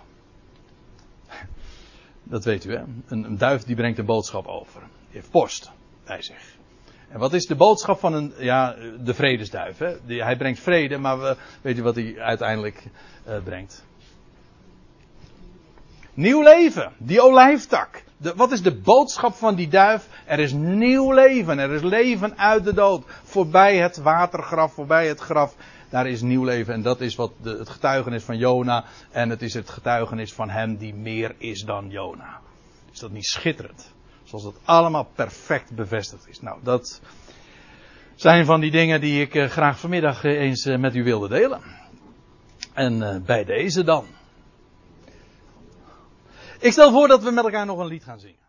Dat 2.30 2.44
weet 2.44 2.64
u, 2.64 2.72
hè? 2.72 2.82
Een, 3.08 3.24
een, 3.24 3.38
duif 3.38 3.62
die 3.62 3.76
brengt 3.76 3.98
een 3.98 4.04
boodschap 4.04 4.46
over. 4.46 4.80
Die 4.80 5.20
heeft 5.20 5.30
post 5.30 5.70
bij 6.04 6.22
zich. 6.22 6.58
En 7.08 7.18
wat 7.18 7.32
is 7.32 7.46
de 7.46 7.54
boodschap 7.54 7.98
van 7.98 8.14
een, 8.14 8.32
ja, 8.38 8.76
de 9.00 9.14
vredesduif, 9.14 9.78
hè? 9.78 9.96
Die, 10.06 10.22
hij 10.22 10.36
brengt 10.36 10.60
vrede, 10.60 10.98
maar 10.98 11.20
we, 11.20 11.36
weet 11.62 11.78
u 11.78 11.82
wat 11.82 11.94
hij 11.94 12.20
uiteindelijk 12.20 12.84
uh, 13.28 13.42
brengt? 13.44 13.84
Nieuw 16.14 16.42
leven, 16.42 16.92
die 16.98 17.20
olijftak. 17.20 18.02
De, 18.16 18.34
wat 18.36 18.52
is 18.52 18.62
de 18.62 18.74
boodschap 18.74 19.34
van 19.34 19.54
die 19.54 19.68
duif? 19.68 20.08
Er 20.26 20.38
is 20.38 20.52
nieuw 20.52 21.12
leven, 21.12 21.58
er 21.58 21.70
is 21.70 21.82
leven 21.82 22.38
uit 22.38 22.64
de 22.64 22.74
dood. 22.74 23.04
Voorbij 23.22 23.76
het 23.76 23.96
watergraf, 23.96 24.72
voorbij 24.72 25.08
het 25.08 25.20
graf. 25.20 25.54
Daar 25.90 26.06
is 26.06 26.20
nieuw 26.20 26.44
leven. 26.44 26.74
En 26.74 26.82
dat 26.82 27.00
is 27.00 27.14
wat 27.14 27.32
het 27.42 27.68
getuigenis 27.68 28.22
van 28.24 28.38
Jona. 28.38 28.84
En 29.10 29.30
het 29.30 29.42
is 29.42 29.54
het 29.54 29.70
getuigenis 29.70 30.32
van 30.32 30.50
hem 30.50 30.76
die 30.76 30.94
meer 30.94 31.34
is 31.38 31.62
dan 31.62 31.90
Jona. 31.90 32.40
Is 32.92 32.98
dat 32.98 33.10
niet 33.10 33.26
schitterend? 33.26 33.92
Zoals 34.24 34.44
dat 34.44 34.54
allemaal 34.64 35.08
perfect 35.14 35.74
bevestigd 35.74 36.28
is. 36.28 36.40
Nou, 36.40 36.58
dat 36.62 37.00
zijn 38.14 38.44
van 38.44 38.60
die 38.60 38.70
dingen 38.70 39.00
die 39.00 39.20
ik 39.20 39.34
eh, 39.34 39.48
graag 39.48 39.78
vanmiddag 39.78 40.24
eh, 40.24 40.40
eens 40.40 40.64
eh, 40.64 40.78
met 40.78 40.94
u 40.94 41.02
wilde 41.02 41.28
delen. 41.28 41.60
En 42.72 43.22
bij 43.26 43.44
deze 43.44 43.84
dan. 43.84 44.06
Ik 46.58 46.72
stel 46.72 46.90
voor 46.90 47.08
dat 47.08 47.22
we 47.22 47.30
met 47.30 47.44
elkaar 47.44 47.66
nog 47.66 47.78
een 47.78 47.86
lied 47.86 48.04
gaan 48.04 48.20
zingen. 48.20 48.39